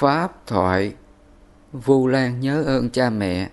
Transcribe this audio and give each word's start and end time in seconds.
Pháp 0.00 0.46
thoại 0.46 0.94
Vu 1.72 2.06
Lan 2.06 2.40
nhớ 2.40 2.62
ơn 2.62 2.90
cha 2.90 3.10
mẹ 3.10 3.50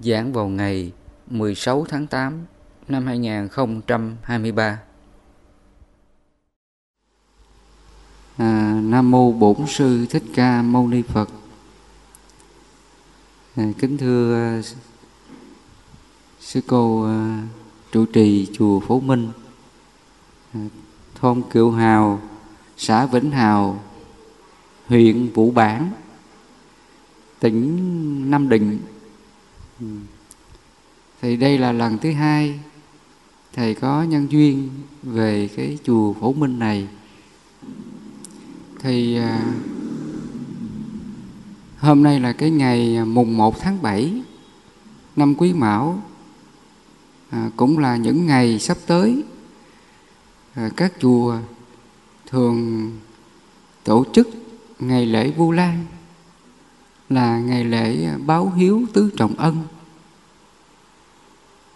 giảng 0.00 0.32
vào 0.32 0.48
ngày 0.48 0.92
16 1.26 1.84
tháng 1.88 2.06
8 2.06 2.44
năm 2.88 3.06
2023 3.06 4.80
à, 8.36 8.80
Nam 8.84 9.10
Mô 9.10 9.32
Bổn 9.32 9.56
Sư 9.68 10.06
Thích 10.10 10.22
Ca 10.34 10.62
Mâu 10.62 10.88
Ni 10.88 11.02
Phật. 11.02 11.28
À, 13.56 13.64
Kính 13.78 13.98
thưa 13.98 14.34
à, 14.34 14.62
Sư 16.40 16.60
cô 16.66 17.04
à, 17.04 17.42
trụ 17.92 18.04
trì 18.12 18.48
Chùa 18.52 18.80
Phổ 18.80 19.00
Minh. 19.00 19.28
À, 20.54 20.60
Thôn 21.14 21.42
Kiệu 21.52 21.70
Hào, 21.70 22.20
xã 22.76 23.06
Vĩnh 23.06 23.30
Hào, 23.30 23.80
huyện 24.86 25.32
Vũ 25.32 25.50
Bản, 25.50 25.90
tỉnh 27.40 28.30
Nam 28.30 28.48
Định. 28.48 28.78
Ừ. 29.80 29.86
Thì 31.22 31.36
đây 31.36 31.58
là 31.58 31.72
lần 31.72 31.98
thứ 31.98 32.12
hai 32.12 32.60
thầy 33.52 33.74
có 33.74 34.02
nhân 34.02 34.26
duyên 34.30 34.70
về 35.02 35.48
cái 35.56 35.78
chùa 35.84 36.12
Phổ 36.12 36.32
Minh 36.32 36.58
này. 36.58 36.88
Thì 38.80 39.16
à, 39.16 39.54
hôm 41.78 42.02
nay 42.02 42.20
là 42.20 42.32
cái 42.32 42.50
ngày 42.50 43.04
mùng 43.04 43.36
1 43.36 43.60
tháng 43.60 43.82
7 43.82 44.22
năm 45.16 45.34
Quý 45.38 45.52
Mão 45.52 46.02
à, 47.30 47.50
cũng 47.56 47.78
là 47.78 47.96
những 47.96 48.26
ngày 48.26 48.58
sắp 48.58 48.78
tới 48.86 49.22
à, 50.54 50.70
các 50.76 50.92
chùa 51.00 51.36
thường 52.26 52.90
tổ 53.84 54.04
chức 54.12 54.28
ngày 54.78 55.06
lễ 55.06 55.30
Vu 55.30 55.52
Lan 55.52 55.84
là 57.08 57.38
ngày 57.38 57.64
lễ 57.64 58.08
báo 58.26 58.52
hiếu 58.56 58.82
tứ 58.92 59.10
trọng 59.16 59.34
ân. 59.34 59.62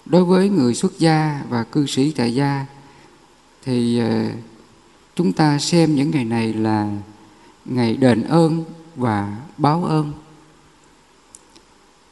Đối 0.07 0.25
với 0.25 0.49
người 0.49 0.75
xuất 0.75 0.99
gia 0.99 1.43
và 1.49 1.65
cư 1.65 1.87
sĩ 1.87 2.13
tại 2.13 2.35
gia 2.35 2.67
thì 3.65 3.99
ờ, 3.99 4.31
chúng 5.17 5.33
ta 5.33 5.59
xem 5.59 5.95
những 5.95 6.11
ngày 6.11 6.25
này 6.25 6.53
là 6.53 6.91
ngày 7.65 7.97
đền 7.97 8.23
ơn 8.23 8.65
và 8.97 9.37
báo 9.57 9.85
ơn. 9.85 10.13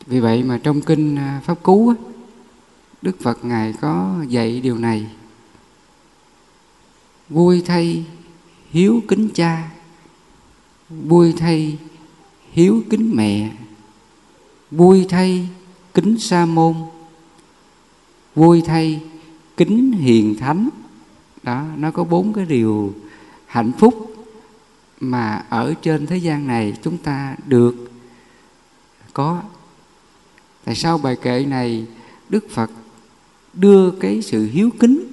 Vì 0.07 0.21
vậy 0.21 0.43
mà 0.43 0.61
trong 0.63 0.81
kinh 0.81 1.17
ờ, 1.17 1.41
Pháp 1.45 1.63
Cú 1.63 1.95
Đức 3.03 3.17
Phật 3.21 3.45
Ngài 3.45 3.73
có 3.73 4.15
dạy 4.29 4.61
điều 4.61 4.79
này 4.79 5.07
Vui 7.29 7.63
thay 7.67 8.05
hiếu 8.71 9.03
kính 9.09 9.29
cha 9.35 9.71
vui 10.89 11.33
thay 11.33 11.79
hiếu 12.53 12.83
kính 12.91 13.17
mẹ. 13.17 13.53
Vui 14.71 15.07
thay 15.09 15.49
kính 15.95 16.19
sa 16.19 16.47
môn. 16.47 16.75
Vui 18.35 18.63
thay 18.67 19.03
kính 19.57 19.93
hiền 19.93 20.35
thánh. 20.35 20.69
Đó, 21.43 21.65
nó 21.77 21.91
có 21.91 22.05
bốn 22.05 22.33
cái 22.33 22.45
điều 22.45 22.95
hạnh 23.47 23.73
phúc 23.79 24.27
mà 25.01 25.45
ở 25.49 25.75
trên 25.83 26.07
thế 26.07 26.17
gian 26.17 26.47
này 26.47 26.75
chúng 26.83 26.99
ta 26.99 27.37
được 27.47 27.91
có. 29.13 29.43
Tại 30.65 30.75
sao 30.75 30.99
bài 30.99 31.17
kệ 31.23 31.45
này 31.45 31.87
đức 32.29 32.51
phật 32.51 32.71
đưa 33.55 33.91
cái 33.91 34.23
sự 34.23 34.47
hiếu 34.47 34.71
kính 34.81 35.07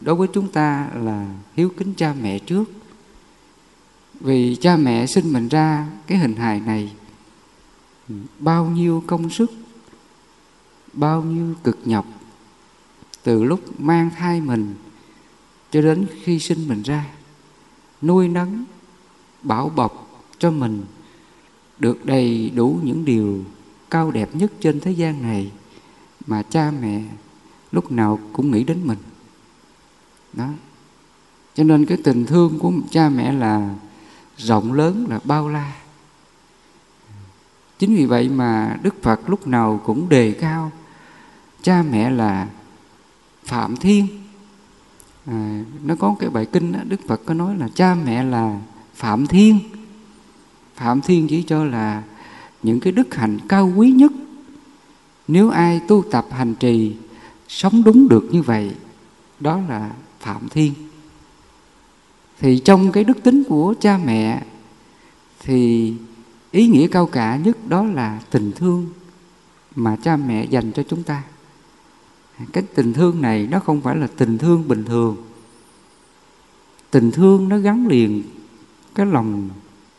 đối 0.00 0.14
với 0.14 0.28
chúng 0.32 0.48
ta 0.48 0.88
là 0.94 1.26
hiếu 1.54 1.70
kính 1.76 1.94
cha 1.94 2.14
mẹ 2.22 2.38
trước? 2.38 2.64
Vì 4.20 4.56
cha 4.60 4.76
mẹ 4.76 5.06
sinh 5.06 5.32
mình 5.32 5.48
ra 5.48 5.86
cái 6.06 6.18
hình 6.18 6.36
hài 6.36 6.60
này, 6.60 6.92
bao 8.38 8.66
nhiêu 8.66 9.04
công 9.06 9.30
sức, 9.30 9.52
bao 10.92 11.22
nhiêu 11.22 11.54
cực 11.64 11.78
nhọc, 11.84 12.06
từ 13.22 13.44
lúc 13.44 13.80
mang 13.80 14.10
thai 14.16 14.40
mình 14.40 14.74
cho 15.70 15.82
đến 15.82 16.06
khi 16.22 16.38
sinh 16.38 16.68
mình 16.68 16.82
ra, 16.82 17.06
nuôi 18.02 18.28
nấng, 18.28 18.64
bảo 19.42 19.68
bọc 19.68 20.24
cho 20.38 20.50
mình 20.50 20.82
được 21.78 22.06
đầy 22.06 22.50
đủ 22.54 22.78
những 22.82 23.04
điều 23.04 23.44
cao 23.90 24.10
đẹp 24.10 24.34
nhất 24.34 24.52
trên 24.60 24.80
thế 24.80 24.90
gian 24.90 25.22
này 25.22 25.52
mà 26.26 26.42
cha 26.42 26.72
mẹ 26.80 27.02
lúc 27.72 27.92
nào 27.92 28.20
cũng 28.32 28.50
nghĩ 28.50 28.64
đến 28.64 28.86
mình. 28.86 28.98
Đó. 30.32 30.48
Cho 31.54 31.64
nên 31.64 31.86
cái 31.86 31.98
tình 32.04 32.26
thương 32.26 32.58
của 32.58 32.72
cha 32.90 33.08
mẹ 33.08 33.32
là 33.32 33.74
rộng 34.36 34.72
lớn 34.72 35.06
là 35.08 35.20
bao 35.24 35.48
la. 35.48 35.72
Chính 37.78 37.96
vì 37.96 38.06
vậy 38.06 38.28
mà 38.28 38.76
đức 38.82 39.02
phật 39.02 39.30
lúc 39.30 39.46
nào 39.46 39.80
cũng 39.84 40.08
đề 40.08 40.32
cao 40.32 40.72
cha 41.62 41.82
mẹ 41.90 42.10
là 42.10 42.48
phạm 43.44 43.76
thiên. 43.76 44.06
À, 45.26 45.64
nó 45.84 45.94
có 45.98 46.14
cái 46.18 46.30
bài 46.30 46.46
kinh 46.52 46.72
đó, 46.72 46.80
đức 46.84 47.00
phật 47.08 47.20
có 47.26 47.34
nói 47.34 47.56
là 47.56 47.68
cha 47.74 47.94
mẹ 47.94 48.24
là 48.24 48.60
phạm 48.94 49.26
thiên. 49.26 49.58
Phạm 50.74 51.00
thiên 51.00 51.28
chỉ 51.28 51.42
cho 51.42 51.64
là 51.64 52.02
những 52.62 52.80
cái 52.80 52.92
đức 52.92 53.14
hạnh 53.14 53.38
cao 53.48 53.72
quý 53.76 53.90
nhất. 53.90 54.12
Nếu 55.28 55.50
ai 55.50 55.80
tu 55.88 56.04
tập 56.10 56.26
hành 56.30 56.54
trì 56.54 56.96
sống 57.48 57.82
đúng 57.84 58.08
được 58.08 58.28
như 58.30 58.42
vậy 58.42 58.74
đó 59.40 59.60
là 59.68 59.90
phạm 60.20 60.48
thiên 60.48 60.72
thì 62.38 62.58
trong 62.58 62.92
cái 62.92 63.04
đức 63.04 63.22
tính 63.22 63.42
của 63.48 63.74
cha 63.80 63.98
mẹ, 64.04 64.42
thì 65.40 65.94
ý 66.50 66.66
nghĩa 66.66 66.88
cao 66.88 67.06
cả 67.06 67.36
nhất 67.36 67.56
đó 67.68 67.84
là 67.84 68.20
tình 68.30 68.52
thương 68.52 68.86
mà 69.74 69.96
cha 70.02 70.16
mẹ 70.16 70.44
dành 70.44 70.72
cho 70.72 70.82
chúng 70.82 71.02
ta. 71.02 71.22
Cái 72.52 72.64
tình 72.74 72.92
thương 72.92 73.22
này 73.22 73.48
nó 73.50 73.60
không 73.60 73.80
phải 73.80 73.96
là 73.96 74.06
tình 74.16 74.38
thương 74.38 74.68
bình 74.68 74.84
thường. 74.84 75.16
Tình 76.90 77.10
thương 77.10 77.48
nó 77.48 77.58
gắn 77.58 77.86
liền 77.86 78.22
cái 78.94 79.06
lòng 79.06 79.48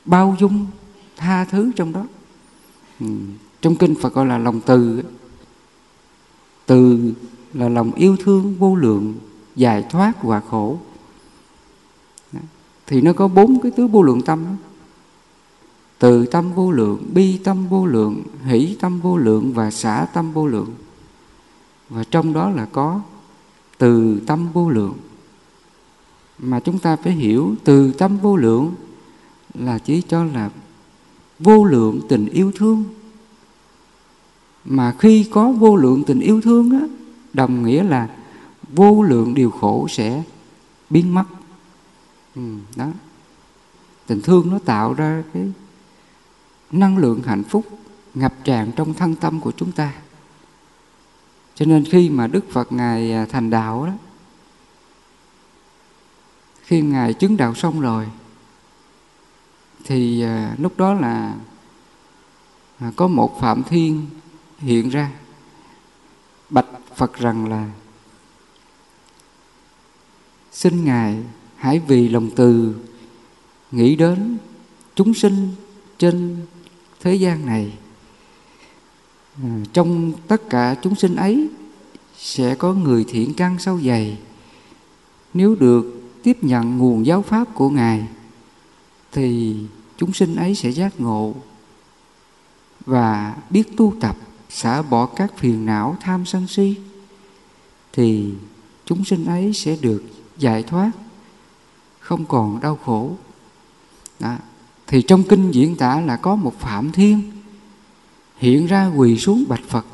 bao 0.06 0.36
dung, 0.40 0.66
tha 1.18 1.46
thứ 1.46 1.72
trong 1.76 1.94
đó. 1.94 2.06
Ừ. 3.00 3.08
trong 3.62 3.76
kinh 3.76 3.96
phật 3.96 4.14
gọi 4.14 4.26
là 4.26 4.38
lòng 4.38 4.62
từ. 4.62 5.04
Từ 6.66 7.14
là 7.54 7.70
lòng 7.70 7.92
yêu 7.92 8.18
thương, 8.18 8.56
vô 8.60 8.76
lượng, 8.76 9.14
giải 9.56 9.86
thoát 9.90 10.24
và 10.24 10.40
khổ 10.40 10.80
thì 12.88 13.02
nó 13.02 13.14
có 13.14 13.28
bốn 13.28 13.60
cái 13.60 13.72
tứ 13.72 13.88
vô 13.88 14.02
lượng 14.02 14.22
tâm 14.22 14.46
đó. 14.46 14.52
từ 16.00 16.26
tâm 16.26 16.54
vô 16.54 16.72
lượng, 16.72 17.04
bi 17.14 17.38
tâm 17.38 17.68
vô 17.68 17.86
lượng, 17.86 18.24
hỷ 18.44 18.76
tâm 18.80 19.00
vô 19.00 19.18
lượng 19.18 19.54
và 19.54 19.72
xả 19.72 20.08
tâm 20.14 20.32
vô 20.32 20.48
lượng. 20.48 20.70
Và 21.90 22.04
trong 22.04 22.34
đó 22.34 22.50
là 22.50 22.66
có 22.66 23.02
từ 23.78 24.20
tâm 24.28 24.48
vô 24.54 24.70
lượng. 24.70 24.94
Mà 26.40 26.60
chúng 26.60 26.80
ta 26.80 26.96
phải 26.96 27.14
hiểu 27.14 27.56
từ 27.64 27.92
tâm 27.92 28.18
vô 28.18 28.36
lượng 28.36 28.72
là 29.54 29.80
chỉ 29.80 30.02
cho 30.02 30.24
là 30.24 30.50
vô 31.40 31.64
lượng 31.64 32.00
tình 32.10 32.26
yêu 32.26 32.52
thương. 32.56 32.84
Mà 34.66 34.96
khi 35.00 35.24
có 35.24 35.52
vô 35.52 35.76
lượng 35.76 36.04
tình 36.08 36.20
yêu 36.20 36.42
thương 36.42 36.72
á, 36.72 36.88
đồng 37.34 37.64
nghĩa 37.64 37.84
là 37.84 38.10
vô 38.76 39.04
lượng 39.04 39.34
điều 39.34 39.52
khổ 39.52 39.88
sẽ 39.90 40.24
biến 40.90 41.14
mất 41.14 41.24
ừ, 42.38 42.42
đó. 42.76 42.88
Tình 44.08 44.22
thương 44.22 44.52
nó 44.52 44.60
tạo 44.66 44.94
ra 44.94 45.24
cái 45.34 45.52
năng 46.72 46.98
lượng 46.98 47.22
hạnh 47.24 47.44
phúc 47.44 47.66
ngập 48.14 48.34
tràn 48.44 48.72
trong 48.76 48.94
thân 48.94 49.16
tâm 49.16 49.40
của 49.40 49.52
chúng 49.52 49.72
ta. 49.72 49.94
Cho 51.56 51.66
nên 51.66 51.86
khi 51.86 52.10
mà 52.10 52.28
đức 52.28 52.46
phật 52.52 52.72
ngài 52.72 53.14
à, 53.14 53.26
thành 53.30 53.50
đạo 53.50 53.86
đó 53.86 53.94
khi 56.68 56.82
ngài 56.82 57.14
chứng 57.14 57.38
đạo 57.38 57.56
xong 57.56 57.82
rồi 57.82 58.08
thì 59.84 60.22
à, 60.22 60.56
lúc 60.58 60.78
đó 60.78 60.94
là 60.94 61.36
à, 62.80 62.92
có 62.96 63.08
một 63.08 63.42
phạm 63.42 63.64
thiên 63.64 64.06
hiện 64.58 64.90
ra 64.90 65.12
bạch 66.50 66.66
phật 66.96 67.14
rằng 67.14 67.50
là 67.50 67.70
xin 70.52 70.86
ngài 70.86 71.24
hãy 71.58 71.80
vì 71.80 72.10
lòng 72.10 72.30
từ 72.36 72.76
nghĩ 73.72 73.96
đến 73.96 74.38
chúng 74.96 75.14
sinh 75.14 75.48
trên 75.98 76.38
thế 77.00 77.16
gian 77.16 77.46
này 77.46 77.74
à, 79.44 79.60
trong 79.74 80.12
tất 80.28 80.50
cả 80.50 80.76
chúng 80.82 80.96
sinh 80.96 81.16
ấy 81.16 81.50
sẽ 82.18 82.56
có 82.56 82.74
người 82.74 83.06
thiện 83.08 83.34
căn 83.34 83.60
sâu 83.60 83.80
dày. 83.82 84.18
Nếu 85.34 85.56
được 85.56 86.02
tiếp 86.24 86.38
nhận 86.42 86.78
nguồn 86.78 87.06
giáo 87.06 87.22
pháp 87.22 87.48
của 87.56 87.70
ngài, 87.70 88.08
thì 89.12 89.56
chúng 89.98 90.14
sinh 90.14 90.36
ấy 90.36 90.56
sẽ 90.56 90.70
giác 90.70 91.00
ngộ 91.00 91.36
và 92.86 93.36
biết 93.50 93.78
tu 93.78 93.94
tập, 94.02 94.18
xả 94.50 94.82
bỏ 94.82 95.06
các 95.06 95.38
phiền 95.38 95.66
não 95.66 95.98
tham 96.02 96.26
sân 96.26 96.48
si, 96.48 96.76
thì 97.94 98.34
chúng 98.86 99.06
sinh 99.06 99.26
ấy 99.26 99.54
sẽ 99.54 99.78
được 99.82 100.04
giải 100.38 100.64
thoát 100.64 100.92
không 102.08 102.26
còn 102.26 102.60
đau 102.60 102.80
khổ. 102.86 103.16
Đó. 104.20 104.36
thì 104.88 105.02
trong 105.02 105.24
kinh 105.24 105.52
diễn 105.52 105.76
tả 105.76 106.02
là 106.02 106.18
có 106.18 106.36
một 106.36 106.60
phạm 106.60 106.92
thiên 106.92 107.32
hiện 108.38 108.68
ra 108.68 108.88
quỳ 108.88 109.18
xuống 109.18 109.44
bạch 109.48 109.64
phật 109.68 109.86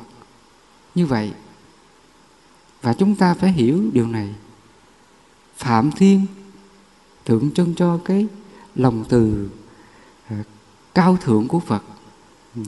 như 0.94 1.06
vậy. 1.06 1.32
Và 2.82 2.94
chúng 2.94 3.14
ta 3.14 3.34
phải 3.34 3.52
hiểu 3.52 3.82
điều 3.92 4.06
này. 4.06 4.34
Phạm 5.56 5.90
thiên 5.90 6.26
tượng 7.24 7.50
trưng 7.50 7.74
cho 7.74 7.98
cái 8.04 8.26
lòng 8.74 9.04
từ 9.08 9.50
ờ, 10.30 10.36
cao 10.94 11.16
thượng 11.20 11.48
của 11.48 11.60
phật. 11.60 11.82
Ừ. 12.56 12.62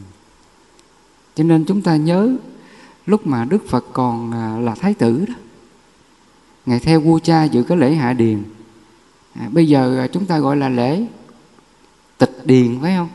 Cho 1.34 1.44
nên 1.44 1.64
chúng 1.64 1.82
ta 1.82 1.96
nhớ 1.96 2.36
lúc 3.06 3.26
mà 3.26 3.44
đức 3.44 3.68
phật 3.68 3.84
còn 3.92 4.32
ờ, 4.32 4.60
là 4.60 4.74
thái 4.74 4.94
tử 4.94 5.24
đó 5.28 5.34
ngày 6.66 6.80
theo 6.80 7.00
vua 7.00 7.18
cha 7.18 7.44
dự 7.44 7.62
cái 7.62 7.78
lễ 7.78 7.94
hạ 7.94 8.12
điền 8.12 8.42
à, 9.38 9.48
bây 9.52 9.68
giờ 9.68 9.98
à, 9.98 10.06
chúng 10.06 10.26
ta 10.26 10.38
gọi 10.38 10.56
là 10.56 10.68
lễ 10.68 11.06
tịch 12.18 12.40
điền 12.44 12.78
phải 12.82 12.94
không? 12.96 13.08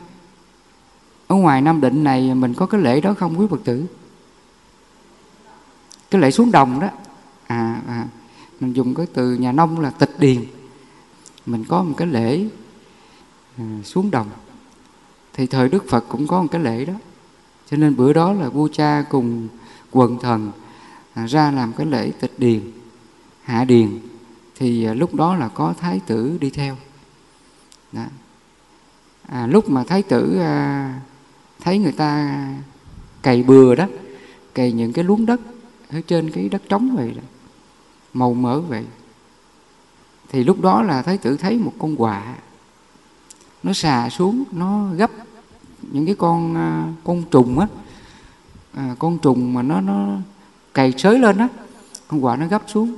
Ở 1.26 1.36
ngoài 1.36 1.60
nam 1.60 1.80
định 1.80 2.04
này 2.04 2.30
à, 2.30 2.34
mình 2.34 2.54
có 2.54 2.66
cái 2.66 2.80
lễ 2.80 3.00
đó 3.00 3.14
không 3.18 3.40
quý 3.40 3.46
phật 3.50 3.60
tử? 3.64 3.86
Cái 6.10 6.20
lễ 6.20 6.30
xuống 6.30 6.52
đồng 6.52 6.80
đó. 6.80 6.88
À, 7.46 7.80
à 7.86 8.06
mình 8.60 8.72
dùng 8.72 8.94
cái 8.94 9.06
từ 9.14 9.34
nhà 9.34 9.52
nông 9.52 9.80
là 9.80 9.90
tịch 9.90 10.14
điền. 10.18 10.44
Mình 11.46 11.64
có 11.64 11.82
một 11.82 11.94
cái 11.96 12.08
lễ 12.08 12.48
à, 13.58 13.64
xuống 13.84 14.10
đồng. 14.10 14.28
Thì 15.32 15.46
thời 15.46 15.68
đức 15.68 15.84
phật 15.88 16.04
cũng 16.08 16.26
có 16.26 16.42
một 16.42 16.48
cái 16.50 16.60
lễ 16.60 16.84
đó. 16.84 16.94
Cho 17.70 17.76
nên 17.76 17.96
bữa 17.96 18.12
đó 18.12 18.32
là 18.32 18.48
vua 18.48 18.68
cha 18.72 19.04
cùng 19.10 19.48
quần 19.90 20.18
thần 20.18 20.52
à, 21.14 21.26
ra 21.26 21.50
làm 21.50 21.72
cái 21.72 21.86
lễ 21.86 22.10
tịch 22.20 22.34
điền 22.38 22.60
hạ 23.42 23.64
điền 23.64 23.98
thì 24.56 24.84
à, 24.84 24.94
lúc 24.94 25.14
đó 25.14 25.34
là 25.34 25.48
có 25.48 25.74
thái 25.78 26.00
tử 26.06 26.38
đi 26.40 26.50
theo 26.50 26.76
đó. 27.92 28.04
À, 29.26 29.46
lúc 29.46 29.70
mà 29.70 29.84
thái 29.84 30.02
tử 30.02 30.38
à, 30.40 31.00
thấy 31.60 31.78
người 31.78 31.92
ta 31.92 32.38
cày 33.22 33.42
bừa 33.42 33.74
đó 33.74 33.86
cày 34.54 34.72
những 34.72 34.92
cái 34.92 35.04
luống 35.04 35.26
đất 35.26 35.40
ở 35.90 36.00
trên 36.06 36.30
cái 36.30 36.48
đất 36.48 36.62
trống 36.68 36.96
vậy 36.96 37.12
đó, 37.16 37.22
màu 38.12 38.34
mỡ 38.34 38.60
vậy 38.60 38.84
thì 40.28 40.44
lúc 40.44 40.60
đó 40.60 40.82
là 40.82 41.02
thái 41.02 41.18
tử 41.18 41.36
thấy 41.36 41.58
một 41.58 41.72
con 41.78 41.96
quạ 41.96 42.34
nó 43.62 43.72
xà 43.72 44.10
xuống 44.10 44.44
nó 44.52 44.88
gấp 44.96 45.10
những 45.82 46.06
cái 46.06 46.14
con 46.14 46.56
à, 46.56 46.92
con 47.04 47.22
trùng 47.30 47.58
á 47.58 47.66
à, 48.74 48.94
con 48.98 49.18
trùng 49.18 49.54
mà 49.54 49.62
nó 49.62 49.80
nó 49.80 50.16
cày 50.74 50.92
sới 50.98 51.18
lên 51.18 51.38
á 51.38 51.48
con 52.08 52.24
quạ 52.24 52.36
nó 52.36 52.46
gấp 52.46 52.62
xuống 52.66 52.94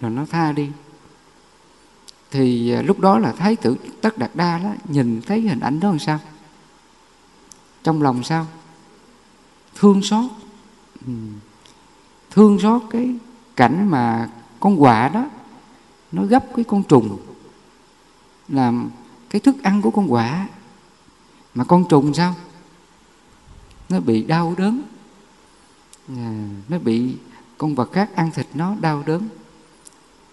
rồi 0.00 0.10
nó 0.10 0.26
tha 0.30 0.52
đi 0.52 0.68
thì 2.34 2.70
à, 2.70 2.82
lúc 2.82 3.00
đó 3.00 3.18
là 3.18 3.32
thái 3.32 3.56
tử 3.56 3.76
tất 4.00 4.18
đạt 4.18 4.30
đa 4.34 4.58
đó 4.58 4.70
nhìn 4.88 5.22
thấy 5.26 5.40
hình 5.40 5.60
ảnh 5.60 5.80
đó 5.80 5.88
làm 5.88 5.98
sao? 5.98 6.18
Trong 7.82 8.02
lòng 8.02 8.22
sao? 8.22 8.46
Thương 9.74 10.02
xót. 10.02 10.30
Ừ. 11.06 11.12
thương 12.30 12.58
xót 12.58 12.82
cái 12.90 13.14
cảnh 13.56 13.90
mà 13.90 14.30
con 14.60 14.80
quạ 14.80 15.08
đó 15.08 15.26
nó 16.12 16.22
gấp 16.24 16.44
cái 16.56 16.64
con 16.64 16.82
trùng 16.82 17.18
làm 18.48 18.90
cái 19.30 19.40
thức 19.40 19.62
ăn 19.62 19.82
của 19.82 19.90
con 19.90 20.08
quạ. 20.08 20.48
Mà 21.54 21.64
con 21.64 21.84
trùng 21.88 22.14
sao? 22.14 22.34
Nó 23.88 24.00
bị 24.00 24.22
đau 24.22 24.54
đớn. 24.58 24.82
À, 26.08 26.48
nó 26.68 26.78
bị 26.78 27.16
con 27.58 27.74
vật 27.74 27.92
khác 27.92 28.10
ăn 28.14 28.30
thịt 28.30 28.46
nó 28.54 28.74
đau 28.80 29.02
đớn. 29.06 29.28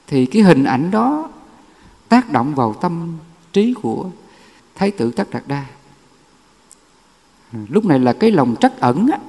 Thì 0.08 0.26
cái 0.26 0.42
hình 0.42 0.64
ảnh 0.64 0.92
đó 0.92 1.30
tác 2.12 2.32
động 2.32 2.56
vào 2.56 2.74
tâm 2.74 3.18
trí 3.54 3.74
của 3.74 4.10
thái 4.76 4.92
tử 4.92 5.12
tất 5.12 5.30
đạt 5.32 5.44
đa. 5.48 5.66
Lúc 7.70 7.86
này 7.86 8.00
là 8.00 8.14
cái 8.14 8.32
lòng 8.32 8.56
trắc 8.60 8.80
ẩn 8.80 9.08
á, 9.12 9.20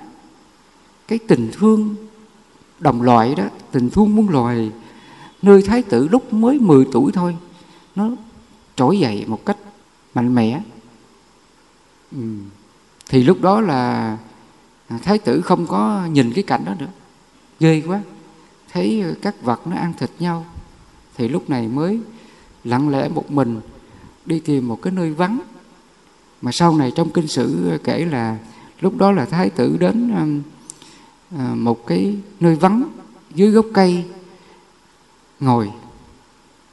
cái 1.09 1.19
tình 1.29 1.51
thương 1.53 1.95
đồng 2.79 3.03
loại 3.03 3.35
đó, 3.35 3.45
tình 3.71 3.91
thương 3.91 4.17
muôn 4.17 4.29
loài, 4.29 4.71
nơi 5.43 5.63
thái 5.63 5.83
tử 5.83 6.09
lúc 6.09 6.33
mới 6.33 6.59
10 6.59 6.87
tuổi 6.93 7.13
thôi, 7.13 7.37
nó 7.95 8.11
trỗi 8.77 8.99
dậy 8.99 9.25
một 9.27 9.47
cách 9.47 9.57
mạnh 10.15 10.35
mẽ. 10.35 10.61
Ừ. 12.13 12.23
thì 13.09 13.25
lúc 13.25 13.41
đó 13.41 13.61
là 13.61 14.19
thái 15.03 15.19
tử 15.19 15.41
không 15.41 15.67
có 15.67 16.07
nhìn 16.13 16.33
cái 16.33 16.45
cảnh 16.45 16.65
đó 16.65 16.75
nữa. 16.79 16.91
Ghê 17.61 17.83
quá. 17.87 18.01
Thấy 18.73 19.05
các 19.23 19.43
vật 19.43 19.67
nó 19.67 19.77
ăn 19.77 19.93
thịt 19.99 20.11
nhau, 20.19 20.47
thì 21.17 21.29
lúc 21.29 21.51
này 21.51 21.69
mới 21.69 22.01
lặng 22.65 22.89
lẽ 22.89 23.09
một 23.09 23.31
mình, 23.31 23.61
đi 24.27 24.41
tìm 24.41 24.69
một 24.69 24.83
cái 24.83 24.93
nơi 24.93 25.11
vắng. 25.11 25.41
Mà 26.43 26.53
sau 26.53 26.77
này 26.77 26.93
trong 26.95 27.11
kinh 27.11 27.29
sử 27.29 27.71
ờ, 27.71 27.79
kể 27.85 28.05
là 28.05 28.39
lúc 28.81 28.97
đó 28.97 29.13
là 29.13 29.25
thái 29.25 29.51
tử 29.51 29.77
đến 29.81 30.15
ờ, 30.15 30.27
ờ, 31.39 31.55
một 31.55 31.87
cái 31.87 32.17
nơi 32.41 32.55
vắng 32.55 32.83
dưới 33.35 33.51
gốc 33.51 33.67
cây, 33.75 34.05
ngồi. 35.41 35.73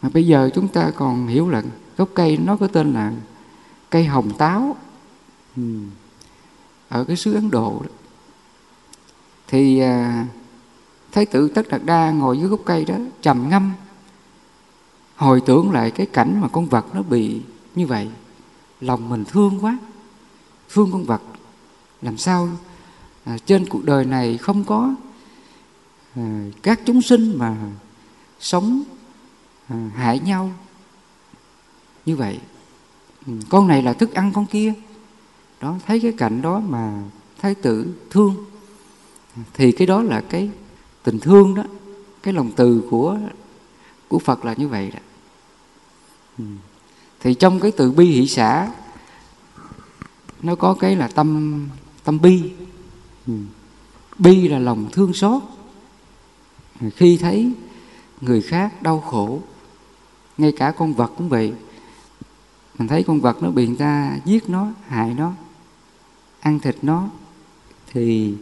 Mà 0.02 0.10
bây 0.14 0.28
giờ 0.28 0.50
chúng 0.56 0.68
ta 0.68 0.92
còn 0.96 1.28
hiểu 1.28 1.50
là 1.50 1.64
gốc 1.98 2.10
cây 2.14 2.38
nó 2.38 2.56
có 2.56 2.68
tên 2.68 2.94
là 2.94 3.14
cây 3.90 4.06
hồng 4.06 4.32
táo. 4.38 4.76
Ở 6.90 7.04
cái 7.04 7.16
xứ 7.16 7.34
ấn 7.34 7.52
độ 7.52 7.82
đó. 7.84 7.94
thì 9.48 9.82
thái 11.12 11.26
tử 11.26 11.48
tất 11.48 11.68
đạt 11.70 11.82
đa 11.86 12.12
ngồi 12.12 12.38
dưới 12.38 12.48
gốc 12.48 12.60
cây 12.66 12.86
đó 12.86 12.96
trầm 13.22 13.50
ngâm 13.50 13.72
hồi 15.20 15.42
tưởng 15.42 15.72
lại 15.72 15.92
cái 15.92 16.06
cảnh 16.06 16.42
mà 16.42 16.48
con 16.48 16.66
vật 16.66 16.86
nó 16.96 17.02
bị 17.02 17.42
như 17.76 17.88
vậy 17.88 18.10
lòng 18.82 19.10
mình 19.10 19.26
thương 19.26 19.60
quá 19.62 19.78
thương 20.70 20.92
con 20.92 21.04
vật. 21.04 21.22
Làm 22.02 22.18
sao 22.18 22.50
à, 23.24 23.38
trên 23.46 23.70
cuộc 23.70 23.86
đời 23.86 24.06
này 24.06 24.38
không 24.38 24.64
có 24.64 24.96
à, 26.16 26.46
các 26.64 26.80
chúng 26.86 27.02
sinh 27.02 27.38
mà 27.38 27.58
sống 28.40 28.84
à, 29.68 29.90
hại 29.96 30.20
nhau 30.20 30.52
như 32.06 32.16
vậy. 32.16 32.40
Ừ, 33.28 33.34
con 33.50 33.68
này 33.68 33.82
là 33.82 33.94
thức 33.94 34.14
ăn 34.14 34.32
con 34.34 34.46
kia. 34.46 34.74
Đó 35.62 35.76
thấy 35.88 36.00
cái 36.00 36.12
cảnh 36.12 36.42
đó 36.42 36.60
mà 36.60 37.04
thái 37.42 37.56
tử 37.56 37.96
thương 38.10 38.36
thì 39.54 39.72
cái 39.72 39.88
đó 39.88 40.04
là 40.04 40.22
cái 40.30 40.50
tình 41.04 41.20
thương 41.20 41.56
đó 41.56 41.64
cái 42.24 42.34
lòng 42.34 42.52
từ 42.56 42.84
của 42.92 43.18
của 44.08 44.20
phật 44.20 44.46
là 44.46 44.54
như 44.54 44.68
vậy 44.68 44.92
đó. 44.94 45.00
Ừ. 46.40 46.46
thì 47.20 47.34
trong 47.34 47.60
cái 47.60 47.72
từ 47.72 47.92
bi 47.92 48.06
hỷ 48.06 48.28
xã 48.28 48.72
nó 50.42 50.56
có 50.56 50.74
cái 50.74 50.96
là 50.96 51.08
tâm 51.08 51.68
tâm 52.04 52.22
bi. 52.22 52.52
Ừ. 53.28 53.34
Bi 54.20 54.48
là 54.48 54.60
lòng 54.60 54.90
thương 54.92 55.14
xót. 55.14 55.42
Khi 56.96 57.18
thấy 57.18 57.52
người 58.22 58.42
khác 58.42 58.82
đau 58.82 59.00
khổ, 59.00 59.42
ngay 60.38 60.52
cả 60.52 60.72
con 60.72 60.94
vật 60.94 61.12
cũng 61.18 61.30
vậy, 61.30 61.54
mình 62.78 62.88
thấy 62.88 63.04
con 63.04 63.20
vật 63.20 63.44
nó 63.44 63.50
bị 63.50 63.68
người 63.68 63.78
ta 63.78 64.18
giết 64.26 64.50
nó, 64.50 64.68
hại 64.88 65.14
nó, 65.14 65.34
ăn 66.40 66.60
thịt 66.60 66.76
nó, 66.82 67.10
thì 67.92 68.36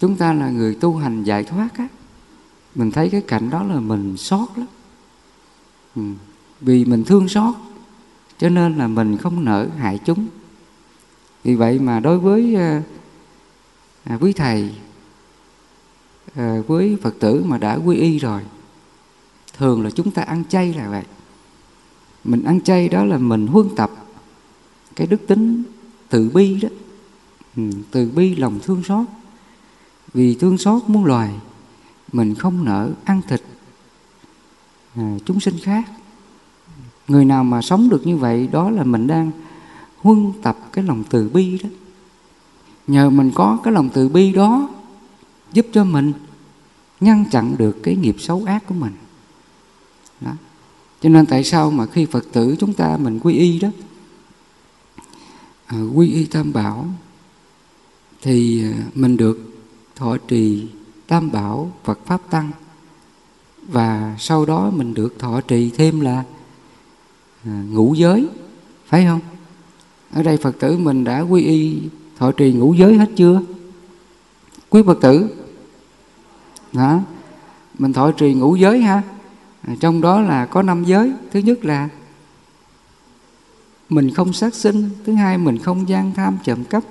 chúng 0.00 0.16
ta 0.16 0.32
là 0.32 0.50
người 0.50 0.74
tu 0.74 0.96
hành 0.96 1.24
giải 1.24 1.44
thoát 1.44 1.68
á. 1.78 1.88
Mình 2.74 2.90
thấy 2.90 3.10
cái 3.10 3.20
cảnh 3.20 3.50
đó 3.50 3.62
là 3.62 3.80
mình 3.80 4.16
xót 4.16 4.48
lắm. 4.56 4.66
Ừ 5.96 6.02
vì 6.62 6.84
mình 6.84 7.04
thương 7.04 7.28
xót 7.28 7.54
cho 8.38 8.48
nên 8.48 8.78
là 8.78 8.88
mình 8.88 9.18
không 9.18 9.44
nỡ 9.44 9.66
hại 9.78 9.98
chúng. 10.04 10.26
Vì 11.44 11.54
vậy 11.54 11.78
mà 11.78 12.00
đối 12.00 12.18
với 12.18 12.54
ờ, 12.54 12.80
à, 14.04 14.18
quý 14.20 14.32
thầy 14.32 14.70
à, 16.34 16.56
với 16.66 16.96
phật 17.02 17.14
tử 17.20 17.44
mà 17.46 17.58
đã 17.58 17.74
quy 17.74 17.96
y 17.96 18.18
rồi 18.18 18.42
thường 19.58 19.84
là 19.84 19.90
chúng 19.90 20.10
ta 20.10 20.22
ăn 20.22 20.44
chay 20.48 20.74
là 20.74 20.88
vậy. 20.88 21.04
Mình 22.24 22.44
ăn 22.44 22.60
chay 22.60 22.88
đó 22.88 23.04
là 23.04 23.18
mình 23.18 23.46
huân 23.46 23.68
tập 23.76 23.90
cái 24.96 25.06
đức 25.06 25.26
tính 25.26 25.62
từ 26.08 26.30
bi 26.34 26.60
đó. 26.60 26.68
Ừ, 27.56 27.62
từ 27.90 28.10
bi 28.14 28.34
lòng 28.34 28.60
thương 28.62 28.82
xót. 28.84 29.06
Vì 30.14 30.34
thương 30.34 30.58
xót 30.58 30.82
muôn 30.86 31.04
loài 31.04 31.30
mình 32.12 32.34
không 32.34 32.64
nỡ 32.64 32.90
ăn 33.04 33.20
thịt 33.28 33.42
à, 34.94 35.18
chúng 35.26 35.40
sinh 35.40 35.54
khác 35.62 35.84
người 37.12 37.24
nào 37.24 37.44
mà 37.44 37.62
sống 37.62 37.88
được 37.88 38.06
như 38.06 38.16
vậy 38.16 38.48
đó 38.52 38.70
là 38.70 38.84
mình 38.84 39.06
đang 39.06 39.30
huân 39.96 40.32
tập 40.42 40.58
cái 40.72 40.84
lòng 40.84 41.04
từ 41.10 41.28
bi 41.28 41.58
đó 41.62 41.68
nhờ 42.86 43.10
mình 43.10 43.30
có 43.34 43.58
cái 43.64 43.72
lòng 43.72 43.88
từ 43.94 44.08
bi 44.08 44.32
đó 44.32 44.68
giúp 45.52 45.66
cho 45.72 45.84
mình 45.84 46.12
ngăn 47.00 47.24
chặn 47.30 47.54
được 47.58 47.76
cái 47.82 47.96
nghiệp 47.96 48.16
xấu 48.18 48.42
ác 48.46 48.66
của 48.66 48.74
mình 48.74 48.92
đó. 50.20 50.32
cho 51.00 51.08
nên 51.08 51.26
tại 51.26 51.44
sao 51.44 51.70
mà 51.70 51.86
khi 51.86 52.06
phật 52.06 52.24
tử 52.32 52.56
chúng 52.58 52.74
ta 52.74 52.96
mình 52.96 53.20
quy 53.22 53.34
y 53.34 53.58
đó 53.58 53.68
à, 55.66 55.78
quy 55.94 56.12
y 56.12 56.24
tam 56.24 56.52
bảo 56.52 56.88
thì 58.22 58.64
à, 58.64 58.72
mình 58.94 59.16
được 59.16 59.38
thọ 59.96 60.16
trì 60.16 60.68
tam 61.06 61.32
bảo 61.32 61.72
phật 61.84 61.98
pháp 62.06 62.20
tăng 62.30 62.50
và 63.68 64.16
sau 64.18 64.44
đó 64.44 64.70
mình 64.70 64.94
được 64.94 65.18
thọ 65.18 65.40
trì 65.40 65.70
thêm 65.70 66.00
là 66.00 66.24
à, 67.46 67.62
ngũ 67.70 67.94
giới 67.94 68.28
phải 68.86 69.04
không? 69.04 69.20
Ở 70.12 70.22
đây 70.22 70.36
phật 70.36 70.58
tử 70.58 70.78
mình 70.78 71.04
đã 71.04 71.20
quy 71.20 71.42
y 71.42 71.78
thọ 72.18 72.32
trì 72.32 72.52
ngũ 72.52 72.74
giới 72.74 72.98
hết 72.98 73.10
chưa? 73.16 73.40
Quý 74.70 74.82
phật 74.86 74.98
tử. 75.00 75.28
Đó 76.72 77.00
mình 77.78 77.92
thọ 77.92 78.12
trì 78.12 78.34
ngũ 78.34 78.56
giới 78.56 78.80
ha. 78.80 79.02
Trong 79.80 80.00
đó 80.00 80.20
là 80.20 80.46
có 80.46 80.62
năm 80.62 80.84
giới. 80.84 81.12
Thứ 81.30 81.40
nhất 81.40 81.64
là 81.64 81.88
mình 83.92 84.10
không 84.10 84.32
sát 84.32 84.54
sinh 84.54 84.90
thứ 85.04 85.12
hai 85.12 85.38
mình 85.38 85.58
không 85.58 85.88
gian 85.88 86.12
tham 86.14 86.38
trộm 86.44 86.64
cắp 86.64 86.82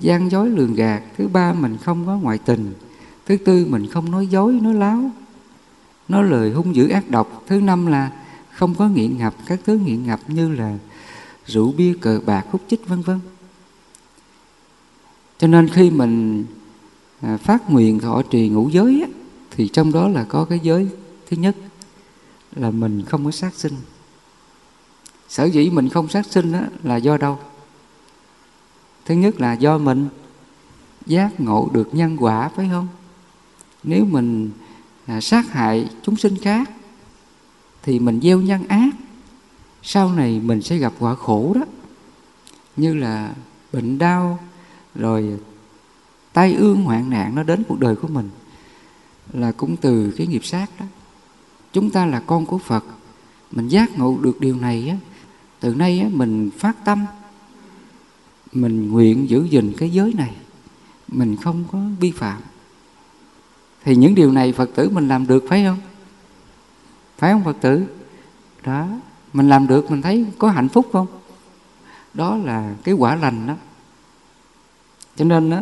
gian 0.00 0.30
dối 0.30 0.50
lường 0.50 0.74
gạt 0.74 1.02
thứ 1.16 1.28
ba 1.28 1.52
mình 1.52 1.76
không 1.84 2.06
có 2.06 2.16
ngoại 2.16 2.38
tình 2.38 2.74
thứ 3.26 3.36
tư 3.36 3.66
mình 3.68 3.86
không 3.86 4.10
nói 4.10 4.26
dối 4.26 4.52
nói 4.52 4.74
láo 4.74 5.10
nói 6.08 6.24
lời 6.24 6.50
hung 6.50 6.74
dữ 6.74 6.88
ác 6.88 7.10
độc 7.10 7.42
thứ 7.46 7.60
năm 7.60 7.86
là 7.86 8.10
không 8.56 8.74
có 8.74 8.88
nghiện 8.88 9.18
ngập 9.18 9.34
các 9.46 9.60
thứ 9.64 9.78
nghiện 9.78 10.06
ngập 10.06 10.20
như 10.28 10.54
là 10.54 10.78
rượu 11.46 11.72
bia 11.72 11.94
cờ 12.00 12.20
bạc 12.26 12.46
hút 12.50 12.62
chích 12.68 12.88
vân 12.88 13.02
vân. 13.02 13.20
Cho 15.38 15.46
nên 15.46 15.68
khi 15.68 15.90
mình 15.90 16.44
à, 17.20 17.36
phát 17.36 17.70
nguyện 17.70 17.98
thọ 17.98 18.22
trì 18.22 18.48
ngũ 18.48 18.68
giới 18.68 19.02
á, 19.02 19.08
thì 19.50 19.68
trong 19.68 19.92
đó 19.92 20.08
là 20.08 20.24
có 20.24 20.44
cái 20.44 20.60
giới 20.62 20.88
thứ 21.30 21.36
nhất 21.36 21.56
là 22.56 22.70
mình 22.70 23.02
không 23.02 23.24
có 23.24 23.30
sát 23.30 23.54
sinh. 23.54 23.74
Sở 25.28 25.44
dĩ 25.44 25.70
mình 25.70 25.88
không 25.88 26.08
sát 26.08 26.26
sinh 26.26 26.52
là 26.82 26.96
do 26.96 27.16
đâu? 27.16 27.38
Thứ 29.04 29.14
nhất 29.14 29.40
là 29.40 29.52
do 29.52 29.78
mình 29.78 30.08
giác 31.06 31.40
ngộ 31.40 31.68
được 31.72 31.94
nhân 31.94 32.16
quả 32.20 32.50
phải 32.56 32.68
không? 32.70 32.88
Nếu 33.82 34.04
mình 34.04 34.50
à, 35.06 35.20
sát 35.20 35.52
hại 35.52 35.90
chúng 36.02 36.16
sinh 36.16 36.36
khác 36.42 36.70
thì 37.86 37.98
mình 37.98 38.20
gieo 38.20 38.40
nhân 38.40 38.66
ác 38.68 38.94
sau 39.82 40.12
này 40.12 40.40
mình 40.44 40.62
sẽ 40.62 40.76
gặp 40.76 40.92
quả 40.98 41.14
khổ 41.14 41.52
đó. 41.54 41.62
Như 42.76 42.94
là 42.94 43.34
bệnh 43.72 43.98
đau 43.98 44.38
rồi 44.94 45.38
tai 46.32 46.54
ương 46.54 46.82
hoạn 46.82 47.10
nạn 47.10 47.34
nó 47.34 47.42
đến 47.42 47.62
cuộc 47.68 47.80
đời 47.80 47.96
của 47.96 48.08
mình 48.08 48.30
là 49.32 49.52
cũng 49.52 49.76
từ 49.76 50.10
cái 50.16 50.26
nghiệp 50.26 50.44
sát 50.44 50.66
đó. 50.80 50.86
Chúng 51.72 51.90
ta 51.90 52.06
là 52.06 52.20
con 52.20 52.46
của 52.46 52.58
phật 52.58 52.84
mình 53.52 53.68
giác 53.68 53.98
ngộ 53.98 54.18
được 54.20 54.40
điều 54.40 54.56
này 54.56 54.88
á 54.88 54.96
từ 55.60 55.74
nay 55.74 56.00
á, 56.00 56.08
mình 56.12 56.50
phát 56.58 56.84
tâm 56.84 57.06
mình 58.52 58.90
nguyện 58.90 59.30
giữ 59.30 59.44
gìn 59.44 59.72
cái 59.76 59.90
giới 59.90 60.12
này 60.14 60.34
mình 61.08 61.36
không 61.36 61.64
có 61.72 61.78
vi 62.00 62.10
phạm. 62.10 62.42
Thì 63.84 63.96
những 63.96 64.14
điều 64.14 64.32
này 64.32 64.52
phật 64.52 64.70
tử 64.74 64.90
mình 64.90 65.08
làm 65.08 65.26
được 65.26 65.44
phải 65.48 65.64
không? 65.64 65.78
Phải 67.18 67.32
không 67.32 67.44
phật 67.44 67.56
tử? 67.60 67.86
Đó 68.64 68.86
mình 69.32 69.48
làm 69.48 69.66
được 69.66 69.90
mình 69.90 70.02
thấy 70.02 70.26
có 70.38 70.50
hạnh 70.50 70.68
phúc 70.68 70.86
không? 70.92 71.06
Đó 72.14 72.36
là 72.36 72.74
cái 72.84 72.94
quả 72.94 73.16
lành 73.16 73.46
đó. 73.46 73.54
Cho 75.16 75.24
nên 75.24 75.50
đó, 75.50 75.60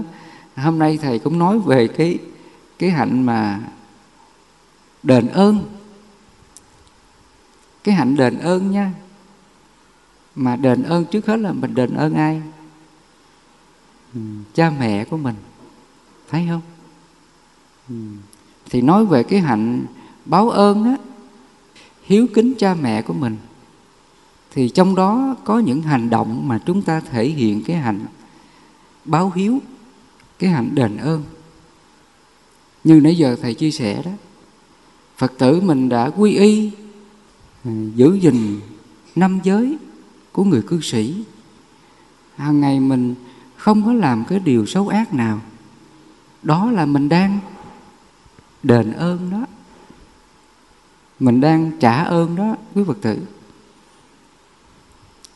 hôm 0.57 0.79
nay 0.79 0.99
thầy 1.03 1.19
cũng 1.19 1.39
nói 1.39 1.59
về 1.59 1.89
cái 1.89 2.19
cái 2.79 2.91
hạnh 2.91 3.27
mà 3.27 3.61
đền 5.03 5.29
ơn. 5.29 5.59
Cái 7.85 7.95
hạnh 7.95 8.17
đền 8.17 8.39
ơn 8.39 8.71
nha. 8.71 8.93
Mà 10.35 10.57
đền 10.57 10.83
ơn 10.83 11.05
trước 11.05 11.27
hết 11.27 11.37
là 11.37 11.53
mình 11.53 11.75
đền 11.75 11.95
ơn 11.95 12.15
ai? 12.15 12.43
Ừ, 14.15 14.21
cha 14.55 14.71
mẹ 14.71 15.05
của 15.05 15.17
mình. 15.17 15.35
Thấy 16.31 16.47
không? 16.49 16.63
Ừ. 17.89 17.95
thì 18.71 18.83
nói 18.83 19.07
về 19.07 19.23
cái 19.23 19.41
hạnh 19.41 19.85
báo 20.25 20.51
ơn 20.51 20.85
á 20.85 20.97
hiếu 22.05 22.27
kính 22.35 22.55
cha 22.59 22.75
mẹ 22.75 23.03
của 23.03 23.15
mình, 23.15 23.37
thì 24.53 24.69
trong 24.69 24.95
đó 24.95 25.37
có 25.45 25.59
những 25.59 25.83
hành 25.83 26.11
động 26.11 26.49
mà 26.49 26.59
chúng 26.67 26.83
ta 26.83 27.01
thể 27.01 27.29
hiện 27.29 27.63
cái 27.65 27.77
hành 27.77 28.07
báo 29.05 29.33
hiếu, 29.35 29.59
cái 30.39 30.51
hành 30.51 30.75
đền 30.75 30.97
ơn. 30.97 31.23
Như 32.85 33.01
nãy 33.01 33.17
giờ 33.17 33.37
thầy 33.43 33.55
chia 33.55 33.71
sẻ 33.71 34.03
đó, 34.05 34.11
phật 35.17 35.33
tử 35.39 35.61
mình 35.61 35.89
đã 35.89 36.11
quy 36.11 36.33
y 36.33 36.71
ừ, 37.65 37.71
giữ 37.95 38.19
gìn 38.21 38.61
năm 39.17 39.39
giới 39.43 39.79
của 40.33 40.45
người 40.45 40.63
cư 40.63 40.81
sĩ. 40.81 41.25
Hàng 42.37 42.61
ngày 42.61 42.81
mình 42.81 43.15
không 43.57 43.85
có 43.85 43.93
làm 43.93 44.25
cái 44.25 44.39
điều 44.39 44.67
xấu 44.67 44.89
ác 44.89 45.15
nào. 45.15 45.41
Đó 46.43 46.71
là 46.71 46.87
mình 46.87 47.09
đang 47.09 47.39
đền 48.63 48.93
ơn 48.93 49.31
đó 49.31 49.47
mình 51.25 51.41
đang 51.41 51.71
trả 51.81 52.03
ơn 52.03 52.37
đó 52.37 52.57
quý 52.75 52.83
phật 52.87 52.97
tử. 53.01 53.19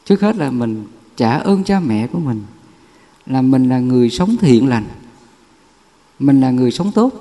Trước 0.04 0.20
hết 0.20 0.36
là 0.36 0.50
mình 0.50 0.86
trả 1.16 1.30
ơn 1.30 1.64
cha 1.64 1.80
mẹ 1.80 2.06
của 2.06 2.18
mình 2.18 2.42
là 3.26 3.42
mình 3.42 3.68
là 3.68 3.78
người 3.78 4.10
sống 4.10 4.36
thiện 4.40 4.68
lành 4.68 4.84
mình 6.18 6.40
là 6.40 6.50
người 6.50 6.70
sống 6.70 6.92
tốt. 6.92 7.12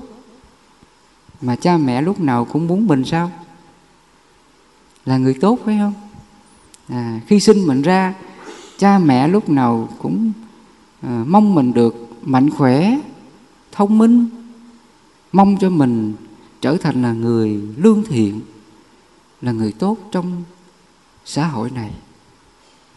Mà 1.42 1.56
cha 1.56 1.78
mẹ 1.78 2.02
lúc 2.02 2.20
nào 2.20 2.46
cũng 2.46 2.68
muốn 2.68 2.88
mình 2.88 3.06
sao? 3.06 3.32
Là 5.06 5.18
người 5.18 5.34
tốt 5.34 5.60
phải 5.66 5.78
không? 5.80 5.94
À, 6.88 7.20
khi 7.28 7.40
sinh 7.40 7.68
mình 7.68 7.82
ra 7.82 8.14
cha 8.78 9.00
mẹ 9.00 9.28
lúc 9.28 9.50
nào 9.50 9.90
cũng 9.98 10.32
à, 11.02 11.24
mong 11.28 11.56
mình 11.56 11.74
được 11.74 12.08
mạnh 12.22 12.50
khỏe 12.50 13.00
thông 13.72 13.98
minh 13.98 14.26
mong 15.32 15.58
cho 15.60 15.70
mình 15.70 16.14
trở 16.62 16.78
thành 16.78 17.02
là 17.02 17.14
người 17.14 17.62
lương 17.78 18.04
thiện 18.04 18.42
là 19.42 19.52
người 19.52 19.72
tốt 19.72 19.98
trong 20.12 20.44
xã 21.26 21.48
hội 21.48 21.72
này. 21.72 21.92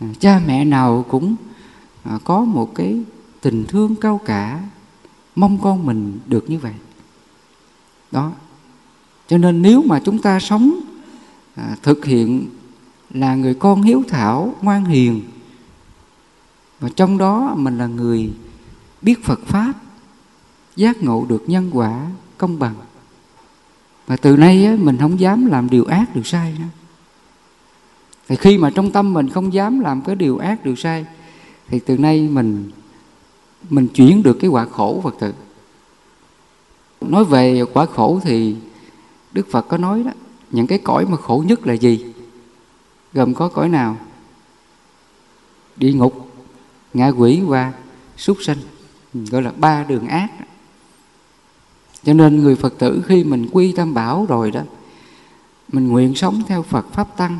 À, 0.00 0.06
cha 0.18 0.40
mẹ 0.46 0.64
nào 0.64 1.04
cũng 1.08 1.36
à, 2.02 2.18
có 2.24 2.40
một 2.40 2.74
cái 2.74 3.02
tình 3.40 3.64
thương 3.68 3.96
cao 3.96 4.20
cả 4.24 4.62
mong 5.36 5.58
con 5.62 5.86
mình 5.86 6.18
được 6.26 6.50
như 6.50 6.58
vậy. 6.58 6.74
Đó. 8.10 8.32
Cho 9.28 9.38
nên 9.38 9.62
nếu 9.62 9.82
mà 9.82 10.00
chúng 10.04 10.18
ta 10.18 10.40
sống 10.40 10.80
à, 11.54 11.76
thực 11.82 12.04
hiện 12.04 12.48
là 13.10 13.34
người 13.34 13.54
con 13.54 13.82
hiếu 13.82 14.02
thảo 14.08 14.54
ngoan 14.62 14.84
hiền 14.84 15.22
và 16.80 16.88
trong 16.96 17.18
đó 17.18 17.54
mình 17.56 17.78
là 17.78 17.86
người 17.86 18.32
biết 19.02 19.24
phật 19.24 19.40
pháp 19.46 19.72
giác 20.76 21.02
ngộ 21.02 21.26
được 21.28 21.44
nhân 21.46 21.70
quả 21.72 22.06
công 22.38 22.58
bằng 22.58 22.74
mà 24.10 24.16
từ 24.16 24.36
nay 24.36 24.64
á, 24.64 24.76
mình 24.78 24.98
không 24.98 25.20
dám 25.20 25.46
làm 25.46 25.70
điều 25.70 25.84
ác 25.84 26.14
điều 26.14 26.24
sai 26.24 26.54
nữa. 26.58 26.64
Thì 28.28 28.36
khi 28.36 28.58
mà 28.58 28.70
trong 28.70 28.90
tâm 28.90 29.12
mình 29.12 29.28
không 29.28 29.52
dám 29.52 29.80
làm 29.80 30.02
cái 30.02 30.16
điều 30.16 30.38
ác 30.38 30.64
điều 30.64 30.76
sai 30.76 31.06
thì 31.68 31.78
từ 31.78 31.98
nay 31.98 32.28
mình 32.32 32.70
mình 33.70 33.88
chuyển 33.88 34.22
được 34.22 34.36
cái 34.40 34.50
quả 34.50 34.64
khổ 34.64 35.00
phật 35.04 35.14
tử. 35.20 35.32
Nói 37.00 37.24
về 37.24 37.64
quả 37.72 37.86
khổ 37.86 38.20
thì 38.22 38.56
đức 39.32 39.46
phật 39.50 39.68
có 39.68 39.76
nói 39.76 40.02
đó 40.02 40.10
những 40.50 40.66
cái 40.66 40.78
cõi 40.78 41.06
mà 41.06 41.16
khổ 41.16 41.44
nhất 41.46 41.66
là 41.66 41.72
gì? 41.72 42.04
Gồm 43.12 43.34
có 43.34 43.48
cõi 43.48 43.68
nào? 43.68 43.96
Địa 45.76 45.92
ngục 45.92 46.30
ngạ 46.94 47.08
quỷ 47.08 47.40
và 47.40 47.72
súc 48.16 48.36
sanh. 48.40 48.58
Ừ, 49.14 49.20
gọi 49.30 49.42
là 49.42 49.52
ba 49.56 49.84
đường 49.84 50.06
ác 50.06 50.28
cho 52.04 52.12
nên 52.12 52.42
người 52.42 52.56
phật 52.56 52.78
tử 52.78 53.02
khi 53.06 53.24
mình 53.24 53.48
quy 53.52 53.72
tam 53.72 53.94
bảo 53.94 54.26
rồi 54.28 54.50
đó 54.50 54.60
mình 55.68 55.88
nguyện 55.88 56.14
sống 56.14 56.42
theo 56.46 56.62
phật 56.62 56.92
pháp 56.92 57.16
tăng 57.16 57.38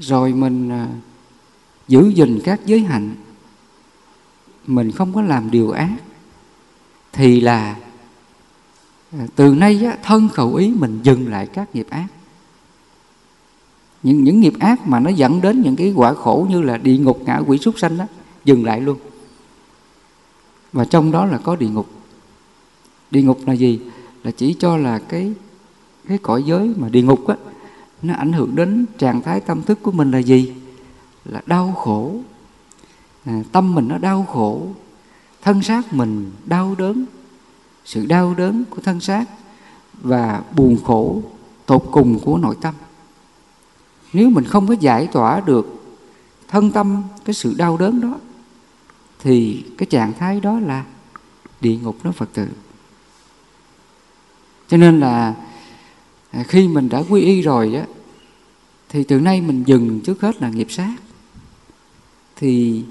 rồi 0.00 0.32
mình 0.32 0.68
à, 0.68 0.88
giữ 1.88 2.12
gìn 2.14 2.40
các 2.44 2.60
giới 2.66 2.80
hạnh 2.80 3.14
mình 4.66 4.92
không 4.92 5.12
có 5.12 5.22
làm 5.22 5.50
điều 5.50 5.70
ác 5.70 5.96
thì 7.12 7.40
là 7.40 7.76
à, 9.12 9.26
từ 9.36 9.54
nay 9.54 9.84
á, 9.84 9.96
thân 10.02 10.28
khẩu 10.28 10.54
ý 10.54 10.72
mình 10.76 11.00
dừng 11.02 11.28
lại 11.28 11.46
các 11.46 11.74
nghiệp 11.74 11.86
ác. 11.90 12.06
Những 14.02 14.24
những 14.24 14.40
nghiệp 14.40 14.54
ác 14.58 14.88
mà 14.88 15.00
nó 15.00 15.10
dẫn 15.10 15.40
đến 15.40 15.62
những 15.62 15.76
cái 15.76 15.92
quả 15.96 16.14
khổ 16.14 16.46
như 16.50 16.62
là 16.62 16.76
địa 16.76 16.98
ngục 16.98 17.22
ngã 17.26 17.40
quỷ 17.46 17.58
súc 17.58 17.78
sanh 17.78 17.98
đó 17.98 18.04
dừng 18.44 18.64
lại 18.64 18.80
luôn. 18.80 18.98
Và 20.72 20.84
trong 20.84 21.12
đó 21.12 21.26
là 21.26 21.38
có 21.38 21.56
địa 21.56 21.68
ngục 21.68 21.86
địa 23.10 23.22
ngục 23.22 23.40
là 23.46 23.52
gì? 23.52 23.80
Là 24.24 24.30
chỉ 24.30 24.56
cho 24.58 24.76
là 24.76 24.98
cái 24.98 25.32
cái 26.08 26.18
cõi 26.18 26.42
giới 26.42 26.74
mà 26.76 26.88
địa 26.88 27.02
ngục 27.02 27.26
á 27.26 27.36
nó 28.02 28.14
ảnh 28.14 28.32
hưởng 28.32 28.56
đến 28.56 28.86
trạng 28.98 29.22
thái 29.22 29.40
tâm 29.40 29.62
thức 29.62 29.78
của 29.82 29.92
mình 29.92 30.10
là 30.10 30.18
gì? 30.18 30.52
Là 31.24 31.42
đau 31.46 31.72
khổ. 31.72 32.16
À, 33.24 33.42
tâm 33.52 33.74
mình 33.74 33.88
nó 33.88 33.98
đau 33.98 34.26
khổ. 34.32 34.68
Thân 35.42 35.62
xác 35.62 35.94
mình 35.94 36.30
đau 36.44 36.74
đớn. 36.78 37.04
Sự 37.84 38.06
đau 38.06 38.34
đớn 38.34 38.64
của 38.70 38.80
thân 38.80 39.00
xác 39.00 39.24
và 40.02 40.42
buồn 40.56 40.76
khổ 40.84 41.22
tột 41.66 41.84
cùng 41.90 42.18
của 42.18 42.38
nội 42.38 42.56
tâm. 42.60 42.74
Nếu 44.12 44.30
mình 44.30 44.44
không 44.44 44.66
có 44.66 44.74
giải 44.80 45.06
tỏa 45.06 45.40
được 45.40 45.82
thân 46.48 46.70
tâm 46.70 47.02
cái 47.24 47.34
sự 47.34 47.54
đau 47.58 47.76
đớn 47.76 48.00
đó 48.00 48.14
thì 49.18 49.64
cái 49.78 49.86
trạng 49.86 50.12
thái 50.18 50.40
đó 50.40 50.60
là 50.60 50.84
địa 51.60 51.76
ngục 51.76 51.96
đó 52.04 52.12
phật 52.12 52.28
tử 52.34 52.48
cho 54.68 54.76
nên 54.76 55.00
là 55.00 55.34
à, 56.30 56.42
khi 56.42 56.68
mình 56.68 56.88
đã 56.88 57.02
quy 57.08 57.20
y 57.20 57.42
rồi 57.42 57.74
á 57.74 57.86
thì 58.88 59.04
từ 59.04 59.20
nay 59.20 59.40
mình 59.40 59.62
dừng 59.66 60.00
trước 60.00 60.20
hết 60.20 60.42
là 60.42 60.50
nghiệp 60.50 60.66
sát. 60.70 60.96
Thì 62.36 62.84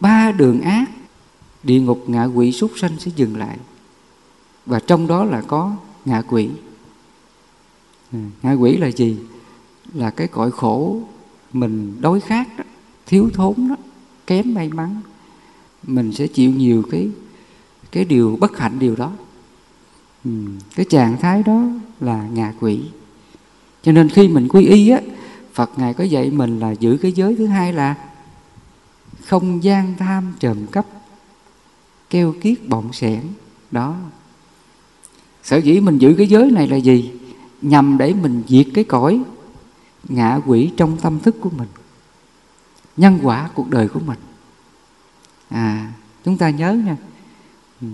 ba 0.00 0.32
đường 0.32 0.60
ác 0.60 0.90
địa 1.62 1.80
ngục 1.80 2.04
ngạ 2.06 2.24
quỷ 2.24 2.52
súc 2.52 2.70
sanh 2.76 2.98
sẽ 2.98 3.10
dừng 3.16 3.36
lại. 3.36 3.58
Và 4.66 4.80
trong 4.80 5.06
đó 5.06 5.24
là 5.24 5.42
có 5.42 5.76
ngạ 6.04 6.22
quỷ. 6.28 6.48
Ừ, 8.12 8.18
ngạ 8.42 8.52
quỷ 8.52 8.76
là 8.76 8.86
gì? 8.86 9.16
Là 9.94 10.10
cái 10.10 10.26
cõi 10.26 10.50
khổ 10.50 11.00
mình 11.52 11.96
đói 12.00 12.20
khát 12.20 12.58
đó, 12.58 12.64
thiếu 13.06 13.30
thốn 13.34 13.54
đó 13.68 13.76
kém 14.26 14.54
may 14.54 14.68
mắn. 14.68 15.00
Mình 15.82 16.12
sẽ 16.12 16.26
chịu 16.26 16.50
nhiều 16.50 16.82
cái 16.90 17.10
cái 17.92 18.04
điều 18.04 18.36
bất 18.40 18.58
hạnh 18.58 18.78
điều 18.78 18.96
đó 18.96 19.12
ừ, 20.26 20.30
cái 20.74 20.86
trạng 20.88 21.16
thái 21.20 21.42
đó 21.42 21.62
là 22.00 22.22
ngạ 22.32 22.52
quỷ. 22.60 22.80
Cho 23.82 23.92
nên 23.92 24.08
khi 24.08 24.28
mình 24.28 24.48
quy 24.48 24.66
y 24.66 24.88
á 24.88 25.00
phật 25.54 25.70
ngài 25.76 25.94
có 25.94 26.04
dạy 26.04 26.30
mình 26.30 26.58
là 26.58 26.70
giữ 26.70 26.98
cái 27.02 27.12
giới 27.12 27.36
thứ 27.36 27.46
hai 27.46 27.72
là 27.72 27.94
không 29.26 29.64
gian 29.64 29.94
tham 29.98 30.32
trầm 30.38 30.66
cấp 30.66 30.86
keo 32.10 32.34
kiết 32.40 32.68
bọng 32.68 32.92
sẻn 32.92 33.20
đó. 33.70 33.96
Sở 35.42 35.56
dĩ 35.56 35.80
mình 35.80 35.98
giữ 35.98 36.14
cái 36.18 36.26
giới 36.26 36.50
này 36.50 36.68
là 36.68 36.76
gì? 36.76 37.12
Nhằm 37.62 37.98
để 37.98 38.14
mình 38.14 38.42
diệt 38.48 38.66
cái 38.74 38.84
cõi 38.84 39.22
ngạ 40.08 40.40
quỷ 40.46 40.70
trong 40.76 40.98
tâm 40.98 41.20
thức 41.20 41.36
của 41.40 41.50
mình 41.50 41.68
nhân 42.96 43.18
quả 43.22 43.50
cuộc 43.54 43.70
đời 43.70 43.88
của 43.88 44.00
mình. 44.00 44.18
À 45.48 45.92
chúng 46.24 46.38
ta 46.38 46.50
nhớ 46.50 46.72
nha. 46.72 46.96
Ừ 47.80 47.86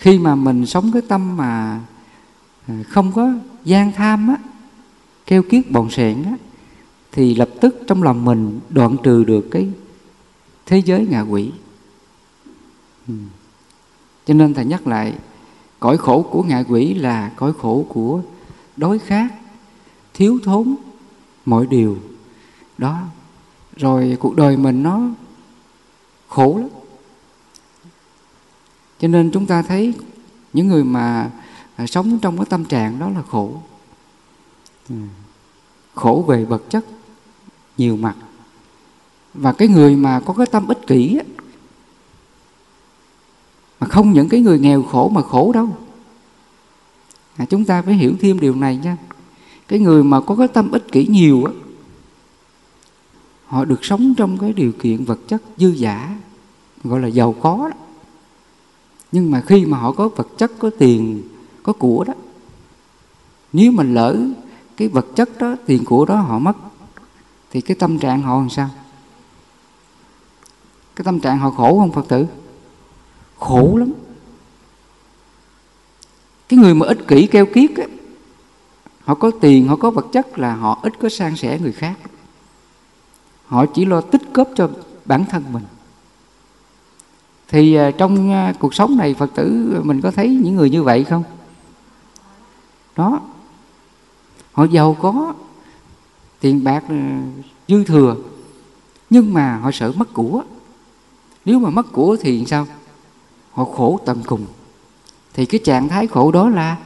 khi 0.00 0.18
mà 0.18 0.34
mình 0.34 0.66
sống 0.66 0.90
cái 0.92 1.02
tâm 1.08 1.36
mà 1.36 1.80
ờ, 2.68 2.74
không 2.88 3.12
có 3.12 3.32
gian 3.64 3.92
tham 3.92 4.28
á, 4.28 4.36
keo 5.26 5.42
kiết, 5.42 5.70
bòn 5.70 5.90
sẹn 5.90 6.22
á, 6.22 6.36
thì 7.12 7.34
lập 7.34 7.48
tức 7.60 7.76
trong 7.86 8.02
lòng 8.02 8.24
mình 8.24 8.60
đoạn 8.68 8.96
trừ 9.02 9.24
được 9.24 9.48
cái 9.50 9.68
thế 10.66 10.78
giới 10.78 11.06
ngạ 11.10 11.20
quỷ. 11.20 11.50
Ừ. 13.08 13.14
cho 14.26 14.34
nên 14.34 14.54
thầy 14.54 14.64
nhắc 14.64 14.86
lại, 14.86 15.14
cõi 15.80 15.96
khổ 15.96 16.22
của 16.22 16.42
ngạ 16.42 16.64
quỷ 16.68 16.94
là 16.94 17.32
cõi 17.36 17.52
khổ 17.58 17.86
của 17.88 18.22
đói 18.76 18.98
khát 18.98 19.28
thiếu 20.14 20.38
thốn 20.44 20.74
mọi 21.44 21.66
điều. 21.66 21.98
Đó, 22.78 23.00
rồi 23.76 24.16
cuộc 24.20 24.36
đời 24.36 24.56
mình 24.56 24.82
nó 24.82 25.00
khổ 26.28 26.58
lắm 26.60 26.79
cho 29.00 29.08
nên 29.08 29.30
chúng 29.30 29.46
ta 29.46 29.62
thấy 29.62 29.94
những 30.52 30.68
người 30.68 30.84
mà 30.84 31.30
à, 31.76 31.86
sống 31.86 32.18
trong 32.22 32.36
cái 32.36 32.46
tâm 32.46 32.64
trạng 32.64 32.98
đó 32.98 33.10
là 33.10 33.22
khổ. 33.22 33.62
Ừ. 34.88 34.94
khổ 35.94 36.24
về 36.28 36.44
vật 36.44 36.62
chất 36.70 36.84
nhiều 37.78 37.96
mặt. 37.96 38.16
Và 39.34 39.52
cái 39.52 39.68
người 39.68 39.96
mà 39.96 40.20
có 40.20 40.32
cái 40.32 40.46
tâm 40.46 40.66
ích 40.66 40.86
kỷ 40.86 41.16
á, 41.16 41.24
mà 43.80 43.86
không 43.86 44.12
những 44.12 44.28
cái 44.28 44.40
người 44.40 44.58
nghèo 44.58 44.82
khổ 44.82 45.08
mà 45.08 45.22
khổ 45.22 45.52
đâu. 45.52 45.68
À, 47.36 47.44
chúng 47.44 47.64
ta 47.64 47.82
phải 47.82 47.94
hiểu 47.94 48.12
thêm 48.20 48.40
điều 48.40 48.54
này 48.54 48.76
nha. 48.76 48.96
Cái 49.68 49.78
người 49.78 50.04
mà 50.04 50.20
có 50.20 50.36
cái 50.36 50.48
tâm 50.48 50.70
ích 50.70 50.92
kỷ 50.92 51.06
nhiều 51.06 51.44
á 51.44 51.52
họ 53.50 53.64
được 53.64 53.84
sống 53.84 54.14
trong 54.16 54.38
cái 54.38 54.52
điều 54.52 54.72
kiện 54.72 55.04
vật 55.04 55.18
chất 55.28 55.42
dư 55.56 55.68
giả 55.68 56.16
gọi 56.84 57.00
là 57.00 57.08
giàu 57.08 57.34
có 57.40 57.70
đó 57.70 57.76
nhưng 59.12 59.30
mà 59.30 59.42
khi 59.46 59.66
mà 59.66 59.78
họ 59.78 59.92
có 59.92 60.08
vật 60.08 60.28
chất, 60.38 60.52
có 60.58 60.70
tiền, 60.78 61.22
có 61.62 61.72
của 61.72 62.04
đó, 62.04 62.14
nếu 63.52 63.72
mà 63.72 63.82
lỡ 63.82 64.16
cái 64.76 64.88
vật 64.88 65.06
chất 65.16 65.38
đó, 65.38 65.56
tiền 65.66 65.84
của 65.84 66.04
đó 66.04 66.16
họ 66.16 66.38
mất, 66.38 66.56
thì 67.50 67.60
cái 67.60 67.76
tâm 67.80 67.98
trạng 67.98 68.22
họ 68.22 68.38
làm 68.38 68.50
sao? 68.50 68.70
Cái 70.96 71.04
tâm 71.04 71.20
trạng 71.20 71.38
họ 71.38 71.50
khổ 71.50 71.78
không, 71.78 71.92
phật 71.92 72.08
tử? 72.08 72.26
Khổ 73.38 73.76
lắm. 73.76 73.92
Cái 76.48 76.58
người 76.58 76.74
mà 76.74 76.86
ích 76.86 76.98
kỷ 77.08 77.26
keo 77.26 77.46
kiết 77.46 77.76
á, 77.76 77.84
họ 79.04 79.14
có 79.14 79.30
tiền, 79.40 79.68
họ 79.68 79.76
có 79.76 79.90
vật 79.90 80.06
chất 80.12 80.38
là 80.38 80.54
họ 80.54 80.80
ít 80.82 80.92
có 81.00 81.08
san 81.08 81.36
sẻ 81.36 81.58
người 81.58 81.72
khác. 81.72 81.94
Họ 83.46 83.66
chỉ 83.66 83.84
lo 83.84 84.00
tích 84.00 84.22
góp 84.34 84.48
cho 84.56 84.70
bản 85.04 85.24
thân 85.30 85.44
mình 85.52 85.62
thì 87.50 87.74
à, 87.74 87.90
trong 87.90 88.30
à, 88.32 88.54
cuộc 88.58 88.74
sống 88.74 88.96
này 88.96 89.14
phật 89.14 89.30
tử 89.34 89.72
à, 89.76 89.80
mình 89.82 90.00
có 90.00 90.10
thấy 90.10 90.28
những 90.28 90.56
người 90.56 90.70
như 90.70 90.82
vậy 90.82 91.04
không? 91.04 91.22
Đó. 92.96 93.20
Họ 94.52 94.64
giàu 94.64 94.96
có, 95.00 95.34
tiền 96.40 96.64
bạc 96.64 96.84
dư 97.68 97.84
thừa, 97.84 98.16
nhưng 99.10 99.34
mà 99.34 99.56
họ 99.56 99.70
sợ 99.70 99.92
mất 99.96 100.12
của. 100.12 100.42
Nếu 101.44 101.58
mà 101.58 101.70
mất 101.70 101.92
của 101.92 102.16
thì 102.20 102.46
sao? 102.46 102.66
Họ 103.52 103.64
khổ 103.64 104.00
tận 104.04 104.22
cùng. 104.26 104.46
Thì 105.34 105.46
cái 105.46 105.60
trạng 105.64 105.88
thái 105.88 106.06
khổ 106.06 106.32
đó 106.32 106.48
là 106.48 106.76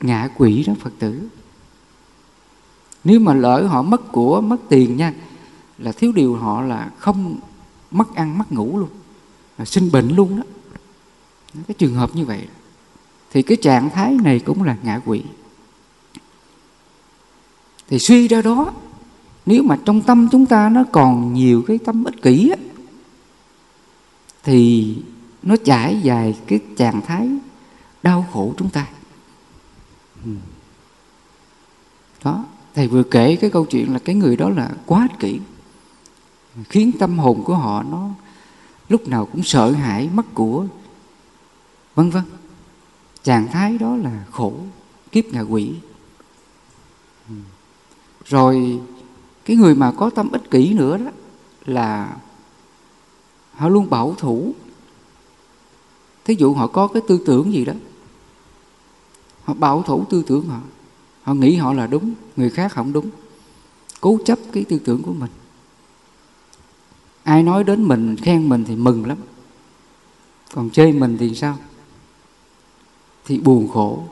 ngạ 0.00 0.28
quỷ 0.36 0.64
đó 0.66 0.72
phật 0.80 0.92
tử. 0.98 1.28
Nếu 3.04 3.20
mà 3.20 3.34
lỡ 3.34 3.66
họ 3.66 3.82
mất 3.82 4.12
của, 4.12 4.40
mất 4.40 4.56
tiền 4.68 4.96
nha, 4.96 5.14
là 5.78 5.92
thiếu 5.92 6.12
điều 6.12 6.36
họ 6.36 6.62
là 6.62 6.90
không 6.98 7.36
mất 7.90 8.14
ăn, 8.14 8.38
mất 8.38 8.52
ngủ 8.52 8.78
luôn 8.78 8.88
sinh 9.64 9.92
bệnh 9.92 10.08
luôn 10.16 10.36
đó. 10.36 10.42
Cái 11.68 11.74
trường 11.78 11.94
hợp 11.94 12.14
như 12.14 12.24
vậy 12.24 12.48
thì 13.32 13.42
cái 13.42 13.56
trạng 13.56 13.90
thái 13.90 14.16
này 14.22 14.38
cũng 14.38 14.62
là 14.62 14.76
ngạ 14.82 15.00
quỷ 15.04 15.22
thì 17.88 17.98
suy 17.98 18.28
ra 18.28 18.42
đó 18.42 18.72
nếu 19.46 19.62
mà 19.62 19.78
trong 19.84 20.02
tâm 20.02 20.28
chúng 20.32 20.46
ta 20.46 20.68
nó 20.68 20.84
còn 20.92 21.32
nhiều 21.34 21.62
cái 21.66 21.78
tâm 21.78 22.04
ích 22.04 22.22
kỷ 22.22 22.50
á, 22.50 22.56
thì 24.44 24.94
nó 25.42 25.56
trải 25.64 26.00
dài 26.02 26.34
cái 26.46 26.60
trạng 26.76 27.00
thái 27.00 27.28
đau 28.02 28.26
khổ 28.32 28.54
chúng 28.58 28.70
ta. 28.70 28.86
Đó 32.24 32.44
thầy 32.74 32.88
vừa 32.88 33.02
kể 33.02 33.36
cái 33.36 33.50
câu 33.50 33.64
chuyện 33.64 33.92
là 33.92 33.98
cái 33.98 34.14
người 34.14 34.36
đó 34.36 34.48
là 34.48 34.70
quá 34.86 35.08
ích 35.10 35.18
kỷ 35.18 35.40
khiến 36.68 36.92
tâm 36.98 37.18
hồn 37.18 37.42
của 37.44 37.54
họ 37.54 37.82
nó 37.82 38.10
lúc 38.88 39.08
nào 39.08 39.26
cũng 39.26 39.42
sợ 39.42 39.70
hãi 39.70 40.10
mất 40.14 40.34
của. 40.34 40.66
Vân 41.94 42.10
vân. 42.10 42.24
Trạng 43.22 43.48
thái 43.48 43.78
đó 43.78 43.96
là 43.96 44.24
khổ, 44.30 44.54
kiếp 45.12 45.24
ngạ 45.24 45.40
quỷ. 45.40 45.74
Rồi, 48.24 48.80
cái 49.44 49.56
người 49.56 49.74
mà 49.74 49.92
có 49.96 50.10
tâm 50.10 50.32
ích 50.32 50.50
kỷ 50.50 50.74
nữa 50.74 50.98
đó 50.98 51.10
là 51.66 52.16
họ 53.54 53.68
luôn 53.68 53.90
bảo 53.90 54.14
thủ. 54.18 54.54
Thí 56.24 56.34
dụ 56.38 56.54
họ 56.54 56.66
có 56.66 56.86
cái 56.86 57.02
tư 57.08 57.20
tưởng 57.26 57.52
gì 57.52 57.64
đó, 57.64 57.72
họ 59.44 59.54
bảo 59.54 59.82
thủ 59.82 60.04
tư 60.10 60.22
tưởng 60.26 60.48
họ 60.48 60.60
họ 61.22 61.34
nghĩ 61.34 61.56
họ 61.56 61.72
là 61.72 61.86
đúng, 61.86 62.12
người 62.36 62.50
khác 62.50 62.72
không 62.72 62.92
đúng, 62.92 63.10
cố 64.00 64.18
chấp 64.24 64.38
cái 64.52 64.64
tư 64.68 64.78
tưởng 64.84 65.02
của 65.02 65.12
mình 65.12 65.30
ai 67.26 67.42
nói 67.42 67.64
đến 67.64 67.82
mình, 67.82 68.16
khen 68.16 68.48
mình 68.48 68.64
thì 68.64 68.76
mừng 68.76 69.06
lắm. 69.06 69.18
Còn 70.54 70.70
chê 70.70 70.92
mình 70.92 71.16
thì 71.20 71.34
sao? 71.34 71.56
Thì 73.24 73.38
buồn 73.38 73.68
khổ. 73.68 74.04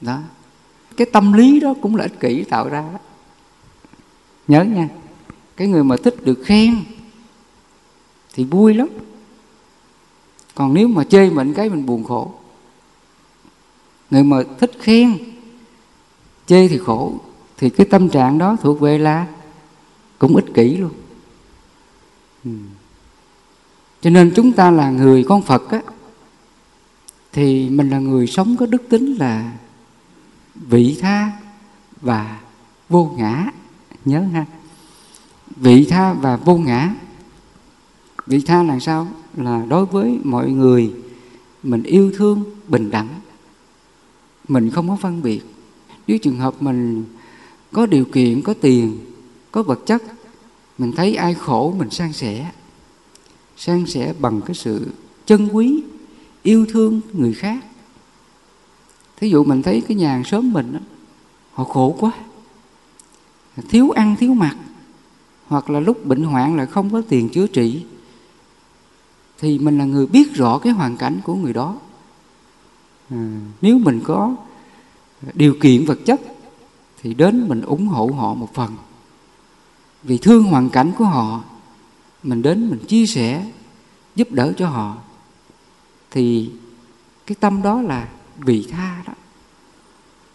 Đó. 0.00 0.18
Cái 0.96 1.06
tâm 1.12 1.32
lý 1.32 1.60
đó 1.60 1.74
cũng 1.82 1.96
là 1.96 2.04
ích 2.04 2.20
kỷ 2.20 2.44
tạo 2.44 2.68
ra 2.68 2.80
đó. 2.92 2.98
nhớ 4.48 4.64
nha, 4.64 4.88
cái 5.56 5.68
người 5.68 5.84
mà 5.84 5.96
thích 5.96 6.24
được 6.24 6.42
khen 6.44 6.84
thì 8.32 8.44
vui 8.44 8.74
lắm. 8.74 8.88
Còn 10.54 10.74
nếu 10.74 10.88
mà 10.88 11.04
chê 11.04 11.30
mình 11.30 11.54
cái 11.54 11.70
mình 11.70 11.86
buồn 11.86 12.04
khổ. 12.04 12.34
Người 14.10 14.24
mà 14.24 14.42
thích 14.60 14.72
khen, 14.80 15.18
chê 16.46 16.68
thì 16.68 16.78
khổ, 16.78 17.14
thì 17.56 17.70
cái 17.70 17.86
tâm 17.90 18.08
trạng 18.08 18.38
đó 18.38 18.56
thuộc 18.62 18.80
về 18.80 18.98
là 18.98 19.26
cũng 20.18 20.36
ích 20.36 20.54
kỷ 20.54 20.76
luôn. 20.76 20.92
Ừ. 22.48 22.54
cho 24.00 24.10
nên 24.10 24.32
chúng 24.36 24.52
ta 24.52 24.70
là 24.70 24.90
người 24.90 25.24
con 25.28 25.42
phật 25.42 25.70
á, 25.70 25.80
thì 27.32 27.68
mình 27.70 27.90
là 27.90 27.98
người 27.98 28.26
sống 28.26 28.56
có 28.56 28.66
đức 28.66 28.88
tính 28.88 29.14
là 29.14 29.52
vị 30.54 30.98
tha 31.00 31.32
và 32.00 32.40
vô 32.88 33.14
ngã. 33.18 33.50
Nhớ 34.04 34.20
ha. 34.20 34.44
Vị 35.56 35.86
tha 35.90 36.12
và 36.12 36.36
vô 36.36 36.56
ngã. 36.56 36.94
Vị 38.26 38.40
tha 38.40 38.62
là 38.62 38.78
sao? 38.78 39.08
Là 39.36 39.64
đối 39.68 39.86
với 39.86 40.18
mọi 40.24 40.50
người, 40.50 40.92
mình 41.62 41.82
yêu 41.82 42.12
thương, 42.16 42.44
bình 42.68 42.90
đẳng. 42.90 43.08
Mình 44.48 44.70
không 44.70 44.88
có 44.88 44.96
phân 44.96 45.22
biệt. 45.22 45.40
Nếu 46.06 46.18
trường 46.18 46.38
hợp 46.38 46.54
mình 46.60 47.04
có 47.72 47.86
điều 47.86 48.04
kiện, 48.04 48.42
có 48.42 48.54
tiền, 48.60 48.98
có 49.52 49.62
vật 49.62 49.86
chất 49.86 50.02
mình 50.78 50.92
thấy 50.92 51.14
ai 51.14 51.34
khổ 51.34 51.74
mình 51.78 51.90
san 51.90 52.12
sẻ. 52.12 52.50
San 53.56 53.86
sẻ 53.86 54.14
bằng 54.18 54.40
cái 54.40 54.54
sự 54.54 54.92
chân 55.26 55.48
quý 55.52 55.82
yêu 56.42 56.66
thương 56.68 57.00
người 57.12 57.34
khác. 57.34 57.64
Thí 59.16 59.30
dụ 59.30 59.44
mình 59.44 59.62
thấy 59.62 59.82
cái 59.88 59.96
nhà 59.96 60.08
hàng 60.08 60.24
xóm 60.24 60.52
mình 60.52 60.72
đó, 60.72 60.80
họ 61.52 61.64
khổ 61.64 61.96
quá. 62.00 62.12
Thiếu 63.68 63.90
ăn 63.90 64.16
thiếu 64.16 64.34
mặc. 64.34 64.56
Hoặc 65.46 65.70
là 65.70 65.80
lúc 65.80 66.06
bệnh 66.06 66.22
hoạn 66.22 66.56
là 66.56 66.66
không 66.66 66.90
có 66.90 67.02
tiền 67.08 67.28
chữa 67.28 67.46
trị 67.46 67.84
thì 69.38 69.58
mình 69.58 69.78
là 69.78 69.84
người 69.84 70.06
biết 70.06 70.34
rõ 70.34 70.58
cái 70.58 70.72
hoàn 70.72 70.96
cảnh 70.96 71.20
của 71.24 71.34
người 71.34 71.52
đó. 71.52 71.76
À, 73.10 73.40
nếu 73.60 73.78
mình 73.78 74.00
có 74.04 74.34
điều 75.34 75.54
kiện 75.60 75.84
vật 75.84 75.98
chất 76.04 76.20
thì 77.02 77.14
đến 77.14 77.48
mình 77.48 77.60
ủng 77.60 77.86
hộ 77.86 78.10
họ 78.16 78.34
một 78.34 78.54
phần 78.54 78.76
vì 80.02 80.18
thương 80.18 80.42
hoàn 80.42 80.70
cảnh 80.70 80.92
của 80.98 81.04
họ, 81.04 81.40
mình 82.22 82.42
đến 82.42 82.70
mình 82.70 82.84
chia 82.88 83.06
sẻ, 83.06 83.46
giúp 84.14 84.32
đỡ 84.32 84.52
cho 84.56 84.68
họ, 84.68 84.96
thì 86.10 86.50
cái 87.26 87.36
tâm 87.40 87.62
đó 87.62 87.82
là 87.82 88.08
vị 88.36 88.66
tha 88.70 89.02
đó. 89.06 89.12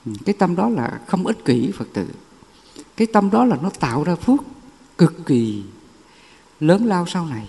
Ừ, 0.05 0.11
cái 0.25 0.35
tâm 0.39 0.55
đó 0.55 0.69
là 0.69 0.99
không 1.07 1.27
ích 1.27 1.45
kỷ 1.45 1.71
phật 1.71 1.87
tử. 1.93 2.07
Cái 2.97 3.07
tâm 3.13 3.29
đó 3.29 3.45
là 3.45 3.57
nó 3.61 3.69
tạo 3.69 4.03
ra 4.03 4.15
phước 4.15 4.39
cực 4.97 5.25
kỳ 5.25 5.63
lớn 6.59 6.85
lao 6.85 7.05
sau 7.07 7.25
này. 7.25 7.47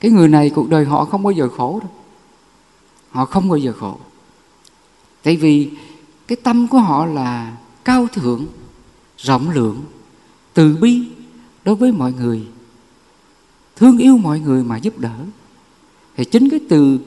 Cái 0.00 0.10
người 0.10 0.28
này 0.28 0.50
cuộc 0.50 0.68
đời 0.68 0.84
họ 0.84 1.04
không 1.04 1.22
bao 1.22 1.30
giờ 1.30 1.48
khổ 1.48 1.80
đâu. 1.80 1.90
Họ 3.10 3.24
không 3.24 3.48
bao 3.48 3.58
giờ 3.58 3.72
khổ. 3.72 3.98
Tại 5.22 5.36
vì 5.36 5.70
cái 6.26 6.36
tâm 6.42 6.68
của 6.68 6.78
họ 6.78 7.06
là 7.06 7.56
cao 7.84 8.06
thượng, 8.12 8.46
rộng 9.18 9.50
lượng, 9.50 9.84
từ 10.54 10.76
bi 10.76 11.08
đối 11.68 11.76
với 11.76 11.92
mọi 11.92 12.12
người 12.12 12.46
thương 13.76 13.98
yêu 13.98 14.18
mọi 14.18 14.40
người 14.40 14.64
mà 14.64 14.76
giúp 14.76 14.98
đỡ. 14.98 15.16
Thì 16.16 16.24
chính 16.24 16.50
cái 16.50 16.60
từ 16.68 17.00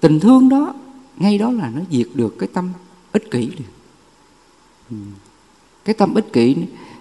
tình 0.00 0.20
thương 0.20 0.48
đó 0.48 0.74
ngay 1.16 1.38
đó 1.38 1.50
là 1.50 1.70
nó 1.70 1.80
diệt 1.90 2.08
được 2.14 2.36
cái 2.38 2.48
tâm 2.52 2.72
ích 3.12 3.30
kỷ 3.30 3.46
được. 3.46 3.64
Ừ. 4.90 4.96
cái 5.84 5.94
tâm 5.94 6.14
ích 6.14 6.32
kỷ 6.32 6.56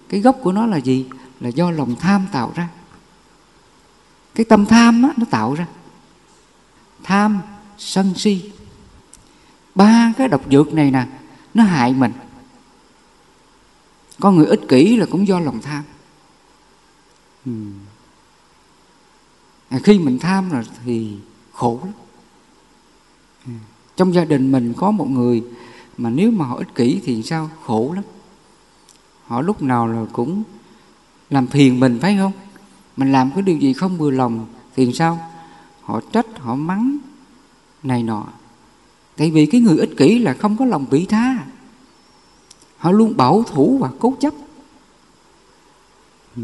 cái 0.10 0.20
gốc 0.20 0.38
của 0.41 0.52
nó 0.52 0.65
là 0.65 0.78
gì? 0.78 1.06
Là 1.39 1.50
do 1.50 1.72
lòng 1.72 1.96
tham 1.96 2.26
tạo 2.32 2.52
ra. 2.56 2.70
Cái 4.36 4.46
tâm 4.46 4.65
tham 4.65 5.04
á, 5.04 5.13
nó 5.17 5.26
tạo 5.30 5.54
ra. 5.54 5.67
Tham 7.04 7.39
sân 7.78 8.13
si. 8.15 8.52
Ba 9.76 10.13
cái 10.17 10.28
độc 10.28 10.41
dược 10.52 10.74
này 10.74 10.91
nè 10.91 11.08
nó 11.54 11.63
hại 11.63 11.93
mình. 11.93 12.12
Con 14.20 14.36
người 14.36 14.46
ích 14.46 14.62
kỷ 14.70 14.96
là 14.98 15.06
cũng 15.06 15.28
do 15.28 15.39
lòng 15.39 15.62
tham 15.62 15.84
ừ. 17.48 17.52
à, 19.70 19.80
khi 19.84 20.00
mình 20.00 20.20
tham 20.20 20.50
rồi 20.50 20.64
thì 20.86 21.18
khổ 21.54 21.80
lắm. 21.84 21.94
Ừ. 23.46 23.52
trong 23.96 24.14
gia 24.14 24.26
đình 24.26 24.52
mình 24.52 24.74
có 24.78 24.92
một 24.92 25.10
người 25.10 25.44
mà 25.98 26.10
nếu 26.10 26.32
mà 26.32 26.46
họ 26.46 26.56
ích 26.56 26.76
kỷ 26.76 27.02
thì 27.06 27.24
sao? 27.24 27.50
Khổ 27.66 27.92
lắm. 27.96 28.04
Họ 29.26 29.42
lúc 29.42 29.62
nào 29.62 29.88
là 29.88 30.06
cũng 30.12 30.44
làm 31.30 31.48
phiền 31.48 31.80
mình 31.80 32.00
phải 32.02 32.18
không? 32.18 32.32
Mình 32.98 33.12
làm 33.12 33.32
cái 33.32 33.42
điều 33.42 33.58
gì 33.58 33.74
không 33.74 33.98
vừa 33.98 34.12
lòng 34.12 34.46
thì 34.76 34.94
sao? 34.94 35.20
Họ 35.84 36.02
trách 36.12 36.26
họ 36.38 36.56
mắng 36.56 36.98
này 37.84 38.04
nọ. 38.04 38.26
Tại 39.18 39.32
vì 39.32 39.46
cái 39.46 39.62
người 39.62 39.78
ích 39.78 39.98
kỷ 39.98 40.20
là 40.20 40.34
không 40.34 40.58
có 40.58 40.66
lòng 40.66 40.86
vị 40.90 41.06
tha. 41.10 41.46
Họ 42.78 42.92
luôn 42.92 43.18
bảo 43.18 43.44
thủ 43.44 43.78
và 43.82 43.90
cố 44.00 44.14
chấp. 44.20 44.34
Ừ 46.36 46.44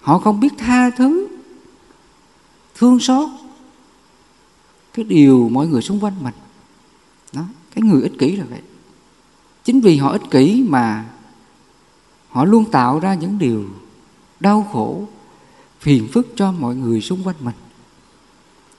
họ 0.00 0.18
không 0.18 0.40
biết 0.40 0.52
tha 0.58 0.90
thứ, 0.90 1.28
thương 2.74 3.00
xót 3.00 3.28
cái 4.94 5.04
điều 5.04 5.48
mọi 5.48 5.66
người 5.66 5.82
xung 5.82 6.04
quanh 6.04 6.14
mình. 6.22 6.34
Đó, 7.32 7.42
cái 7.74 7.82
người 7.82 8.02
ích 8.02 8.12
kỷ 8.18 8.36
là 8.36 8.44
vậy. 8.50 8.60
Chính 9.64 9.80
vì 9.80 9.96
họ 9.96 10.10
ích 10.12 10.30
kỷ 10.30 10.64
mà 10.68 11.04
họ 12.28 12.44
luôn 12.44 12.70
tạo 12.70 12.98
ra 12.98 13.14
những 13.14 13.38
điều 13.38 13.64
đau 14.40 14.68
khổ, 14.72 15.04
phiền 15.80 16.08
phức 16.12 16.26
cho 16.36 16.52
mọi 16.52 16.76
người 16.76 17.00
xung 17.00 17.22
quanh 17.24 17.36
mình. 17.40 17.54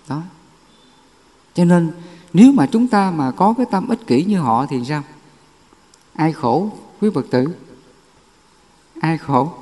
Đó. 0.07 0.21
Cho 1.53 1.65
nên, 1.65 1.91
nếu 2.33 2.51
mà 2.51 2.67
chúng 2.71 2.87
ta 2.87 3.11
mà 3.11 3.31
có 3.31 3.53
cái 3.57 3.65
tâm 3.71 3.87
ích 3.87 4.07
kỷ 4.07 4.23
như 4.23 4.39
họ 4.39 4.65
thì 4.69 4.77
sao? 4.87 5.03
Ai 6.13 6.33
khổ? 6.33 6.71
Quý 7.01 7.09
phật 7.13 7.25
tử. 7.31 7.47
Ai 9.01 9.17
khổ? 9.17 9.53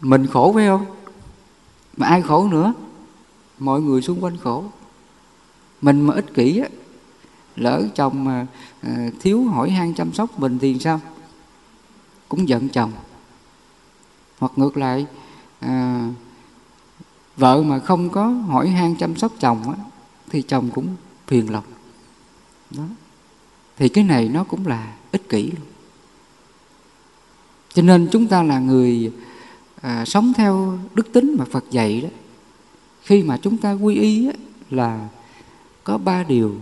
Mình 0.00 0.26
khổ 0.26 0.52
phải 0.52 0.66
không? 0.66 0.86
Mà 1.96 2.06
ai 2.06 2.22
khổ 2.22 2.48
nữa? 2.48 2.74
Mọi 3.58 3.80
người 3.80 4.02
xung 4.02 4.24
quanh 4.24 4.36
khổ. 4.36 4.64
Mình 5.80 6.00
mà 6.00 6.14
ích 6.14 6.34
kỷ 6.34 6.58
á 6.58 6.68
lỡ 7.56 7.88
chồng 7.94 8.24
mà 8.24 8.46
ờ, 8.82 8.90
thiếu 9.20 9.44
hỏi 9.44 9.70
han 9.70 9.94
chăm 9.94 10.12
sóc 10.12 10.40
mình 10.40 10.58
thì 10.58 10.78
sao? 10.78 11.00
Cũng 12.28 12.48
giận 12.48 12.68
chồng. 12.68 12.92
Hoặc 14.38 14.52
ngược 14.56 14.76
lại 14.76 15.06
à, 15.60 16.08
vợ 17.36 17.62
mà 17.62 17.78
không 17.78 18.10
có 18.10 18.26
hỏi 18.26 18.68
han 18.68 18.94
chăm 18.96 19.16
sóc 19.16 19.32
chồng 19.40 19.62
á, 19.70 19.84
thì 20.30 20.42
chồng 20.42 20.70
cũng 20.74 20.96
phiền 21.26 21.50
lòng. 21.50 21.64
Đó. 22.70 22.84
Thì 23.76 23.88
cái 23.88 24.04
này 24.04 24.28
nó 24.28 24.44
cũng 24.44 24.66
là 24.66 24.94
ích 25.12 25.28
kỷ 25.28 25.42
luôn. 25.42 25.66
Cho 27.72 27.82
nên 27.82 28.08
chúng 28.12 28.26
ta 28.26 28.42
là 28.42 28.58
người 28.58 29.12
à, 29.80 30.04
sống 30.04 30.32
theo 30.36 30.78
đức 30.94 31.12
tính 31.12 31.34
mà 31.38 31.44
Phật 31.44 31.64
dạy 31.70 32.00
đó 32.00 32.08
khi 33.02 33.22
mà 33.22 33.36
chúng 33.36 33.56
ta 33.56 33.72
quy 33.72 33.94
y 33.94 34.26
á, 34.26 34.32
là 34.70 35.08
có 35.84 35.98
ba 35.98 36.22
điều 36.22 36.60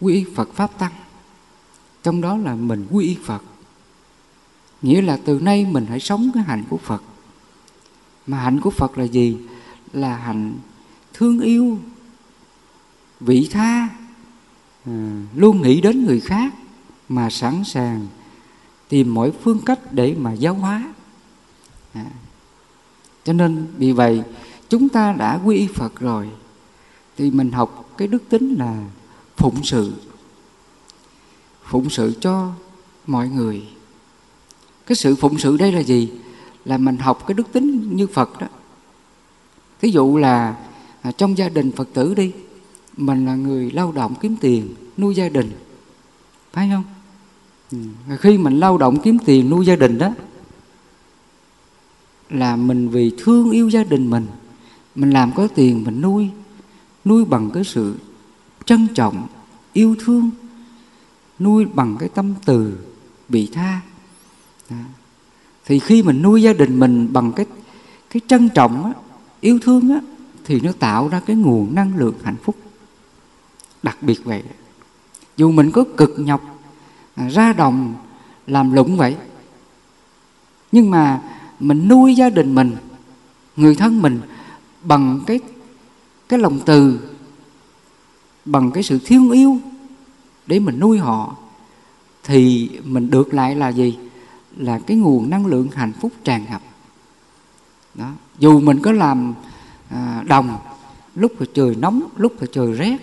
quy 0.00 0.14
y 0.14 0.24
Phật 0.34 0.54
pháp 0.54 0.78
tăng. 0.78 0.92
Trong 2.02 2.20
đó 2.20 2.36
là 2.36 2.54
mình 2.54 2.86
quy 2.90 3.06
y 3.06 3.16
Phật 3.24 3.42
nghĩa 4.82 5.02
là 5.02 5.18
từ 5.24 5.40
nay 5.40 5.66
mình 5.70 5.86
hãy 5.86 6.00
sống 6.00 6.30
cái 6.34 6.42
hạnh 6.42 6.64
của 6.68 6.76
Phật. 6.76 7.02
Mà 8.26 8.38
hạnh 8.38 8.60
của 8.60 8.70
Phật 8.70 8.98
là 8.98 9.04
gì? 9.04 9.36
Là 9.92 10.16
hạnh 10.16 10.54
thương 11.12 11.40
yêu 11.40 11.78
vị 13.20 13.48
tha 13.52 13.88
à, 14.86 15.22
luôn 15.34 15.62
nghĩ 15.62 15.80
đến 15.80 16.04
người 16.04 16.20
khác 16.20 16.54
mà 17.08 17.30
sẵn 17.30 17.64
sàng 17.64 18.06
tìm 18.88 19.14
mọi 19.14 19.32
phương 19.42 19.60
cách 19.66 19.92
để 19.92 20.14
mà 20.18 20.32
giáo 20.32 20.54
hóa. 20.54 20.92
À 21.92 22.06
cho 23.24 23.32
nên 23.32 23.66
vì 23.78 23.92
vậy, 23.92 24.22
chúng 24.68 24.88
ta 24.88 25.12
đã 25.12 25.40
quy 25.44 25.56
y 25.56 25.66
phật 25.66 26.00
rồi. 26.00 26.28
Thì 27.16 27.30
mình 27.30 27.52
học 27.52 27.90
cái 27.96 28.08
đức 28.08 28.22
tính 28.28 28.54
là 28.58 28.84
phụng 29.36 29.64
sự. 29.64 29.92
Phụng 31.64 31.90
sự 31.90 32.12
cho 32.20 32.52
mọi 33.06 33.28
người. 33.28 33.62
Cái 34.86 34.96
sự 34.96 35.16
phụng 35.16 35.38
sự 35.38 35.56
đây 35.56 35.72
là 35.72 35.80
gì? 35.80 36.10
Là 36.64 36.78
mình 36.78 36.96
học 36.96 37.26
cái 37.26 37.34
đức 37.34 37.52
tính 37.52 37.96
như 37.96 38.06
phật 38.06 38.40
đó. 38.40 38.46
Thí 39.80 39.90
dụ 39.90 40.16
là 40.16 40.56
à, 41.02 41.12
trong 41.12 41.38
gia 41.38 41.48
đình 41.48 41.72
phật 41.72 41.88
tử 41.92 42.14
đi, 42.14 42.32
mình 42.96 43.26
là 43.26 43.34
người 43.34 43.70
lao 43.70 43.92
động 43.92 44.14
kiếm 44.20 44.36
tiền, 44.40 44.74
nuôi 44.96 45.14
gia 45.14 45.28
đình. 45.28 45.50
Phải 46.52 46.70
không? 46.72 46.84
Ừ. 47.72 48.16
khi 48.16 48.38
mình 48.38 48.60
lao 48.60 48.78
động 48.78 49.00
kiếm 49.02 49.18
tiền, 49.24 49.50
nuôi 49.50 49.66
gia 49.66 49.76
đình 49.76 49.98
đó 49.98 50.10
là 52.30 52.56
mình 52.56 52.88
vì 52.88 53.12
thương 53.18 53.50
yêu 53.50 53.68
gia 53.68 53.84
đình 53.84 54.10
mình 54.10 54.26
mình 54.94 55.10
làm 55.10 55.32
có 55.32 55.48
tiền 55.54 55.84
mình 55.84 56.00
nuôi 56.00 56.30
nuôi 57.04 57.24
bằng 57.24 57.50
cái 57.50 57.64
sự 57.64 57.94
trân 58.64 58.86
trọng 58.94 59.26
yêu 59.72 59.96
thương 60.04 60.30
nuôi 61.38 61.64
bằng 61.64 61.96
cái 61.98 62.08
tâm 62.08 62.34
từ 62.44 62.78
bị 63.28 63.48
tha 63.52 63.80
đó. 64.70 64.76
thì 65.66 65.78
khi 65.78 66.02
mình 66.02 66.22
nuôi 66.22 66.42
gia 66.42 66.52
đình 66.52 66.78
mình 66.80 67.12
bằng 67.12 67.32
cái 67.32 67.46
cái 68.10 68.20
trân 68.26 68.48
trọng 68.48 68.84
á, 68.84 68.92
yêu 69.40 69.58
thương 69.62 69.90
á, 69.90 70.00
thì 70.44 70.60
nó 70.60 70.72
tạo 70.72 71.08
ra 71.08 71.20
cái 71.20 71.36
nguồn 71.36 71.74
năng 71.74 71.96
lượng 71.96 72.14
hạnh 72.22 72.36
phúc 72.42 72.56
đặc 73.82 73.98
biệt 74.00 74.24
vậy 74.24 74.42
dù 75.36 75.50
mình 75.50 75.70
có 75.70 75.84
cực 75.96 76.14
nhọc 76.18 76.60
à, 77.14 77.28
ra 77.28 77.52
đồng 77.52 77.94
làm 78.46 78.72
lụng 78.72 78.96
vậy 78.96 79.16
nhưng 80.72 80.90
mà 80.90 81.22
mình 81.60 81.88
nuôi 81.88 82.14
gia 82.14 82.30
đình 82.30 82.54
mình 82.54 82.76
người 83.56 83.74
thân 83.74 84.02
mình 84.02 84.20
bằng 84.82 85.20
cái 85.26 85.40
cái 86.28 86.38
lòng 86.38 86.60
từ 86.66 87.00
bằng 88.44 88.70
cái 88.70 88.82
sự 88.82 88.98
thương 89.04 89.30
yêu 89.30 89.58
để 90.46 90.58
mình 90.58 90.80
nuôi 90.80 90.98
họ 90.98 91.36
thì 92.24 92.70
mình 92.84 93.10
được 93.10 93.34
lại 93.34 93.54
là 93.54 93.68
gì? 93.68 93.98
Là 94.56 94.78
cái 94.78 94.96
nguồn 94.96 95.30
năng 95.30 95.46
lượng 95.46 95.68
hạnh 95.74 95.92
phúc 96.00 96.12
tràn 96.24 96.44
ngập. 96.50 96.62
Đó 97.94 98.12
dù 98.38 98.60
mình 98.60 98.82
có 98.82 98.92
làm 98.92 99.34
à, 99.88 100.22
đồng 100.26 100.58
lúc 101.14 101.32
thì 101.38 101.46
trời 101.54 101.74
nóng 101.74 102.02
lúc 102.16 102.32
thì 102.40 102.46
trời 102.52 102.72
rét 102.72 102.96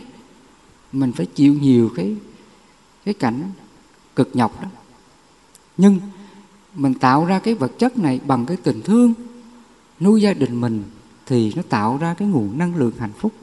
mình 0.92 1.12
phải 1.12 1.26
chịu 1.26 1.54
nhiều 1.54 1.90
cái 1.96 2.16
cái 3.06 3.14
cảnh 3.14 3.52
cực 4.16 4.36
nhọc 4.36 4.62
đó. 4.62 4.68
Nhưng 5.78 6.00
mình 6.78 6.94
tạo 6.94 7.26
ra 7.26 7.40
cái 7.40 7.54
vật 7.54 7.72
chất 7.80 7.98
này 7.98 8.20
bằng 8.26 8.46
cái 8.46 8.58
tình 8.58 8.82
thương. 8.82 9.14
Nuôi 10.00 10.22
gia 10.22 10.34
đình 10.34 10.62
mình 10.62 10.84
thì 11.26 11.54
nó 11.56 11.62
tạo 11.70 11.98
ra 11.98 12.14
cái 12.14 12.28
nguồn 12.28 12.58
năng 12.58 12.76
lượng 12.76 12.94
hạnh 13.00 13.14
phúc. 13.20 13.34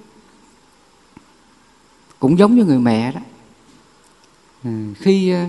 Cũng 2.18 2.38
giống 2.38 2.56
như 2.56 2.64
người 2.64 2.78
mẹ 2.78 3.12
đó. 3.12 3.20
Ừ, 4.64 4.70
khi 4.96 5.30
ờ, 5.30 5.46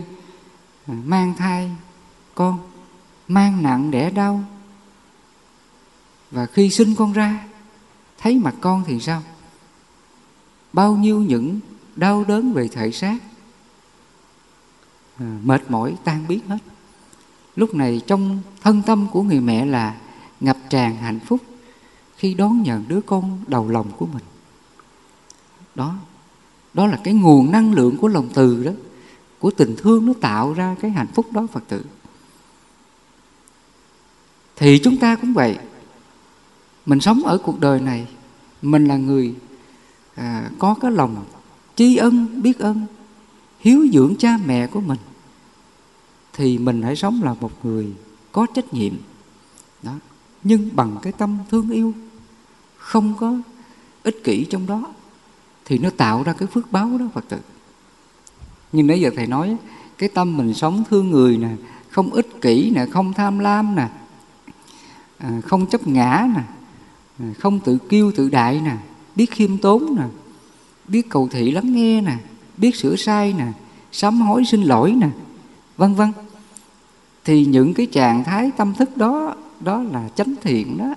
mang 0.88 1.34
thai 1.38 1.72
con, 2.36 2.60
mang 3.28 3.64
nặng 3.64 3.92
đẻ 3.92 4.10
đau, 4.10 4.44
và 6.32 6.46
khi 6.46 6.70
sinh 6.70 6.96
con 6.96 7.14
ra, 7.14 7.48
thấy 8.18 8.40
mặt 8.40 8.56
con 8.62 8.84
thì 8.88 9.00
sao? 9.00 9.24
Bao 10.74 10.96
nhiêu 10.96 11.20
những 11.22 11.60
đau 11.96 12.24
đớn 12.28 12.54
về 12.54 12.68
thể 12.68 12.92
xác 12.92 13.18
ờ, 15.20 15.26
mệt 15.44 15.72
mỏi 15.72 15.96
tan 16.04 16.26
biến 16.28 16.40
hết 16.48 16.58
lúc 17.56 17.74
này 17.74 18.02
trong 18.08 18.40
thân 18.62 18.82
tâm 18.82 19.08
của 19.12 19.24
người 19.24 19.40
mẹ 19.40 19.66
là 19.66 19.96
ngập 20.40 20.58
tràn 20.70 20.98
hạnh 20.98 21.20
phúc 21.20 21.42
khi 22.18 22.34
đón 22.34 22.62
nhận 22.64 22.84
đứa 22.88 23.02
con 23.02 23.40
đầu 23.48 23.70
lòng 23.70 23.92
của 23.98 24.06
mình. 24.06 24.24
Đó 25.76 25.96
đó 26.74 26.88
là 26.88 27.00
cái 27.04 27.14
nguồn 27.14 27.52
năng 27.52 27.74
lượng 27.74 27.98
của 27.98 28.08
lòng 28.08 28.30
từ 28.34 28.64
đó 28.64 28.72
của 29.40 29.52
tình 29.52 29.76
thương 29.78 30.06
nó 30.06 30.14
tạo 30.22 30.54
ra 30.54 30.76
cái 30.82 30.92
hạnh 30.92 31.08
phúc 31.14 31.26
đó 31.32 31.48
phật 31.52 31.64
tử. 31.68 31.86
Thì 34.56 34.80
chúng 34.84 34.98
ta 34.98 35.16
cũng 35.16 35.34
vậy. 35.34 35.58
Mình 36.86 37.00
sống 37.00 37.24
ở 37.24 37.38
cuộc 37.38 37.60
đời 37.60 37.80
này 37.80 38.08
mình 38.62 38.86
là 38.86 38.98
người 38.98 39.36
à, 40.16 40.50
có 40.60 40.76
cái 40.82 40.92
lòng 40.92 41.26
tri 41.76 41.96
ân 41.96 42.42
biết 42.42 42.60
ơn 42.60 42.86
hiếu 43.60 43.88
dưỡng 43.94 44.16
cha 44.20 44.38
mẹ 44.46 44.68
của 44.68 44.82
mình 44.82 45.00
thì 46.36 46.58
mình 46.58 46.82
hãy 46.82 46.96
sống 46.96 47.24
là 47.24 47.36
một 47.42 47.66
người 47.66 47.94
có 48.32 48.46
trách 48.54 48.74
nhiệm. 48.74 48.94
Đó. 49.84 49.94
Nhưng 50.44 50.76
bằng 50.76 50.98
cái 51.02 51.14
tâm 51.14 51.38
thương 51.52 51.70
yêu, 51.70 51.94
không 52.78 53.14
có 53.20 53.38
ích 54.04 54.24
kỷ 54.24 54.46
trong 54.46 54.66
đó, 54.68 54.94
thì 55.66 55.78
nó 55.78 55.90
tạo 55.90 56.24
ra 56.24 56.34
cái 56.34 56.48
phước 56.48 56.72
báo 56.72 56.98
đó, 56.98 57.06
phật 57.14 57.26
tử. 57.30 57.38
Nhưng 58.72 58.88
nãy 58.88 59.02
giờ 59.02 59.10
thầy 59.16 59.28
nói, 59.28 59.58
cái 59.98 60.10
tâm 60.10 60.38
mình 60.38 60.54
sống 60.54 60.84
thương 60.90 61.12
người 61.12 61.38
nè, 61.38 61.50
không 61.90 62.10
ích 62.10 62.42
kỷ 62.42 62.72
nè, 62.76 62.86
không 62.86 63.14
tham 63.14 63.40
lam 63.40 63.76
nè 63.76 63.90
à, 65.18 65.42
không 65.46 65.66
chấp 65.66 65.88
ngã 65.88 66.28
nè 66.36 66.42
à, 67.20 67.34
không 67.40 67.60
tự 67.60 67.78
kiêu 67.90 68.12
tự 68.16 68.30
đại 68.30 68.62
nè, 68.62 68.78
biết 69.16 69.32
khiêm 69.32 69.58
tốn 69.58 69.96
nè, 69.98 70.04
biết 70.88 71.10
cầu 71.10 71.28
thị 71.32 71.52
lắng 71.52 71.74
nghe 71.74 72.02
nè, 72.02 72.18
biết 72.58 72.76
sửa 72.76 72.96
sai 72.96 73.34
nè, 73.34 73.48
sám 73.92 74.22
hối 74.22 74.46
xin 74.46 74.64
lỗi 74.64 74.92
nè, 74.92 75.10
vân 75.78 75.96
vân 75.96 76.12
thì 77.26 77.46
những 77.46 77.74
cái 77.74 77.86
trạng 77.86 78.24
thái 78.24 78.52
tâm 78.58 78.74
thức 78.74 78.98
đó 78.98 79.36
đó 79.60 79.84
là 79.84 80.10
chánh 80.16 80.34
thiện 80.42 80.78
đó. 80.78 80.94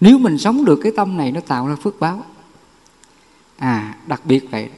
Nếu 0.00 0.18
mình 0.18 0.38
sống 0.38 0.64
được 0.64 0.80
cái 0.82 0.92
tâm 0.96 1.16
này, 1.16 1.32
nó 1.32 1.40
tạo 1.40 1.66
ra 1.66 1.76
phước 1.76 2.00
báo. 2.00 2.24
À 3.56 3.96
đặc 4.06 4.20
biệt 4.24 4.50
vậy 4.50 4.70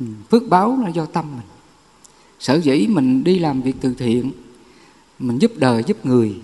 ừ, 0.00 0.06
phước 0.30 0.42
báo 0.48 0.78
là 0.82 0.88
do 0.88 1.06
tâm 1.06 1.24
mình. 1.36 1.46
Sở 2.38 2.60
dĩ 2.60 2.86
mình 2.86 3.24
đi 3.24 3.38
làm 3.38 3.62
việc 3.62 3.74
từ 3.80 3.94
thiện, 3.94 4.32
mình 5.18 5.38
giúp 5.38 5.52
đời, 5.56 5.82
giúp 5.86 6.06
người, 6.06 6.40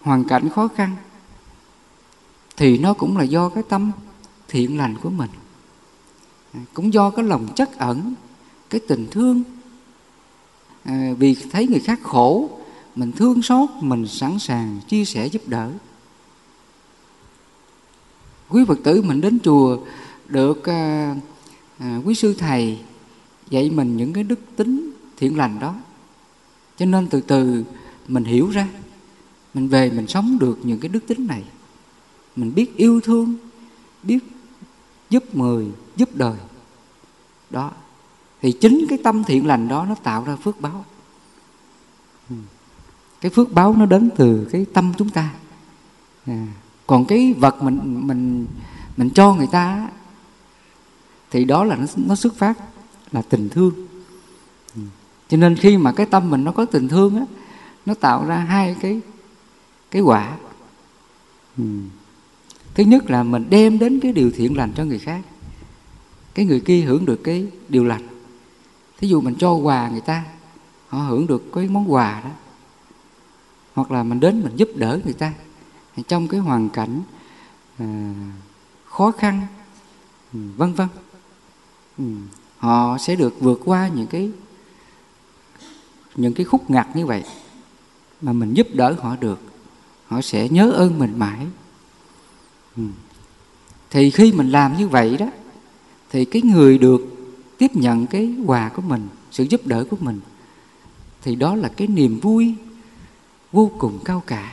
hoàn 0.00 0.24
cảnh 0.24 0.48
khó 0.48 0.68
khăn, 0.68 0.96
thì 2.56 2.78
nó 2.78 2.94
cũng 2.94 3.16
là 3.16 3.24
do 3.24 3.48
cái 3.48 3.62
tâm 3.68 3.90
thiện 4.48 4.78
lành 4.78 4.94
của 5.02 5.10
mình. 5.10 5.30
À, 6.52 6.60
cũng 6.74 6.92
do 6.92 7.10
cái 7.10 7.24
lòng 7.24 7.48
chất 7.54 7.78
ẩn 7.78 8.14
cái 8.70 8.80
tình 8.88 9.06
thương. 9.10 9.42
À, 10.84 11.10
vì 11.18 11.36
thấy 11.50 11.66
người 11.66 11.80
khác 11.80 12.00
khổ 12.02 12.50
mình 12.96 13.12
thương 13.12 13.42
xót 13.42 13.68
mình 13.80 14.06
sẵn 14.06 14.38
sàng 14.38 14.80
chia 14.88 15.04
sẻ 15.04 15.26
giúp 15.26 15.42
đỡ. 15.46 15.70
Quý 18.48 18.64
phật 18.68 18.78
tử 18.84 19.02
mình 19.02 19.20
đến 19.20 19.38
chùa 19.40 19.78
được 20.28 20.64
à, 20.68 21.16
à, 21.78 22.00
quý 22.04 22.14
sư 22.14 22.34
thầy 22.38 22.78
dạy 23.50 23.70
mình 23.70 23.96
những 23.96 24.12
cái 24.12 24.24
đức 24.24 24.38
tính 24.56 24.92
thiện 25.16 25.36
lành 25.36 25.58
đó. 25.60 25.74
Cho 26.76 26.86
nên 26.86 27.08
từ 27.08 27.20
từ 27.20 27.64
mình 28.08 28.24
hiểu 28.24 28.50
ra 28.50 28.68
mình 29.54 29.68
về 29.68 29.90
mình 29.90 30.06
sống 30.06 30.38
được 30.38 30.58
những 30.62 30.80
cái 30.80 30.88
đức 30.88 31.06
tính 31.06 31.26
này. 31.26 31.42
Mình 32.36 32.54
biết 32.54 32.76
yêu 32.76 33.00
thương 33.00 33.34
biết 34.02 34.18
giúp 35.10 35.34
người 35.34 35.66
giúp 35.96 36.08
đời. 36.14 36.36
Đó 37.50 37.72
thì 38.42 38.52
chính 38.52 38.86
cái 38.88 38.98
tâm 39.04 39.24
thiện 39.24 39.46
lành 39.46 39.68
đó 39.68 39.86
nó 39.88 39.94
tạo 39.94 40.24
ra 40.24 40.36
phước 40.36 40.60
báo 40.60 40.84
cái 43.20 43.30
phước 43.30 43.52
báo 43.52 43.74
nó 43.78 43.86
đến 43.86 44.10
từ 44.16 44.48
cái 44.52 44.66
tâm 44.74 44.92
chúng 44.98 45.10
ta 45.10 45.30
à. 46.26 46.46
còn 46.86 47.04
cái 47.04 47.34
vật 47.38 47.62
mình 47.62 48.06
mình 48.06 48.46
mình 48.96 49.10
cho 49.10 49.34
người 49.34 49.48
ta 49.52 49.88
thì 51.30 51.44
đó 51.44 51.64
là 51.64 51.76
nó, 51.76 51.86
nó 51.96 52.14
xuất 52.14 52.34
phát 52.34 52.58
là 53.12 53.22
tình 53.22 53.48
thương 53.48 53.86
cho 55.28 55.36
nên 55.36 55.56
khi 55.56 55.76
mà 55.76 55.92
cái 55.92 56.06
tâm 56.06 56.30
mình 56.30 56.44
nó 56.44 56.52
có 56.52 56.64
tình 56.64 56.88
thương 56.88 57.16
á 57.16 57.24
nó 57.86 57.94
tạo 57.94 58.24
ra 58.26 58.36
hai 58.36 58.76
cái 58.80 59.00
cái 59.90 60.02
quả 60.02 60.36
ừ. 61.58 61.64
thứ 62.74 62.84
nhất 62.84 63.10
là 63.10 63.22
mình 63.22 63.46
đem 63.50 63.78
đến 63.78 64.00
cái 64.00 64.12
điều 64.12 64.30
thiện 64.30 64.56
lành 64.56 64.72
cho 64.76 64.84
người 64.84 64.98
khác 64.98 65.20
cái 66.34 66.46
người 66.46 66.60
kia 66.60 66.80
hưởng 66.80 67.04
được 67.04 67.20
cái 67.24 67.46
điều 67.68 67.84
lành 67.84 68.15
thí 68.98 69.08
dụ 69.08 69.20
mình 69.20 69.34
cho 69.38 69.52
quà 69.52 69.88
người 69.88 70.00
ta 70.00 70.24
họ 70.88 70.98
hưởng 70.98 71.26
được 71.26 71.52
cái 71.54 71.68
món 71.68 71.92
quà 71.92 72.20
đó. 72.24 72.30
Hoặc 73.74 73.90
là 73.90 74.02
mình 74.02 74.20
đến 74.20 74.42
mình 74.42 74.56
giúp 74.56 74.68
đỡ 74.74 74.98
người 75.04 75.12
ta. 75.12 75.32
Trong 76.08 76.28
cái 76.28 76.40
hoàn 76.40 76.68
cảnh 76.68 77.02
à, 77.78 78.14
khó 78.84 79.10
khăn 79.10 79.46
ừ, 80.32 80.38
vân 80.56 80.74
vân 80.74 80.88
ừ, 81.98 82.04
họ 82.58 82.98
sẽ 82.98 83.14
được 83.14 83.40
vượt 83.40 83.60
qua 83.64 83.88
những 83.88 84.06
cái 84.06 84.30
những 86.14 86.34
cái 86.34 86.44
khúc 86.44 86.70
ngặt 86.70 86.86
như 86.94 87.06
vậy 87.06 87.24
mà 88.20 88.32
mình 88.32 88.54
giúp 88.54 88.66
đỡ 88.72 88.94
họ 88.98 89.16
được. 89.16 89.40
Họ 90.06 90.20
sẽ 90.20 90.48
nhớ 90.48 90.70
ơn 90.70 90.98
mình 90.98 91.18
mãi. 91.18 91.46
Ừ. 92.76 92.82
thì 93.90 94.10
khi 94.10 94.32
mình 94.32 94.50
làm 94.50 94.76
như 94.76 94.88
vậy 94.88 95.16
đó 95.16 95.26
thì 96.10 96.24
cái 96.24 96.42
người 96.42 96.78
được 96.78 97.15
tiếp 97.58 97.76
nhận 97.76 98.06
cái 98.06 98.34
quà 98.46 98.68
của 98.68 98.82
mình, 98.82 99.08
sự 99.30 99.44
giúp 99.44 99.66
đỡ 99.66 99.84
của 99.90 99.96
mình, 100.00 100.20
thì 101.22 101.34
đó 101.34 101.54
là 101.54 101.68
cái 101.68 101.88
niềm 101.88 102.20
vui 102.20 102.54
vô 103.52 103.70
cùng 103.78 103.98
cao 104.04 104.22
cả. 104.26 104.52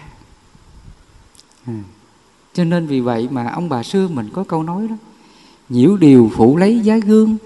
À. 1.65 1.83
cho 2.53 2.63
nên 2.63 2.87
vì 2.87 2.99
vậy 2.99 3.27
mà 3.31 3.49
ông 3.49 3.69
bà 3.69 3.83
xưa 3.83 4.07
mình 4.07 4.29
có 4.33 4.43
câu 4.43 4.63
nói 4.63 4.87
đó 4.87 4.95
nhiễu 5.69 5.97
điều 5.97 6.31
phủ 6.35 6.57
lấy 6.57 6.79
giá 6.79 6.97
gương, 6.97 7.37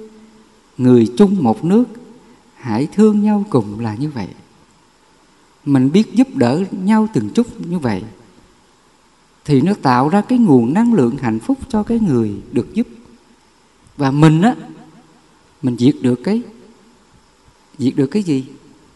người 0.77 1.13
chung 1.17 1.43
một 1.43 1.65
nước, 1.65 1.83
hãy 2.55 2.87
thương 2.93 3.23
nhau 3.23 3.45
cùng 3.49 3.79
là 3.79 3.95
như 3.95 4.09
vậy. 4.09 4.27
Mình 5.65 5.91
biết 5.91 6.13
giúp 6.13 6.27
đỡ 6.35 6.63
nhau 6.71 7.07
từng 7.13 7.29
chút 7.29 7.47
như 7.67 7.79
vậy, 7.79 8.03
thì 9.45 9.61
nó 9.61 9.73
tạo 9.81 10.09
ra 10.09 10.21
cái 10.21 10.39
nguồn 10.39 10.73
năng 10.73 10.93
lượng 10.93 11.17
hạnh 11.17 11.39
phúc 11.39 11.57
cho 11.69 11.83
cái 11.83 11.99
người 11.99 12.35
được 12.51 12.73
giúp. 12.73 12.87
Và 13.97 14.11
mình 14.11 14.41
á 14.41 14.55
mình 15.61 15.77
diệt 15.77 15.95
được 16.01 16.19
cái 16.23 16.41
diệt 17.77 17.95
được 17.95 18.07
cái 18.07 18.23
gì? 18.23 18.45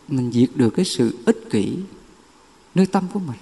Mình 0.08 0.32
diệt 0.32 0.50
được 0.56 0.70
cái 0.70 0.86
sự 0.86 1.18
ích 1.26 1.50
kỷ 1.50 1.78
nơi 2.76 2.86
tâm 2.86 3.04
của 3.14 3.20
mình. 3.20 3.38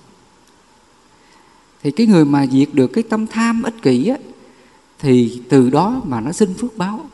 Thì 1.83 1.91
cái 1.91 2.07
người 2.07 2.25
mà 2.25 2.45
diệt 2.47 2.69
được 2.73 2.87
cái 2.87 3.03
tâm 3.03 3.27
tham 3.27 3.63
ích 3.63 3.81
kỷ 3.81 4.07
á 4.07 4.17
thì 4.99 5.41
từ 5.49 5.69
đó 5.69 6.01
mà 6.05 6.21
nó 6.21 6.31
sinh 6.31 6.53
phước 6.53 6.77
báo. 6.77 7.09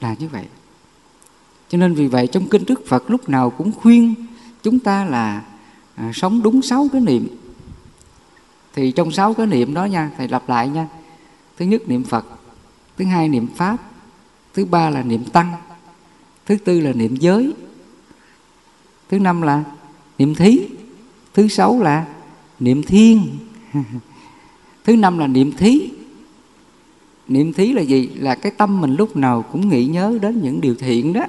Là 0.00 0.14
như 0.18 0.28
vậy. 0.28 0.44
Cho 1.68 1.78
nên 1.78 1.94
vì 1.94 2.06
vậy 2.06 2.26
trong 2.26 2.48
kinh 2.48 2.64
đức 2.64 2.86
phật 2.86 3.10
lúc 3.10 3.28
nào 3.28 3.50
cũng 3.50 3.72
khuyên 3.72 4.14
chúng 4.62 4.78
ta 4.78 5.04
là 5.04 5.44
à, 5.94 6.12
sống 6.14 6.42
đúng 6.42 6.62
sáu 6.62 6.88
cái 6.92 7.00
niệm. 7.00 7.28
Thì 8.74 8.92
trong 8.92 9.12
sáu 9.12 9.34
cái 9.34 9.46
niệm 9.46 9.74
đó 9.74 9.84
nha 9.84 10.10
thầy 10.16 10.28
lặp 10.28 10.48
lại 10.48 10.68
nha. 10.68 10.88
Thứ 11.58 11.64
nhất 11.64 11.82
niệm 11.88 12.04
phật 12.04 12.26
thứ 12.96 13.04
hai 13.04 13.28
niệm 13.28 13.46
pháp 13.56 13.76
thứ 14.58 14.64
ba 14.64 14.90
là 14.90 15.02
niệm 15.02 15.24
tăng. 15.24 15.52
Thứ 16.46 16.56
tư 16.64 16.80
là 16.80 16.92
niệm 16.92 17.16
giới. 17.16 17.52
Thứ 19.08 19.18
năm 19.18 19.42
là 19.42 19.64
niệm 20.18 20.34
thí. 20.34 20.60
Thứ 21.34 21.48
sáu 21.48 21.80
là 21.80 22.06
niệm 22.60 22.82
thiên. 22.82 23.38
Thứ 24.84 24.96
năm 24.96 25.18
là 25.18 25.26
niệm 25.26 25.52
thí. 25.52 25.90
Niệm 27.28 27.52
thí 27.52 27.72
là 27.72 27.82
gì? 27.82 28.06
Là 28.14 28.34
cái 28.34 28.52
tâm 28.52 28.80
mình 28.80 28.96
lúc 28.96 29.16
nào 29.16 29.42
cũng 29.42 29.68
nghĩ 29.68 29.86
nhớ 29.86 30.18
đến 30.22 30.42
những 30.42 30.60
điều 30.60 30.74
thiện 30.74 31.12
đó. 31.12 31.24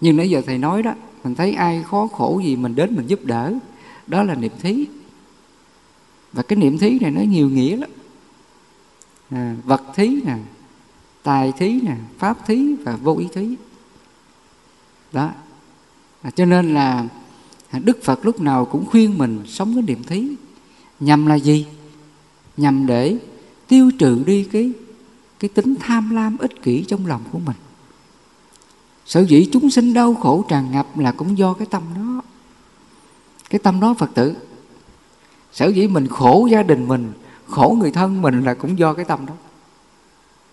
Nhưng 0.00 0.16
nãy 0.16 0.30
giờ 0.30 0.42
thầy 0.46 0.58
nói 0.58 0.82
đó 0.82 0.94
mình 1.24 1.34
thấy 1.34 1.52
ai 1.52 1.82
khó 1.82 2.06
khổ 2.06 2.40
gì 2.44 2.56
mình 2.56 2.74
đến 2.74 2.96
mình 2.96 3.06
giúp 3.06 3.24
đỡ. 3.24 3.54
Đó 4.06 4.22
là 4.22 4.34
niệm 4.34 4.52
thí. 4.60 4.86
Và 6.32 6.42
cái 6.42 6.56
niệm 6.56 6.78
thí 6.78 6.98
này 6.98 7.10
nó 7.10 7.20
nhiều 7.20 7.48
nghĩa 7.48 7.76
lắm. 7.76 7.90
À, 9.30 9.56
vật 9.64 9.82
thí 9.94 10.20
nè 10.24 10.36
tài 11.28 11.52
thí 11.52 11.80
nè 11.80 11.96
pháp 12.18 12.46
thí 12.46 12.74
và 12.74 12.96
vô 12.96 13.16
ý 13.16 13.28
thí. 13.32 13.56
Đó. 15.12 15.30
À, 16.22 16.30
cho 16.30 16.44
nên 16.44 16.74
là 16.74 17.04
đức 17.72 17.98
phật 18.02 18.26
lúc 18.26 18.40
nào 18.40 18.64
cũng 18.64 18.86
khuyên 18.86 19.18
mình 19.18 19.42
sống 19.46 19.74
cái 19.74 19.82
niệm 19.82 20.02
thí. 20.04 20.28
Nhằm 21.00 21.26
là 21.26 21.34
gì? 21.34 21.66
Nhằm 22.56 22.86
để 22.86 23.18
tiêu 23.68 23.90
trừ 23.98 24.22
đi 24.26 24.44
cái 24.44 24.72
cái 25.38 25.48
tính 25.48 25.74
tham 25.80 26.10
lam 26.10 26.38
ích 26.38 26.62
kỷ 26.62 26.84
trong 26.84 27.06
lòng 27.06 27.22
của 27.32 27.38
mình. 27.38 27.56
Sở 29.06 29.20
dĩ 29.20 29.48
chúng 29.52 29.70
sinh 29.70 29.94
đau 29.94 30.14
khổ 30.14 30.44
tràn 30.48 30.72
ngập 30.72 30.98
là 30.98 31.12
cũng 31.12 31.38
do 31.38 31.52
cái 31.54 31.66
tâm 31.70 31.82
đó. 31.96 32.22
Cái 33.50 33.58
tâm 33.58 33.80
đó 33.80 33.94
phật 33.98 34.10
tử. 34.14 34.34
Sở 35.52 35.66
dĩ 35.66 35.86
mình 35.86 36.06
khổ 36.06 36.48
gia 36.50 36.62
đình 36.62 36.88
mình 36.88 37.12
khổ 37.46 37.76
người 37.80 37.92
thân 37.92 38.22
mình 38.22 38.42
là 38.42 38.54
cũng 38.54 38.78
do 38.78 38.92
cái 38.94 39.04
tâm 39.04 39.26
đó 39.26 39.34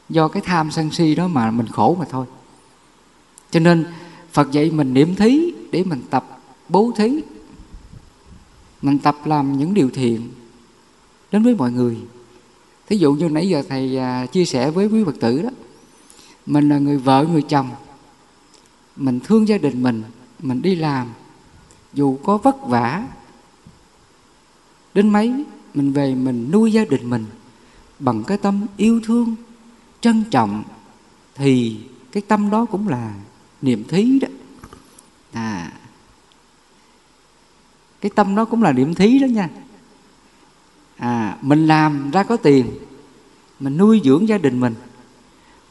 do 0.09 0.27
cái 0.27 0.41
tham 0.45 0.71
sân 0.71 0.91
si 0.91 1.15
đó 1.15 1.27
mà 1.27 1.51
mình 1.51 1.67
khổ 1.67 1.95
mà 1.99 2.05
thôi. 2.09 2.25
Cho 3.51 3.59
nên 3.59 3.85
phật 4.31 4.51
dạy 4.51 4.71
mình 4.71 4.93
niệm 4.93 5.15
thí 5.15 5.53
để 5.71 5.83
mình 5.83 6.01
tập, 6.09 6.39
bố 6.69 6.91
thí. 6.97 7.21
Mình 8.81 8.99
tập 8.99 9.15
làm 9.25 9.57
những 9.57 9.73
điều 9.73 9.89
thiện 9.89 10.29
đến 11.31 11.43
với 11.43 11.55
mọi 11.55 11.71
người. 11.71 11.97
Thí 12.87 12.97
dụ 12.97 13.13
như 13.13 13.29
nãy 13.29 13.49
giờ 13.49 13.63
thầy 13.69 13.97
à, 13.97 14.25
chia 14.25 14.45
sẻ 14.45 14.71
với 14.71 14.87
quý 14.87 15.03
phật 15.03 15.15
tử 15.19 15.41
đó, 15.41 15.49
mình 16.45 16.69
là 16.69 16.77
người 16.77 16.97
vợ 16.97 17.25
người 17.31 17.41
chồng, 17.41 17.69
mình 18.95 19.19
thương 19.19 19.47
gia 19.47 19.57
đình 19.57 19.83
mình 19.83 20.03
mình 20.39 20.61
đi 20.61 20.75
làm, 20.75 21.07
dù 21.93 22.17
có 22.23 22.37
vất 22.37 22.67
vả, 22.67 23.07
đến 24.93 25.09
mấy 25.09 25.43
mình 25.73 25.93
về 25.93 26.15
mình 26.15 26.49
nuôi 26.51 26.71
gia 26.71 26.85
đình 26.85 27.09
mình 27.09 27.25
bằng 27.99 28.23
cái 28.23 28.37
tâm 28.37 28.65
yêu 28.77 29.01
thương 29.05 29.35
trân 30.05 30.23
trọng, 30.31 30.63
thì 31.35 31.77
cái 32.11 32.23
tâm 32.27 32.49
đó 32.49 32.65
cũng 32.65 32.87
là 32.87 33.13
niệm 33.61 33.83
thí 33.87 34.19
đó. 34.19 34.27
À 35.31 35.71
cái 38.01 38.11
tâm 38.15 38.35
đó 38.35 38.45
cũng 38.45 38.63
là 38.63 38.71
niệm 38.71 38.93
thí 38.93 39.19
đó 39.19 39.25
nha. 39.25 39.49
À 40.97 41.37
mình 41.41 41.67
làm 41.67 42.11
ra 42.11 42.23
có 42.23 42.37
tiền, 42.37 42.71
mình 43.59 43.77
nuôi 43.77 44.01
dưỡng 44.03 44.27
gia 44.27 44.37
đình 44.37 44.59
mình 44.59 44.73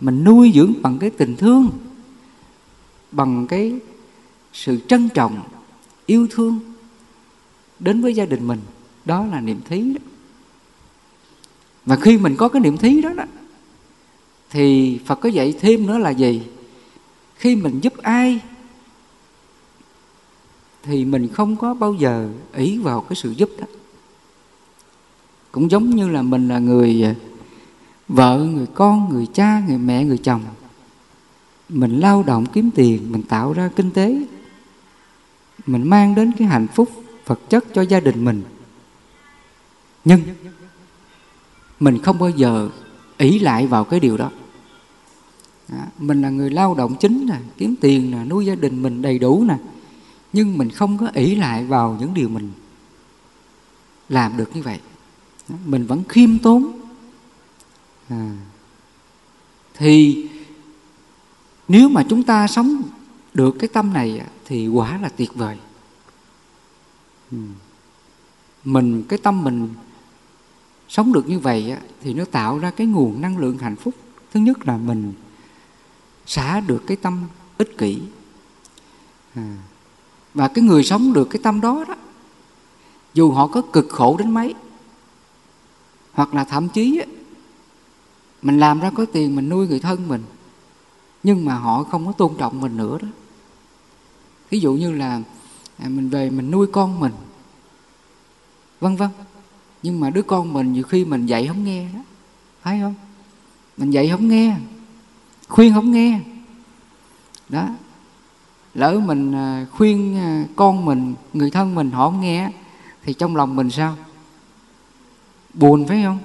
mình 0.01 0.25
nuôi 0.25 0.53
dưỡng 0.55 0.73
bằng 0.83 0.99
cái 0.99 1.11
tình 1.11 1.37
thương, 1.37 1.71
bằng 3.13 3.47
cái 3.47 3.79
sự 4.53 4.79
trân 4.89 5.09
trọng, 5.09 5.43
yêu 6.07 6.27
thương 6.31 6.59
đến 7.79 8.03
với 8.03 8.15
gia 8.15 8.25
đình 8.25 8.47
mình, 8.47 8.61
đó 9.05 9.27
là 9.27 9.41
niệm 9.41 9.61
thí 9.69 9.95
đó. 9.95 10.01
Và 11.87 11.97
khi 11.97 12.19
mình 12.19 12.37
có 12.37 12.49
cái 12.49 12.63
niệm 12.63 12.77
thí 12.77 13.01
đó 13.01 13.13
đó 13.13 13.25
thì 14.55 14.99
phật 15.07 15.15
có 15.15 15.29
dạy 15.29 15.55
thêm 15.61 15.87
nữa 15.87 15.99
là 15.99 16.11
gì? 16.11 16.43
Khi 17.37 17.57
mình 17.57 17.81
giúp 17.81 17.93
ai 18.03 18.41
thì 20.83 21.05
mình 21.05 21.29
không 21.29 21.57
có 21.57 21.75
bao 21.75 21.95
giờ 21.95 22.29
ý 22.57 22.79
vào 22.79 23.01
cái 23.01 23.17
sự 23.17 23.31
giúp 23.31 23.51
đó. 23.61 23.67
Cũng 25.53 25.71
giống 25.71 25.91
như 25.91 26.09
là 26.09 26.23
mình 26.23 26.49
là 26.49 26.59
người 26.59 27.03
à, 27.05 27.15
vợ, 28.09 28.39
người 28.55 28.67
con, 28.75 29.09
người 29.09 29.27
cha, 29.35 29.63
người 29.69 29.79
mẹ, 29.79 30.05
người 30.05 30.19
chồng. 30.19 30.43
Mình 31.69 32.01
lao 32.01 32.23
động 32.23 32.47
kiếm 32.47 32.71
tiền, 32.75 33.13
mình 33.13 33.23
tạo 33.23 33.53
ra 33.53 33.71
kinh 33.77 33.91
tế. 33.91 34.17
Mình 35.67 35.91
mang 35.91 36.15
đến 36.15 36.33
cái 36.39 36.49
hạnh 36.49 36.67
phúc 36.75 36.91
vật 37.27 37.41
chất 37.49 37.65
cho 37.75 37.83
gia 37.83 38.01
đình 38.01 38.25
mình. 38.25 38.43
Nhưng 40.05 40.21
mình 41.81 42.03
không 42.03 42.19
bao 42.19 42.31
giờ 42.31 42.71
ý 43.19 43.39
lại 43.39 43.67
vào 43.67 43.85
cái 43.85 44.01
điều 44.01 44.17
đó 44.17 44.31
à, 45.69 45.87
mình 45.99 46.23
là 46.23 46.31
người 46.31 46.51
lao 46.51 46.75
động 46.75 46.97
chính 47.01 47.27
nè 47.27 47.39
kiếm 47.57 47.75
tiền 47.81 48.11
nè 48.11 48.25
nuôi 48.25 48.47
gia 48.47 48.55
đình 48.55 48.83
mình 48.83 49.03
đầy 49.03 49.19
đủ 49.19 49.45
nè. 49.45 49.57
Nhưng 50.33 50.59
mình 50.59 50.71
không 50.71 50.99
có 50.99 51.09
ỷ 51.15 51.35
lại 51.35 51.65
vào 51.65 51.97
những 52.01 52.15
điều 52.15 52.29
mình 52.29 52.53
làm 54.09 54.37
được 54.37 54.57
như 54.57 54.63
vậy. 54.63 54.81
À, 55.49 55.57
mình 55.67 55.87
vẫn 55.87 56.03
khiêm 56.09 56.39
tốn. 56.39 56.81
À, 58.09 58.37
thì 59.75 60.27
nếu 61.69 61.89
mà 61.89 62.05
chúng 62.09 62.23
ta 62.23 62.47
sống 62.47 62.83
được 63.35 63.57
cái 63.59 63.69
tâm 63.69 63.93
này 63.93 64.21
thì 64.45 64.69
quả 64.69 64.99
là 64.99 65.09
tuyệt 65.09 65.35
vời. 65.35 65.59
Ừ. 67.31 67.39
Mình 68.65 69.03
cái 69.09 69.19
tâm 69.19 69.45
mình 69.45 69.69
sống 70.89 71.13
được 71.13 71.29
như 71.29 71.39
vậy 71.39 71.77
thì 72.03 72.15
nó 72.15 72.25
tạo 72.25 72.59
ra 72.59 72.71
cái 72.71 72.87
nguồn 72.87 73.21
năng 73.21 73.39
lượng 73.39 73.59
hạnh 73.59 73.77
phúc. 73.77 73.95
Thứ 74.33 74.41
nhất 74.41 74.69
là 74.69 74.77
mình 74.77 75.13
xả 76.27 76.61
được 76.61 76.83
cái 76.87 76.97
tâm 76.97 77.25
ích 77.59 77.79
kỷ. 77.79 78.01
À, 79.35 79.57
và 80.35 80.49
cái 80.49 80.65
người 80.65 80.85
sống 80.85 81.13
được 81.13 81.29
cái 81.31 81.41
tâm 81.43 81.61
đó 81.61 81.85
đó 81.89 81.95
dù 83.15 83.31
họ 83.31 83.47
có 83.47 83.63
cực 83.73 83.87
khổ 83.89 84.17
đến 84.19 84.31
mấy 84.31 84.55
hoặc 86.13 86.35
là 86.35 86.45
thậm 86.45 86.69
chí 86.69 87.01
mình 88.43 88.59
làm 88.59 88.81
ra 88.81 88.91
có 88.91 89.07
tiền 89.13 89.37
mình 89.37 89.49
nuôi 89.49 89.69
người 89.69 89.81
thân 89.81 90.09
mình 90.09 90.23
nhưng 91.23 91.45
mà 91.45 91.55
họ 91.55 91.83
không 91.83 92.07
có 92.07 92.13
tôn 92.13 92.35
trọng 92.39 92.61
mình 92.61 92.77
nữa 92.77 92.99
đó. 93.03 93.09
Ví 94.51 94.61
dụ 94.61 94.73
như 94.73 94.93
là 94.93 95.21
à, 95.79 95.89
mình 95.89 96.09
về 96.09 96.31
mình 96.31 96.51
nuôi 96.51 96.67
con 96.67 97.01
mình 97.01 97.13
vân 98.81 98.97
vân. 98.97 99.09
Nhưng 99.83 100.01
mà 100.01 100.11
đứa 100.11 100.23
con 100.23 100.53
mình 100.53 100.73
nhiều 100.73 100.83
khi 100.83 101.05
mình 101.05 101.27
dạy 101.27 101.47
không 101.47 101.65
nghe 101.65 101.89
đó 101.95 102.01
phải 102.63 102.81
không? 102.81 102.95
Mình 103.77 103.91
dạy 103.91 104.09
không 104.09 104.29
nghe 104.29 104.57
khuyên 105.49 105.75
không 105.75 105.91
nghe. 105.91 106.21
Đó. 107.49 107.69
Lỡ 108.75 109.01
mình 109.05 109.33
à, 109.33 109.67
khuyên 109.73 110.17
à, 110.17 110.45
con 110.57 110.85
mình, 110.85 111.15
người 111.33 111.51
thân 111.51 111.75
mình 111.75 111.91
họ 111.91 112.11
không 112.11 112.21
nghe 112.21 112.51
thì 113.03 113.13
trong 113.13 113.37
lòng 113.37 113.57
mình 113.57 113.71
sao? 113.71 113.97
Buồn 115.55 115.87
phải 115.89 116.03
không? 116.05 116.19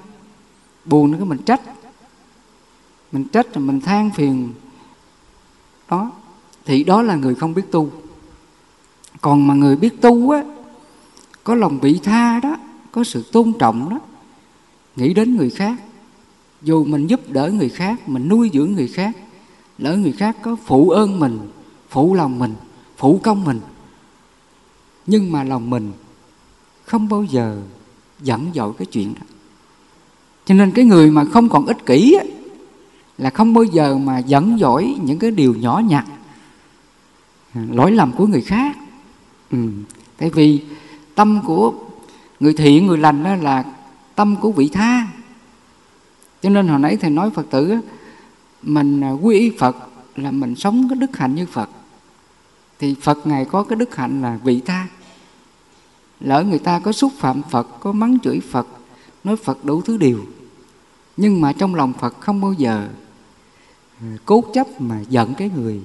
Buồn 0.84 1.10
nữa 1.10 1.18
cái 1.18 1.26
mình 1.26 1.42
trách. 1.46 1.60
Mình 3.12 3.24
trách 3.24 3.54
rồi 3.54 3.64
mình 3.64 3.80
than 3.80 4.10
phiền. 4.10 4.52
Đó. 5.88 6.12
Thì 6.64 6.84
đó 6.84 7.02
là 7.02 7.14
người 7.14 7.34
không 7.34 7.54
biết 7.54 7.62
tu. 7.70 7.90
Còn 9.20 9.46
mà 9.46 9.54
người 9.54 9.76
biết 9.76 10.00
tu 10.00 10.30
á, 10.30 10.44
có 11.44 11.54
lòng 11.54 11.78
vị 11.78 12.00
tha 12.02 12.40
đó, 12.40 12.56
có 12.92 13.04
sự 13.04 13.24
tôn 13.32 13.52
trọng 13.58 13.88
đó, 13.88 13.98
nghĩ 14.96 15.14
đến 15.14 15.36
người 15.36 15.50
khác 15.50 15.76
dù 16.62 16.84
mình 16.84 17.06
giúp 17.06 17.20
đỡ 17.28 17.50
người 17.50 17.68
khác 17.68 18.08
mình 18.08 18.28
nuôi 18.28 18.50
dưỡng 18.54 18.72
người 18.72 18.88
khác 18.88 19.16
lỡ 19.78 19.96
người 19.96 20.12
khác 20.12 20.36
có 20.42 20.56
phụ 20.64 20.90
ơn 20.90 21.20
mình 21.20 21.38
phụ 21.88 22.14
lòng 22.14 22.38
mình 22.38 22.54
phụ 23.00 23.20
công 23.22 23.44
mình. 23.44 23.60
Nhưng 25.06 25.32
mà 25.32 25.44
lòng 25.44 25.70
mình 25.70 25.92
không 26.84 27.08
bao 27.08 27.24
giờ 27.24 27.62
dẫn 28.22 28.46
dội 28.54 28.72
cái 28.78 28.86
chuyện 28.86 29.14
đó. 29.14 29.26
Cho 30.44 30.54
nên 30.54 30.70
cái 30.70 30.84
người 30.84 31.10
mà 31.10 31.24
không 31.24 31.48
còn 31.48 31.66
ích 31.66 31.86
kỷ 31.86 32.16
á, 32.20 32.24
là 33.18 33.30
không 33.30 33.54
bao 33.54 33.64
giờ 33.64 33.98
mà 33.98 34.18
dẫn 34.18 34.58
dỗi 34.60 34.94
những 35.04 35.18
cái 35.18 35.30
điều 35.30 35.54
nhỏ 35.54 35.82
nhặt 35.88 36.04
lỗi 37.54 37.92
lầm 37.92 38.12
của 38.12 38.26
người 38.26 38.40
khác. 38.40 38.76
Ừ. 39.50 39.68
tại 40.16 40.30
vì 40.30 40.60
tâm 41.14 41.40
của 41.46 41.72
người 42.40 42.52
thiện 42.52 42.86
người 42.86 42.98
lành 42.98 43.24
đó 43.24 43.34
là 43.34 43.64
tâm 44.14 44.36
của 44.36 44.52
vị 44.52 44.68
tha 44.68 45.08
cho 46.42 46.50
nên 46.50 46.68
hồi 46.68 46.78
nãy 46.78 46.96
thầy 46.96 47.10
nói 47.10 47.30
phật 47.30 47.46
tử 47.50 47.80
mình 48.62 49.00
à, 49.00 49.10
quy 49.10 49.38
y 49.38 49.50
phật 49.58 49.76
là 50.16 50.30
mình 50.30 50.54
sống 50.54 50.88
cái 50.88 50.98
đức 50.98 51.16
hạnh 51.16 51.34
như 51.34 51.46
phật. 51.46 51.70
Thì 52.78 52.94
phật 52.94 53.26
ngài 53.26 53.44
có 53.44 53.62
cái 53.62 53.76
đức 53.76 53.96
hạnh 53.96 54.22
là 54.22 54.38
vị 54.44 54.60
tha. 54.60 54.86
Lỡ 56.20 56.42
người 56.42 56.58
ta 56.58 56.78
có 56.78 56.92
xúc 56.92 57.12
phạm 57.18 57.42
phật, 57.50 57.66
có 57.80 57.92
mắng 57.92 58.18
chửi 58.22 58.40
phật, 58.40 58.66
nói 59.24 59.36
phật 59.36 59.64
đủ 59.64 59.82
thứ 59.82 59.96
điều. 59.96 60.24
Nhưng 61.16 61.40
mà 61.40 61.52
trong 61.52 61.74
lòng 61.74 61.92
phật 61.92 62.20
không 62.20 62.40
bao 62.40 62.52
giờ 62.52 62.88
à, 64.00 64.16
cố 64.24 64.44
chấp 64.54 64.80
mà 64.80 65.00
giận 65.00 65.34
cái 65.34 65.50
người 65.56 65.80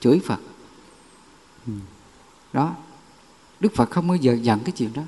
chửi 0.00 0.20
phật. 0.24 0.40
Ừ. 1.66 1.72
Đó. 2.52 2.74
Đức 3.60 3.74
phật 3.74 3.90
không 3.90 4.08
bao 4.08 4.16
giờ 4.16 4.38
giận 4.42 4.60
cái 4.64 4.72
chuyện 4.72 4.90
đó. 4.94 5.02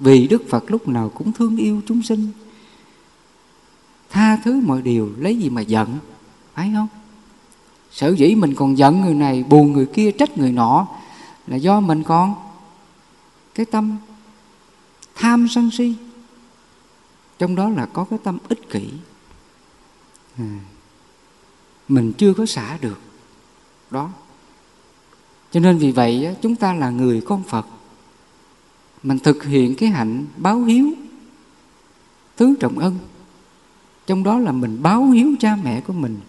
Vì 0.00 0.28
đức 0.28 0.42
phật 0.48 0.70
lúc 0.70 0.88
nào 0.88 1.08
cũng 1.08 1.32
thương 1.32 1.56
yêu 1.56 1.80
chúng 1.86 2.02
sinh 2.02 2.30
tha 4.16 4.36
thứ 4.36 4.60
mọi 4.60 4.82
điều 4.82 5.12
lấy 5.18 5.38
gì 5.38 5.50
mà 5.50 5.60
giận 5.60 5.98
phải 6.54 6.72
không? 6.74 6.88
Sở 7.90 8.14
dĩ 8.14 8.34
mình 8.34 8.54
còn 8.54 8.78
giận 8.78 9.00
người 9.00 9.14
này 9.14 9.42
buồn 9.42 9.72
người 9.72 9.86
kia 9.86 10.10
trách 10.10 10.38
người 10.38 10.52
nọ 10.52 10.88
là 11.46 11.56
do 11.56 11.80
mình 11.80 12.02
còn 12.02 12.34
cái 13.54 13.66
tâm 13.66 13.96
tham 15.14 15.48
sân 15.48 15.70
si. 15.70 15.94
Trong 17.38 17.54
đó 17.54 17.68
là 17.68 17.86
có 17.86 18.04
cái 18.04 18.18
tâm 18.24 18.38
ích 18.48 18.70
kỷ. 18.70 18.88
À, 20.38 20.58
mình 21.88 22.12
chưa 22.12 22.34
có 22.34 22.46
xả 22.46 22.78
được. 22.80 23.00
Đó. 23.90 24.10
Cho 25.52 25.60
nên 25.60 25.78
vì 25.78 25.92
vậy 25.92 26.36
chúng 26.42 26.56
ta 26.56 26.72
là 26.72 26.90
người 26.90 27.20
con 27.20 27.42
phật. 27.42 27.66
Mình 29.02 29.18
thực 29.18 29.44
hiện 29.44 29.74
cái 29.74 29.88
hạnh 29.88 30.26
báo 30.36 30.62
hiếu 30.62 30.92
tứ 32.36 32.54
trọng 32.60 32.78
ân 32.78 32.98
trong 34.06 34.22
đó 34.22 34.38
là 34.38 34.52
mình 34.52 34.82
báo 34.82 35.10
hiếu 35.10 35.34
cha 35.40 35.56
mẹ 35.64 35.80
của 35.80 35.92
mình. 35.92 36.20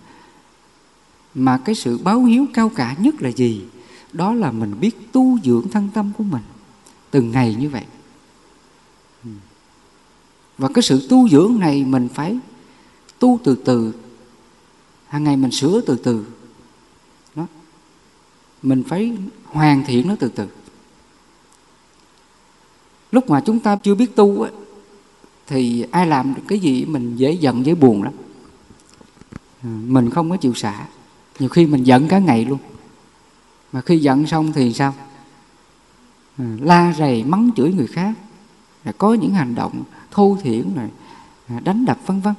Mà 1.34 1.58
cái 1.66 1.76
sự 1.76 1.98
báo 1.98 2.24
hiếu 2.24 2.46
cao 2.54 2.70
cả 2.70 2.96
nhất 3.00 3.22
là 3.22 3.30
gì? 3.30 3.66
Đó 4.14 4.34
là 4.34 4.52
mình 4.52 4.80
biết 4.80 5.12
tu 5.12 5.40
dưỡng 5.44 5.70
thân 5.70 5.90
tâm 5.94 6.12
của 6.18 6.24
mình. 6.24 6.42
Từng 7.12 7.32
ngày 7.32 7.56
như 7.60 7.70
vậy. 7.70 7.84
Ừ. 9.24 9.30
Và 10.58 10.70
cái 10.74 10.82
sự 10.82 11.08
tu 11.10 11.30
dưỡng 11.30 11.60
này 11.60 11.86
mình 11.86 12.08
phải 12.14 12.40
tu 13.20 13.40
từ 13.44 13.56
từ. 13.56 13.94
Hàng 15.08 15.24
ngày 15.24 15.38
mình 15.38 15.52
sửa 15.52 15.82
từ 15.82 15.96
từ. 15.96 16.26
Đó. 17.36 17.48
Mình 18.64 18.84
phải 18.88 19.18
hoàn 19.46 19.84
thiện 19.86 20.08
nó 20.08 20.16
từ 20.20 20.30
từ. 20.30 20.48
Lúc 23.12 23.30
mà 23.30 23.42
chúng 23.46 23.60
ta 23.60 23.76
chưa 23.76 23.96
biết 23.96 24.16
tu 24.16 24.42
ấy 24.42 24.52
thì 25.48 25.86
ai 25.92 26.08
làm 26.08 26.34
được 26.34 26.42
cái 26.48 26.60
gì 26.60 26.86
mình 26.86 27.16
dễ 27.16 27.32
giận, 27.32 27.66
dễ 27.66 27.76
buồn 27.76 28.04
lắm. 28.04 28.14
Ừ, 29.64 29.70
mình 29.70 30.10
không 30.10 30.30
có 30.30 30.38
chịu 30.38 30.54
xả. 30.54 30.88
Nhiều 31.40 31.50
khi 31.50 31.66
mình 31.66 31.84
giận 31.84 32.08
cả 32.08 32.20
ngày 32.20 32.46
luôn. 32.46 32.60
Mà 33.72 33.82
khi 33.82 33.98
giận 33.98 34.28
xong 34.28 34.54
thì 34.54 34.74
sao? 34.74 34.94
Ừ, 36.38 36.44
la 36.62 36.94
rầy, 36.98 37.24
mắng 37.24 37.50
chửi 37.56 37.74
người 37.74 37.88
khác. 37.88 38.14
Có 38.98 39.14
những 39.14 39.34
hành 39.34 39.56
động 39.56 39.84
thô 40.12 40.38
thiển 40.42 40.72
này 40.76 40.90
đánh 41.64 41.86
đập 41.86 41.98
vân 42.06 42.22
vân. 42.22 42.34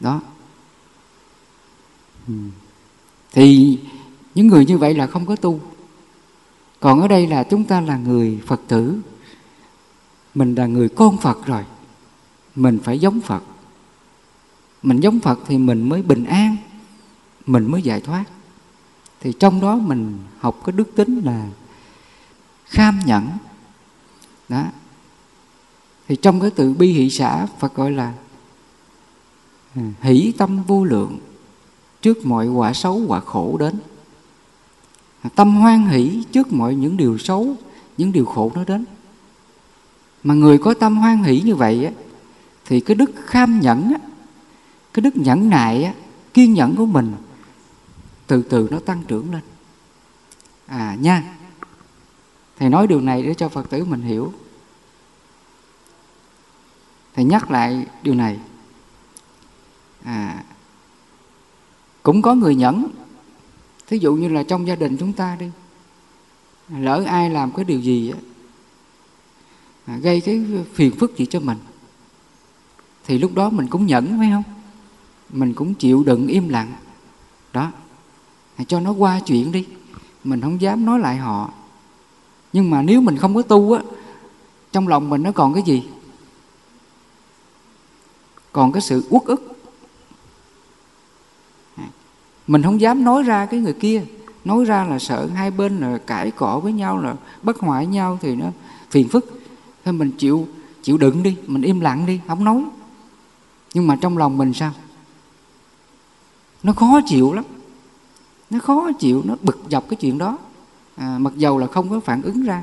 Đó. 0.00 0.20
Ừ. 2.28 2.34
Thì 3.32 3.78
những 4.34 4.46
người 4.46 4.66
như 4.66 4.78
vậy 4.78 4.94
là 4.94 5.06
không 5.06 5.26
có 5.26 5.36
tu. 5.36 5.60
Còn 6.80 7.00
ở 7.00 7.08
đây 7.08 7.26
là 7.26 7.42
chúng 7.42 7.64
ta 7.64 7.80
là 7.80 7.96
người 7.96 8.40
phật 8.46 8.60
tử. 8.68 9.00
Mình 10.34 10.54
là 10.54 10.66
người 10.66 10.88
con 10.88 11.16
phật 11.16 11.46
rồi 11.46 11.64
mình 12.54 12.78
phải 12.84 12.98
giống 12.98 13.20
phật. 13.20 13.42
Mình 14.82 15.00
giống 15.00 15.20
phật 15.20 15.38
thì 15.46 15.58
mình 15.58 15.88
mới 15.88 16.02
bình 16.02 16.24
an 16.24 16.56
mình 17.46 17.70
mới 17.70 17.82
giải 17.82 18.00
thoát. 18.00 18.24
Thì 19.20 19.32
trong 19.38 19.60
đó 19.60 19.76
mình 19.76 20.18
học 20.38 20.60
cái 20.64 20.72
đức 20.72 20.96
tính 20.96 21.20
là 21.24 21.46
kham 22.64 23.00
nhẫn. 23.06 23.28
Đó. 24.48 24.64
Thì 26.08 26.16
trong 26.16 26.40
cái 26.40 26.50
từ 26.50 26.74
bi 26.74 26.92
hỷ 26.92 27.10
xã 27.10 27.46
Phật 27.58 27.74
gọi 27.74 27.92
là 27.92 28.12
ừ, 29.74 29.82
hỷ 30.00 30.32
tâm 30.38 30.62
vô 30.62 30.84
lượng 30.84 31.18
trước 32.02 32.26
mọi 32.26 32.48
quả 32.48 32.72
xấu 32.72 33.02
quả 33.06 33.20
khổ 33.20 33.56
đến. 33.60 33.74
Tâm 35.34 35.56
hoan 35.56 35.86
hỷ 35.86 36.24
trước 36.32 36.52
mọi 36.52 36.74
những 36.74 36.96
điều 36.96 37.18
xấu 37.18 37.56
những 37.98 38.12
điều 38.12 38.24
khổ 38.24 38.52
nó 38.54 38.64
đến. 38.64 38.84
Mà 40.24 40.34
người 40.34 40.58
có 40.58 40.74
tâm 40.74 40.96
hoan 40.96 41.22
hỷ 41.22 41.40
như 41.40 41.54
vậy 41.54 41.84
á, 41.84 41.92
thì 42.64 42.80
cái 42.80 42.94
đức 42.94 43.10
kham 43.26 43.60
nhẫn 43.60 43.92
á, 43.92 44.08
cái 44.92 45.00
đức 45.00 45.16
nhẫn 45.16 45.50
nại 45.50 45.84
á, 45.84 45.94
kiên 46.34 46.54
nhẫn 46.54 46.76
của 46.76 46.86
mình 46.86 47.14
từ 48.26 48.42
từ 48.42 48.68
nó 48.70 48.78
tăng 48.78 49.02
trưởng 49.08 49.32
lên. 49.32 49.42
À 50.66 50.96
nha. 51.00 51.34
Thầy 52.58 52.70
nói 52.70 52.86
điều 52.86 53.00
này 53.00 53.22
để 53.22 53.34
cho 53.34 53.48
phật 53.48 53.70
tử 53.70 53.84
mình 53.84 54.02
hiểu. 54.02 54.32
Thầy 57.14 57.24
nhắc 57.24 57.50
lại 57.50 57.86
điều 58.02 58.14
này. 58.14 58.38
À 60.04 60.44
cũng 62.02 62.22
có 62.22 62.34
người 62.34 62.54
nhẫn. 62.54 62.86
Thí 63.86 63.98
dụ 63.98 64.14
như 64.14 64.28
là 64.28 64.42
trong 64.42 64.66
gia 64.66 64.74
đình 64.74 64.96
chúng 64.96 65.12
ta 65.12 65.36
đi. 65.40 65.50
Lỡ 66.68 67.04
ai 67.06 67.30
làm 67.30 67.52
cái 67.52 67.64
điều 67.64 67.80
gì 67.80 68.10
á 68.10 68.18
à, 69.86 69.96
gây 69.96 70.20
cái 70.20 70.44
phiền 70.74 70.96
phức 70.98 71.16
gì 71.16 71.26
cho 71.26 71.40
mình 71.40 71.58
thì 73.06 73.18
lúc 73.18 73.34
đó 73.34 73.50
mình 73.50 73.66
cũng 73.66 73.86
nhẫn, 73.86 74.18
phải 74.18 74.30
không? 74.32 74.42
Mình 75.30 75.54
cũng 75.54 75.74
chịu 75.74 76.02
đựng 76.06 76.26
im 76.26 76.48
lặng. 76.48 76.72
Đó. 77.52 77.70
Cho 78.66 78.80
nó 78.80 78.92
qua 78.92 79.20
chuyện 79.20 79.52
đi. 79.52 79.66
Mình 80.24 80.40
không 80.40 80.60
dám 80.60 80.84
nói 80.84 80.98
lại 80.98 81.16
họ. 81.16 81.50
Nhưng 82.52 82.70
mà 82.70 82.82
nếu 82.82 83.00
mình 83.00 83.16
không 83.16 83.34
có 83.34 83.42
tu 83.42 83.72
á, 83.72 83.82
trong 84.72 84.88
lòng 84.88 85.10
mình 85.10 85.22
nó 85.22 85.32
còn 85.32 85.54
cái 85.54 85.62
gì? 85.62 85.82
Còn 88.52 88.72
cái 88.72 88.82
sự 88.82 89.04
uất 89.10 89.22
ức. 89.24 89.48
Mình 92.46 92.62
không 92.62 92.80
dám 92.80 93.04
nói 93.04 93.22
ra 93.22 93.46
cái 93.46 93.60
người 93.60 93.72
kia. 93.72 94.04
Nói 94.44 94.64
ra 94.64 94.84
là 94.84 94.98
sợ 94.98 95.28
hai 95.34 95.50
bên 95.50 95.78
là 95.78 95.98
cãi 95.98 96.30
cọ 96.30 96.60
với 96.62 96.72
nhau, 96.72 96.98
là 96.98 97.14
bất 97.42 97.58
hòa 97.58 97.78
với 97.78 97.86
nhau 97.86 98.18
thì 98.22 98.36
nó 98.36 98.46
phiền 98.90 99.08
phức. 99.08 99.42
Thôi 99.84 99.94
mình 99.94 100.10
chịu 100.18 100.46
chịu 100.82 100.98
đựng 100.98 101.22
đi, 101.22 101.36
mình 101.46 101.62
im 101.62 101.80
lặng 101.80 102.06
đi, 102.06 102.20
không 102.28 102.44
nói 102.44 102.64
nhưng 103.74 103.86
mà 103.86 103.96
trong 103.96 104.18
lòng 104.18 104.38
mình 104.38 104.54
sao? 104.54 104.72
Nó 106.62 106.72
khó 106.72 107.00
chịu 107.06 107.32
lắm. 107.32 107.44
Nó 108.50 108.58
khó 108.58 108.90
chịu 108.98 109.22
nó 109.24 109.36
bực 109.42 109.60
dọc 109.70 109.88
cái 109.88 109.96
chuyện 109.96 110.18
đó. 110.18 110.38
À, 110.96 111.18
mặc 111.18 111.32
dầu 111.36 111.58
là 111.58 111.66
không 111.66 111.90
có 111.90 112.00
phản 112.00 112.22
ứng 112.22 112.42
ra. 112.42 112.62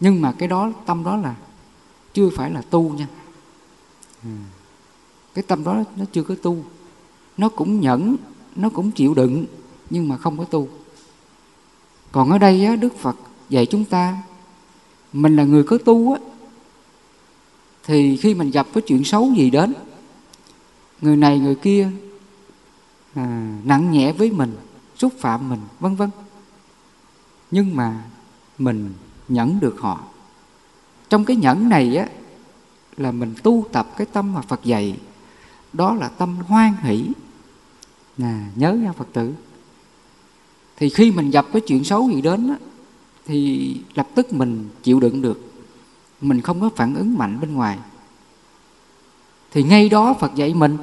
Nhưng 0.00 0.20
mà 0.20 0.32
cái 0.32 0.48
đó 0.48 0.72
tâm 0.86 1.04
đó 1.04 1.16
là 1.16 1.34
chưa 2.14 2.30
phải 2.30 2.50
là 2.50 2.62
tu 2.70 2.92
nha. 2.92 3.08
Cái 5.34 5.42
tâm 5.42 5.64
đó 5.64 5.82
nó 5.96 6.04
chưa 6.12 6.22
có 6.22 6.34
tu. 6.42 6.64
Nó 7.36 7.48
cũng 7.48 7.80
nhẫn 7.80 8.16
nó 8.56 8.68
cũng 8.68 8.90
chịu 8.90 9.14
đựng 9.14 9.44
nhưng 9.90 10.08
mà 10.08 10.16
không 10.16 10.38
có 10.38 10.44
tu. 10.44 10.68
Còn 12.12 12.30
ở 12.30 12.38
đây 12.38 12.64
á, 12.64 12.76
đức 12.76 12.98
phật 12.98 13.16
dạy 13.48 13.66
chúng 13.66 13.84
ta 13.84 14.22
mình 15.12 15.36
là 15.36 15.44
người 15.44 15.62
có 15.62 15.78
tu 15.78 16.12
á 16.12 16.20
thì 17.86 18.16
khi 18.16 18.34
mình 18.34 18.50
gặp 18.50 18.66
cái 18.74 18.82
chuyện 18.86 19.04
xấu 19.04 19.32
gì 19.36 19.50
đến 19.50 19.74
người 21.00 21.16
này 21.16 21.38
người 21.38 21.54
kia 21.54 21.90
à, 23.14 23.58
nặng 23.64 23.92
nhẹ 23.92 24.12
với 24.12 24.30
mình 24.30 24.56
xúc 24.98 25.12
phạm 25.18 25.48
mình 25.48 25.60
vân 25.80 25.96
vân. 25.96 26.10
Nhưng 27.50 27.76
mà 27.76 28.02
mình 28.58 28.92
nhẫn 29.28 29.60
được 29.60 29.76
họ. 29.80 30.04
Trong 31.08 31.24
cái 31.24 31.36
nhẫn 31.36 31.68
này 31.68 31.96
á 31.96 32.06
là 32.96 33.12
mình 33.12 33.34
tu 33.42 33.64
tập 33.72 33.88
cái 33.96 34.06
tâm 34.12 34.34
mà 34.34 34.40
Phật 34.40 34.64
dạy. 34.64 34.98
Đó 35.72 35.94
là 35.94 36.08
tâm 36.08 36.36
hoan 36.36 36.72
hỷ. 36.82 37.06
Nè 38.18 38.34
nhớ 38.54 38.72
nha 38.72 38.92
Phật 38.92 39.08
tử. 39.12 39.34
Thì 40.76 40.88
khi 40.88 41.10
mình 41.10 41.30
gặp 41.30 41.46
cái 41.52 41.62
chuyện 41.66 41.84
xấu 41.84 42.10
gì 42.10 42.20
đến 42.20 42.48
á, 42.48 42.56
thì 43.26 43.76
lập 43.94 44.08
tức 44.14 44.32
mình 44.32 44.68
chịu 44.82 45.00
đựng 45.00 45.22
được 45.22 45.55
mình 46.20 46.40
không 46.40 46.60
có 46.60 46.70
phản 46.76 46.94
ứng 46.94 47.18
mạnh 47.18 47.40
bên 47.40 47.54
ngoài. 47.54 47.78
Thì 49.52 49.62
ngay 49.62 49.88
đó 49.88 50.14
Phật 50.14 50.34
dạy 50.34 50.54
mình 50.54 50.76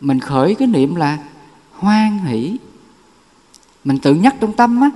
mình 0.00 0.20
khởi 0.20 0.54
cái 0.54 0.68
niệm 0.68 0.94
là 0.94 1.18
hoan 1.72 2.18
hỷ. 2.18 2.56
Mình 3.84 3.98
tự 3.98 4.14
nhắc 4.14 4.36
trong 4.40 4.52
tâm 4.52 4.80
á 4.80 4.90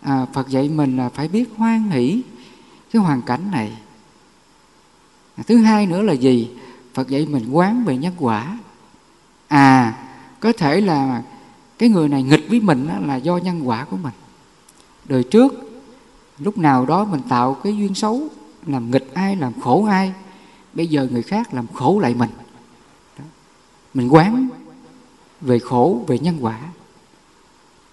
à, 0.00 0.26
Phật 0.32 0.48
dạy 0.48 0.68
mình 0.68 0.96
là 0.96 1.08
phải 1.08 1.28
biết 1.28 1.50
hoan 1.56 1.90
hỷ 1.90 2.22
cái 2.92 3.02
hoàn 3.02 3.22
cảnh 3.22 3.50
này. 3.50 3.72
À, 5.36 5.44
thứ 5.46 5.56
hai 5.56 5.86
nữa 5.86 6.02
là 6.02 6.12
gì? 6.12 6.50
Phật 6.94 7.08
dạy 7.08 7.26
mình 7.26 7.50
quán 7.50 7.84
về 7.84 7.96
nhân 7.96 8.14
quả. 8.18 8.58
À 9.48 9.94
có 10.40 10.52
thể 10.52 10.80
là 10.80 11.22
cái 11.78 11.88
người 11.88 12.08
này 12.08 12.22
nghịch 12.22 12.46
với 12.48 12.60
mình 12.60 12.88
là 13.06 13.16
do 13.16 13.36
nhân 13.36 13.68
quả 13.68 13.84
của 13.84 13.96
mình. 13.96 14.12
Đời 15.04 15.24
trước 15.24 15.54
lúc 16.38 16.58
nào 16.58 16.86
đó 16.86 17.04
mình 17.04 17.20
tạo 17.28 17.54
cái 17.54 17.76
duyên 17.76 17.94
xấu 17.94 18.28
làm 18.68 18.90
nghịch 18.90 19.14
ai, 19.14 19.36
làm 19.36 19.60
khổ 19.60 19.84
ai, 19.84 20.12
bây 20.74 20.86
giờ 20.86 21.08
người 21.10 21.22
khác 21.22 21.54
làm 21.54 21.66
khổ 21.74 21.98
lại 22.00 22.14
mình. 22.14 22.30
Đó. 23.18 23.24
mình 23.94 24.08
quán 24.08 24.48
về 25.40 25.58
khổ, 25.58 26.04
về 26.06 26.18
nhân 26.18 26.38
quả. 26.40 26.60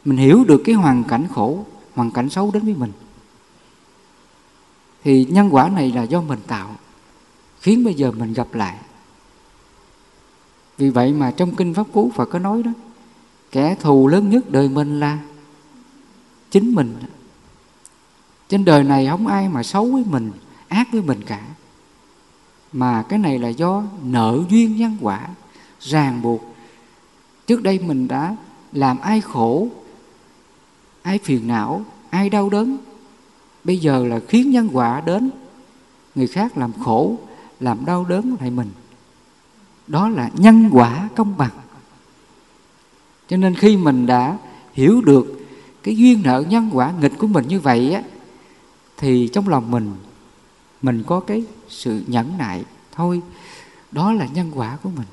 Mình 0.05 0.17
hiểu 0.17 0.43
được 0.43 0.61
cái 0.65 0.75
hoàn 0.75 1.03
cảnh 1.03 1.27
khổ, 1.33 1.65
hoàn 1.95 2.11
cảnh 2.11 2.29
xấu 2.29 2.51
đến 2.53 2.65
với 2.65 2.75
mình. 2.75 2.91
Thì 5.03 5.25
nhân 5.25 5.49
quả 5.51 5.69
này 5.69 5.91
là 5.91 6.03
do 6.03 6.21
mình 6.21 6.39
tạo, 6.47 6.75
khiến 7.59 7.83
bây 7.83 7.93
giờ 7.93 8.11
mình 8.11 8.33
gặp 8.33 8.47
lại. 8.53 8.77
Vì 10.77 10.89
vậy 10.89 11.13
mà 11.13 11.31
trong 11.31 11.55
kinh 11.55 11.73
pháp 11.73 11.87
cú 11.93 12.11
phật 12.15 12.25
có 12.25 12.39
nói 12.39 12.63
đó, 12.63 12.71
kẻ 13.51 13.75
thù 13.79 14.07
lớn 14.07 14.29
nhất 14.29 14.51
đời 14.51 14.69
mình 14.69 14.99
là 14.99 15.19
chính 16.51 16.75
mình. 16.75 16.95
Trên 18.49 18.65
đời 18.65 18.83
này 18.83 19.07
không 19.07 19.27
ai 19.27 19.49
mà 19.49 19.63
xấu 19.63 19.85
với 19.85 20.03
mình 20.09 20.31
ác 20.67 20.87
với 20.91 21.01
mình 21.01 21.21
cả. 21.25 21.41
Mà 22.71 23.03
cái 23.09 23.19
này 23.19 23.39
là 23.39 23.49
do 23.49 23.83
nợ 24.03 24.39
duyên 24.49 24.77
nhân 24.77 24.97
quả, 25.01 25.27
ràng 25.79 26.21
buộc. 26.21 26.55
Trước 27.47 27.63
đây 27.63 27.79
mình 27.79 28.07
đã 28.07 28.35
làm 28.71 28.99
ai 28.99 29.21
khổ, 29.21 29.67
ai 31.01 31.19
phiền 31.23 31.47
não, 31.47 31.85
ai 32.09 32.29
đau 32.29 32.49
đớn, 32.49 32.77
bây 33.63 33.77
giờ 33.77 34.05
là 34.05 34.19
khiến 34.27 34.51
nhân 34.51 34.69
quả 34.73 35.01
đến, 35.01 35.29
người 36.15 36.27
khác 36.27 36.57
làm 36.57 36.71
khổ, 36.73 37.17
làm 37.59 37.85
đau 37.85 38.05
đớn 38.05 38.35
lại 38.39 38.49
mình. 38.49 38.69
Đó 39.87 40.09
là 40.09 40.29
nhân 40.33 40.69
quả 40.71 41.09
công 41.15 41.37
bằng. 41.37 41.51
Cho 43.27 43.37
nên 43.37 43.55
khi 43.55 43.77
mình 43.77 44.05
đã 44.05 44.37
hiểu 44.73 45.01
được 45.01 45.47
cái 45.83 45.97
duyên 45.97 46.21
nợ 46.23 46.43
nhân 46.49 46.69
quả 46.73 46.93
nghịch 47.01 47.13
của 47.17 47.27
mình 47.27 47.47
như 47.47 47.59
vậy 47.59 47.93
á, 47.93 48.01
thì 48.97 49.29
trong 49.33 49.49
lòng 49.49 49.71
mình 49.71 49.93
mình 50.81 51.03
có 51.07 51.19
cái 51.19 51.43
sự 51.69 52.03
nhẫn 52.07 52.37
nại 52.37 52.65
thôi. 52.91 53.21
Đó 53.91 54.13
là 54.13 54.25
nhân 54.25 54.51
quả 54.55 54.77
của 54.83 54.89
mình. 54.89 55.07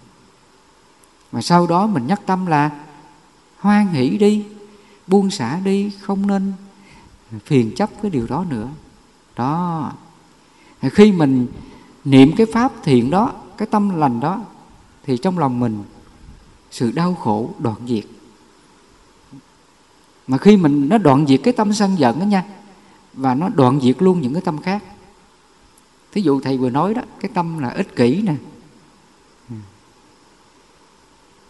Mà 1.33 1.43
sau 1.43 1.67
đó 1.67 1.87
mình 1.87 2.07
nhắc 2.07 2.21
tâm 2.27 2.47
là 2.47 2.71
hoan 3.59 3.89
hỷ 3.89 4.09
đi, 4.19 4.45
buông 5.07 5.31
xả 5.31 5.61
đi, 5.65 5.91
không 6.01 6.27
nên 6.27 6.53
phiền 7.45 7.75
chấp 7.77 7.91
cái 8.03 8.11
điều 8.11 8.27
đó 8.27 8.45
nữa. 8.49 8.69
Đó. 9.37 9.93
Khi 10.83 11.13
mình 11.13 11.47
niệm 12.05 12.33
cái 12.37 12.47
pháp 12.53 12.73
thiện 12.83 13.11
đó, 13.11 13.33
cái 13.59 13.69
tâm 13.71 14.01
lành 14.01 14.21
đó, 14.21 14.45
thì 15.05 15.17
trong 15.19 15.39
lòng 15.39 15.61
mình 15.61 15.85
sự 16.71 16.91
đau 16.91 17.15
khổ 17.15 17.51
đoạn 17.59 17.77
diệt. 17.89 18.05
Mà 20.27 20.39
khi 20.39 20.57
mình, 20.57 20.89
nó 20.89 20.99
đoạn 20.99 21.27
diệt 21.27 21.41
cái 21.43 21.53
tâm 21.53 21.73
sân 21.73 21.99
giận 21.99 22.19
đó 22.19 22.25
nha, 22.25 22.45
và 23.13 23.35
nó 23.35 23.49
đoạn 23.49 23.81
diệt 23.81 24.03
luôn 24.03 24.21
những 24.21 24.33
cái 24.33 24.43
tâm 24.43 24.59
khác 24.59 24.83
thí 26.13 26.23
dụ 26.23 26.41
thầy 26.41 26.59
vừa 26.59 26.71
nói 26.71 26.95
đó 26.95 27.03
cái 27.21 27.31
tâm 27.35 27.59
là 27.59 27.69
ích 27.69 27.97
kỷ 27.97 28.23
nè. 28.23 28.35
Ừ. 29.49 29.57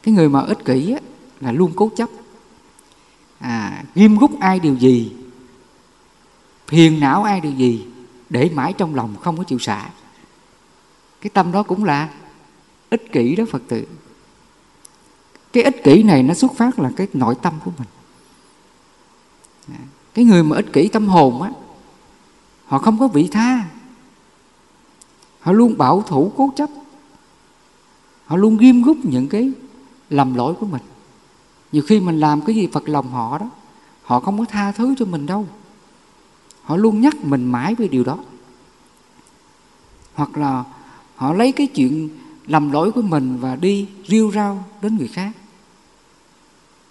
Cái 0.02 0.14
người 0.14 0.28
mà 0.28 0.40
ích 0.40 0.64
kỷ 0.64 0.92
á, 0.92 1.00
là 1.40 1.52
luôn 1.52 1.72
cố 1.76 1.90
chấp. 1.96 2.08
À, 3.38 3.84
ghim 3.94 4.18
gút 4.18 4.30
ai 4.40 4.60
điều 4.60 4.74
gì 4.74 5.12
phiền 6.66 7.00
não 7.00 7.22
ai 7.22 7.40
điều 7.40 7.52
gì 7.52 7.86
để 8.30 8.50
mãi 8.54 8.72
trong 8.72 8.94
lòng 8.94 9.16
không 9.20 9.36
có 9.36 9.44
chịu 9.44 9.58
xả. 9.58 9.90
Cái 11.20 11.30
tâm 11.30 11.52
đó 11.52 11.62
cũng 11.62 11.84
là 11.84 12.08
ích 12.90 13.12
kỷ 13.12 13.36
đó 13.36 13.44
phật 13.50 13.62
tử. 13.68 13.86
Cái 15.52 15.62
ích 15.62 15.84
kỷ 15.84 16.02
này 16.02 16.22
nó 16.22 16.34
xuất 16.34 16.52
phát 16.56 16.78
là 16.78 16.90
cái 16.96 17.06
nội 17.12 17.34
tâm 17.42 17.52
của 17.64 17.70
mình. 17.78 17.88
À, 19.68 19.78
cái 20.14 20.24
người 20.24 20.42
mà 20.42 20.56
ích 20.56 20.72
kỷ 20.72 20.88
tâm 20.88 21.08
hồn 21.08 21.42
á 21.42 21.50
họ 22.66 22.78
không 22.78 22.98
có 22.98 23.08
vị 23.08 23.28
tha 23.32 23.64
họ 25.43 25.53
luôn 25.53 25.78
bảo 25.78 26.03
thủ 26.07 26.32
cố 26.36 26.53
chấp. 26.57 26.70
Họ 28.26 28.36
luôn 28.36 28.57
ghim 28.57 28.82
gúc 28.82 28.97
những 29.05 29.28
cái 29.28 29.53
lầm 30.11 30.34
lỗi 30.34 30.55
của 30.61 30.66
mình. 30.66 30.82
Nhiều 31.72 31.82
khi 31.86 32.01
mình 32.01 32.20
làm 32.20 32.40
cái 32.40 32.57
gì 32.57 32.68
phật 32.72 32.88
lòng 32.88 33.11
họ 33.11 33.38
đó, 33.38 33.51
họ 34.03 34.20
không 34.20 34.38
có 34.38 34.45
tha 34.45 34.72
thứ 34.72 34.95
cho 34.99 35.05
mình 35.05 35.26
đâu. 35.26 35.47
Họ 36.62 36.76
luôn 36.76 37.01
nhắc 37.01 37.24
mình 37.24 37.53
mãi 37.53 37.74
về 37.74 37.88
điều 37.88 38.05
đó. 38.05 38.18
Hoặc 40.14 40.38
là 40.38 40.64
họ 41.16 41.32
lấy 41.32 41.53
cái 41.53 41.66
chuyện 41.66 42.09
lầm 42.47 42.70
lỗi 42.70 42.93
của 42.93 43.03
mình 43.03 43.38
và 43.40 43.57
đi 43.57 43.86
riêu 44.07 44.32
rao 44.34 44.64
đến 44.82 44.97
người 44.97 45.09
khác. 45.09 45.32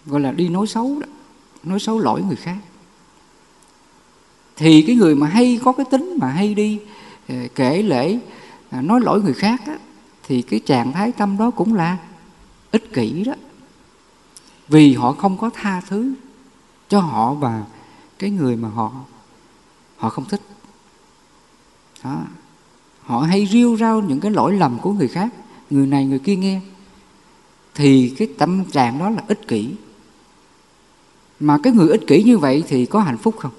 Gọi 0.06 0.22
là 0.22 0.32
đi 0.32 0.50
nói 0.50 0.68
xấu 0.68 1.00
đó, 1.00 1.08
nói 1.64 1.80
xấu 1.80 2.00
lỗi 2.00 2.22
người 2.28 2.36
khác. 2.36 2.58
Thì 4.56 4.82
cái 4.82 4.96
người 4.96 5.16
mà 5.16 5.28
hay 5.28 5.60
có 5.64 5.72
cái 5.72 5.86
tính 5.92 6.18
mà 6.22 6.28
hay 6.28 6.54
đi 6.54 6.80
ờ, 7.28 7.36
kể 7.56 7.84
lễ 7.84 8.20
à, 8.72 8.82
nói 8.82 9.02
lỗi 9.02 9.22
người 9.22 9.34
khác 9.34 9.62
á, 9.66 9.78
thì 10.24 10.42
cái 10.42 10.60
trạng 10.60 10.92
thái 10.92 11.12
tâm 11.12 11.38
đó 11.38 11.52
cũng 11.52 11.74
là 11.74 11.98
ích 12.72 12.94
kỷ 12.94 13.24
đó. 13.24 13.34
Vì 14.68 14.94
họ 14.94 15.12
không 15.14 15.38
có 15.38 15.50
tha 15.54 15.82
thứ 15.88 16.14
cho 16.90 17.00
họ 17.00 17.34
và 17.34 17.64
cái 18.20 18.30
người 18.30 18.56
mà 18.56 18.70
họ 18.70 18.92
họ 19.98 20.10
không 20.10 20.26
thích. 20.26 20.42
Đó. 22.04 22.24
họ 23.02 23.20
hay 23.20 23.46
riêu 23.46 23.78
rao 23.78 24.02
những 24.02 24.20
cái 24.20 24.32
lỗi 24.32 24.54
lầm 24.54 24.80
của 24.80 24.94
người 24.94 25.08
khác. 25.08 25.30
Người 25.70 25.88
này 25.88 26.06
người 26.06 26.20
kia 26.20 26.36
nghe. 26.36 26.62
Thì 27.76 28.14
cái 28.18 28.28
tâm 28.38 28.66
trạng 28.66 29.00
đó 29.00 29.10
là 29.10 29.24
ích 29.28 29.48
kỷ. 29.48 29.76
Mà 31.40 31.58
cái 31.64 31.74
người 31.74 31.90
ích 31.90 32.02
kỷ 32.08 32.24
như 32.24 32.38
vậy 32.38 32.64
thì 32.68 32.86
có 32.86 33.00
hạnh 33.00 33.18
phúc 33.18 33.36
không? 33.40 33.52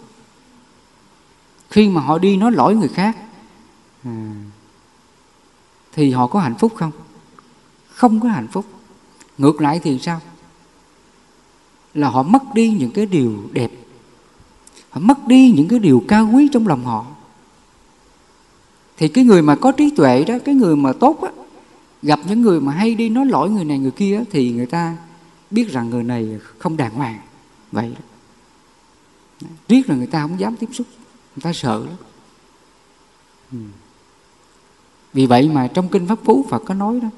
Khi 1.70 1.88
mà 1.88 2.00
họ 2.00 2.18
đi 2.18 2.36
nói 2.36 2.52
lỗi 2.52 2.74
người 2.74 2.88
khác 2.88 3.16
à, 4.04 4.34
thì 5.92 6.10
họ 6.10 6.26
có 6.26 6.40
hạnh 6.40 6.54
phúc 6.58 6.72
không? 6.76 6.92
Không 7.88 8.20
có 8.20 8.28
hạnh 8.28 8.48
phúc. 8.52 8.64
Ngược 9.38 9.60
lại 9.60 9.80
thì 9.82 9.98
sao? 9.98 10.20
Là 11.94 12.08
họ 12.08 12.22
mất 12.22 12.42
đi 12.54 12.70
những 12.70 12.90
cái 12.90 13.06
điều 13.06 13.36
đẹp. 13.52 13.70
Họ 14.90 15.00
mất 15.00 15.26
đi 15.26 15.52
những 15.56 15.68
cái 15.68 15.78
điều 15.78 16.04
cao 16.08 16.28
quý 16.32 16.48
trong 16.52 16.66
lòng 16.66 16.84
họ. 16.84 17.06
Thì 18.96 19.08
cái 19.08 19.24
người 19.24 19.42
mà 19.42 19.56
có 19.56 19.72
trí 19.72 19.90
tuệ 19.90 20.24
đó 20.24 20.34
cái 20.44 20.54
người 20.54 20.76
mà 20.76 20.92
tốt 20.92 21.20
á 21.22 21.30
gặp 22.02 22.20
những 22.28 22.42
người 22.42 22.60
mà 22.60 22.72
hay 22.72 22.94
đi 22.94 23.08
nói 23.08 23.26
lỗi 23.26 23.50
người 23.50 23.64
này 23.64 23.78
người 23.78 23.90
kia 23.90 24.16
á, 24.16 24.22
thì 24.30 24.52
người 24.52 24.66
ta 24.66 24.96
biết 25.50 25.68
rằng 25.70 25.90
người 25.90 26.02
này 26.02 26.38
không 26.58 26.76
đàng 26.76 26.94
hoàng. 26.94 27.18
Vậy 27.72 27.94
đó. 27.94 28.00
Riết 29.68 29.88
là 29.88 29.96
người 29.96 30.06
ta 30.06 30.22
không 30.22 30.40
dám 30.40 30.56
tiếp 30.56 30.68
xúc. 30.72 30.86
Người 31.36 31.42
ta 31.42 31.52
sợ 31.52 31.78
lắm. 31.78 31.96
Ừ 33.52 33.58
vì 35.12 35.26
vậy 35.26 35.48
mà 35.48 35.66
trong 35.66 35.88
kinh 35.88 36.06
pháp 36.06 36.18
phú 36.24 36.46
phật 36.48 36.62
có 36.66 36.74
nói 36.74 37.00
đó, 37.00 37.08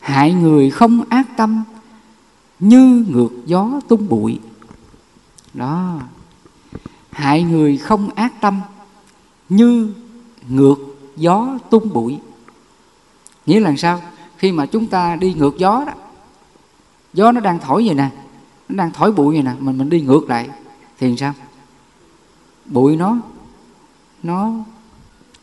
hại 0.00 0.32
người 0.32 0.70
không 0.70 1.02
ác 1.08 1.36
tâm, 1.36 1.64
như 2.60 3.04
ngược 3.08 3.30
gió 3.46 3.80
tung 3.88 4.08
bụi. 4.08 4.38
Đó, 5.54 6.00
hại 7.10 7.42
người 7.42 7.76
không 7.76 8.10
ác 8.14 8.40
tâm, 8.40 8.60
như 9.48 9.94
ngược 10.48 10.76
gió 11.16 11.58
tung 11.70 11.92
bụi. 11.92 12.18
Nghĩa 13.46 13.60
là 13.60 13.74
sao? 13.76 14.02
Khi 14.36 14.52
mà 14.52 14.66
chúng 14.66 14.86
ta 14.86 15.16
đi 15.16 15.34
ngược 15.34 15.58
gió 15.58 15.84
đó, 15.86 15.92
gió 17.12 17.32
nó 17.32 17.40
đang 17.40 17.58
thổi 17.58 17.86
vậy 17.86 17.94
nè, 17.94 18.10
nó 18.68 18.76
đang 18.76 18.92
thổi 18.92 19.12
bụi 19.12 19.34
vậy 19.34 19.42
nè, 19.42 19.52
mình 19.58 19.78
mình 19.78 19.90
đi 19.90 20.00
ngược 20.00 20.28
lại, 20.28 20.48
thì 20.98 21.16
sao? 21.16 21.32
Bụi 22.64 22.96
nó 22.96 23.18
nó 24.22 24.52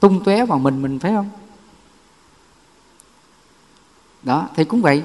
tung 0.01 0.23
tóe 0.23 0.45
vào 0.45 0.59
mình 0.59 0.81
mình, 0.81 0.99
phải 0.99 1.11
không? 1.11 1.29
Đó, 4.23 4.49
thì 4.55 4.63
cũng 4.63 4.81
vậy. 4.81 5.03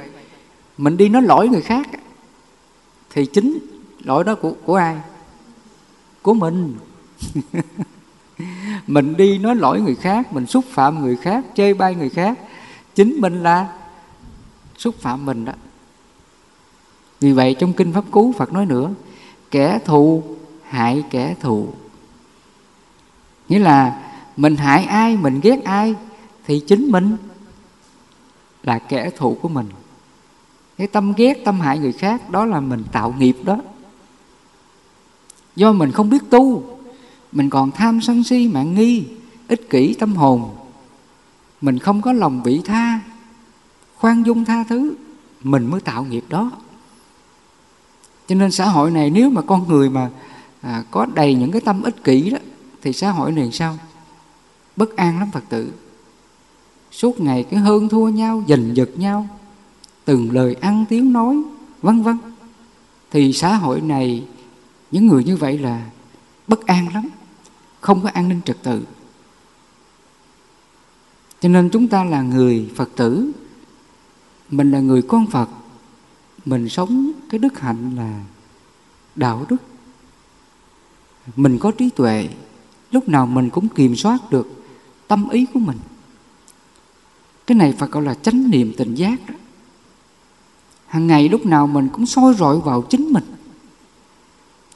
Mình 0.79 0.97
đi 0.97 1.09
nói 1.09 1.23
lỗi 1.23 1.49
người 1.49 1.61
khác 1.61 1.87
thì 3.11 3.27
chính 3.27 3.59
lỗi 4.01 4.25
đó 4.25 4.35
của 4.35 4.53
của 4.65 4.75
ai? 4.75 4.97
Của 6.23 6.35
mình. 6.35 6.77
Mình 8.87 9.17
đi 9.17 9.39
nói 9.39 9.55
lỗi 9.57 9.81
người 9.81 9.95
khác, 9.95 10.33
mình 10.33 10.47
xúc 10.47 10.65
phạm 10.71 11.01
người 11.01 11.17
khác, 11.17 11.45
chê 11.55 11.75
bai 11.75 11.95
người 11.95 12.09
khác, 12.09 12.39
chính 12.95 13.21
mình 13.21 13.43
là 13.43 13.73
xúc 14.79 14.95
phạm 15.01 15.27
mình 15.27 15.45
đó. 15.45 15.53
Vì 17.21 17.33
vậy 17.33 17.57
trong 17.59 17.73
kinh 17.73 17.93
pháp 17.93 18.05
cú 18.11 18.33
phật 18.33 18.53
nói 18.53 18.67
nữa, 18.67 18.91
kẻ 19.51 19.79
thù 19.85 20.23
hại 20.63 21.05
kẻ 21.11 21.35
thù. 21.41 21.69
Nghĩa 23.49 23.59
là 23.59 24.06
mình 24.37 24.57
hại 24.57 24.85
ai 24.85 25.17
mình 25.17 25.41
ghét 25.43 25.65
ai 25.65 25.95
thì 26.47 26.63
chính 26.67 26.91
mình 26.91 27.17
là 28.63 28.79
kẻ 28.79 29.11
thù 29.17 29.39
của 29.43 29.49
mình. 29.49 29.69
Cái 30.79 30.87
tâm 30.87 31.13
ghét 31.17 31.45
tâm 31.45 31.61
hại 31.61 31.79
người 31.79 31.93
khác 31.93 32.31
đó 32.31 32.45
là 32.45 32.61
mình 32.61 32.85
tạo 32.93 33.15
nghiệp 33.19 33.37
đó. 33.45 33.59
Do 35.57 35.73
mình 35.73 35.93
không 35.93 36.11
biết 36.11 36.31
tu 36.31 36.63
mình 37.33 37.51
còn 37.51 37.71
tham 37.71 38.01
sân 38.01 38.25
si 38.25 38.49
mạng 38.49 38.75
nghi 38.75 39.05
ích 39.49 39.71
kỷ 39.71 39.95
tâm 39.95 40.17
hồn. 40.17 40.57
Mình 41.61 41.79
không 41.79 42.03
có 42.03 42.13
lòng 42.13 42.43
vị 42.43 42.61
tha 42.65 43.01
khoan 43.97 44.27
dung 44.27 44.45
tha 44.45 44.65
thứ 44.69 44.95
mình 45.43 45.67
mới 45.67 45.81
tạo 45.81 46.05
nghiệp 46.05 46.25
đó. 46.29 46.51
Cho 48.27 48.35
nên 48.35 48.51
xã 48.51 48.65
hội 48.65 48.91
này 48.91 49.11
nếu 49.11 49.31
mà 49.31 49.43
con 49.43 49.69
người 49.69 49.91
mà 49.91 50.11
à, 50.61 50.85
có 50.91 51.07
đầy 51.15 51.35
những 51.35 51.53
cái 51.53 51.61
tâm 51.61 51.83
ích 51.83 52.05
kỷ 52.05 52.31
đó 52.31 52.39
thì 52.83 52.93
xã 52.93 53.11
hội 53.11 53.33
này 53.33 53.53
sao? 53.53 53.79
Bất 54.77 54.97
an 54.97 55.19
lắm 55.19 55.31
phật 55.33 55.45
tử. 55.49 55.73
Suốt 56.91 57.21
ngày 57.21 57.43
cái 57.51 57.61
hơn 57.61 57.89
thua 57.89 58.09
nhau, 58.09 58.45
giành 58.49 58.77
giật 58.77 58.91
nhau, 58.97 59.29
từng 60.05 60.31
lời 60.31 60.55
ăn 60.55 60.85
tiếng 60.89 61.13
nói, 61.13 61.43
vân 61.83 62.03
vân. 62.03 62.19
Thì 63.11 63.33
xã 63.33 63.55
hội 63.55 63.81
này, 63.81 64.27
những 64.91 65.07
người 65.07 65.25
như 65.25 65.37
vậy 65.37 65.59
là 65.59 65.91
bất 66.49 66.67
an 66.67 66.89
lắm, 66.95 67.09
không 67.81 68.03
có 68.03 68.09
an 68.09 68.29
ninh 68.29 68.41
trật 68.45 68.63
tự. 68.63 68.83
Cho 71.41 71.49
nên 71.49 71.71
chúng 71.71 71.89
ta 71.89 72.05
là 72.05 72.23
người 72.23 72.71
phật 72.77 72.91
tử, 72.97 73.33
mình 74.51 74.71
là 74.71 74.81
người 74.81 75.03
con 75.03 75.27
phật, 75.27 75.49
mình 76.45 76.69
sống 76.69 77.13
cái 77.31 77.39
đức 77.39 77.59
hạnh 77.59 77.97
là 77.97 78.25
đạo 79.15 79.47
đức. 79.49 79.57
Mình 81.37 81.59
có 81.59 81.71
trí 81.71 81.91
tuệ, 81.91 82.29
lúc 82.91 83.09
nào 83.09 83.27
mình 83.27 83.51
cũng 83.51 83.69
kiểm 83.69 83.97
soát 83.97 84.19
được 84.31 84.56
tâm 85.09 85.29
ý 85.29 85.47
của 85.55 85.61
mình. 85.61 85.79
Cái 87.47 87.57
này 87.57 87.75
phải 87.79 87.89
gọi 87.89 88.03
là 88.03 88.15
chánh 88.15 88.51
niệm 88.51 88.73
tỉnh 88.77 88.95
giác 88.95 89.21
đó. 89.29 89.35
Hàng 90.87 91.07
ngày 91.07 91.29
lúc 91.29 91.47
nào 91.47 91.67
mình 91.67 91.89
cũng 91.93 92.07
soi 92.07 92.35
rọi 92.35 92.61
vào 92.61 92.83
chính 92.83 93.13
mình. 93.13 93.25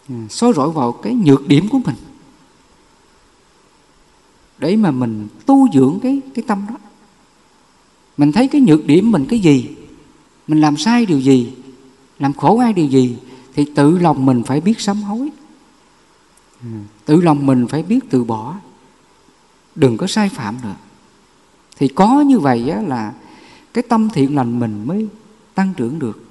À, 0.08 0.16
soi 0.30 0.52
rọi 0.52 0.70
vào 0.70 0.92
cái 0.92 1.14
nhược 1.14 1.48
điểm 1.48 1.68
của 1.68 1.78
mình. 1.84 1.94
Để 4.58 4.76
mà 4.76 4.90
mình 4.90 5.28
tu 5.46 5.68
dưỡng 5.72 5.98
cái 6.02 6.20
cái 6.34 6.44
tâm 6.48 6.66
đó. 6.68 6.74
Mình 8.16 8.32
thấy 8.32 8.48
cái 8.48 8.60
nhược 8.60 8.86
điểm 8.86 9.10
mình 9.10 9.26
cái 9.28 9.38
gì? 9.38 9.70
Mình 10.48 10.60
làm 10.60 10.76
sai 10.76 11.06
điều 11.06 11.20
gì? 11.20 11.52
Làm 12.18 12.32
khổ 12.32 12.58
ai 12.58 12.72
điều 12.72 12.86
gì? 12.86 13.16
Thì 13.54 13.66
tự 13.74 13.98
lòng 13.98 14.26
mình 14.26 14.42
phải 14.42 14.60
biết 14.60 14.80
sám 14.80 15.02
hối. 15.02 15.30
À, 16.60 16.84
tự 17.04 17.20
lòng 17.20 17.46
mình 17.46 17.66
phải 17.66 17.82
biết 17.82 18.00
từ 18.10 18.24
bỏ 18.24 18.54
đừng 19.74 19.96
có 19.96 20.06
sai 20.06 20.28
phạm 20.28 20.56
nữa. 20.62 20.74
Thì 21.76 21.88
có 21.88 22.20
như 22.20 22.38
vậy 22.38 22.70
á, 22.70 22.80
là 22.80 23.12
cái 23.74 23.84
tâm 23.88 24.08
thiện 24.10 24.36
lành 24.36 24.60
mình 24.60 24.86
mới 24.86 25.08
tăng 25.54 25.74
trưởng 25.76 25.98
được 25.98 26.24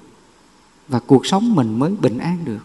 và 0.88 0.98
cuộc 0.98 1.26
sống 1.26 1.54
mình 1.54 1.78
mới 1.78 1.90
bình 2.00 2.18
an 2.18 2.38
được. 2.44 2.64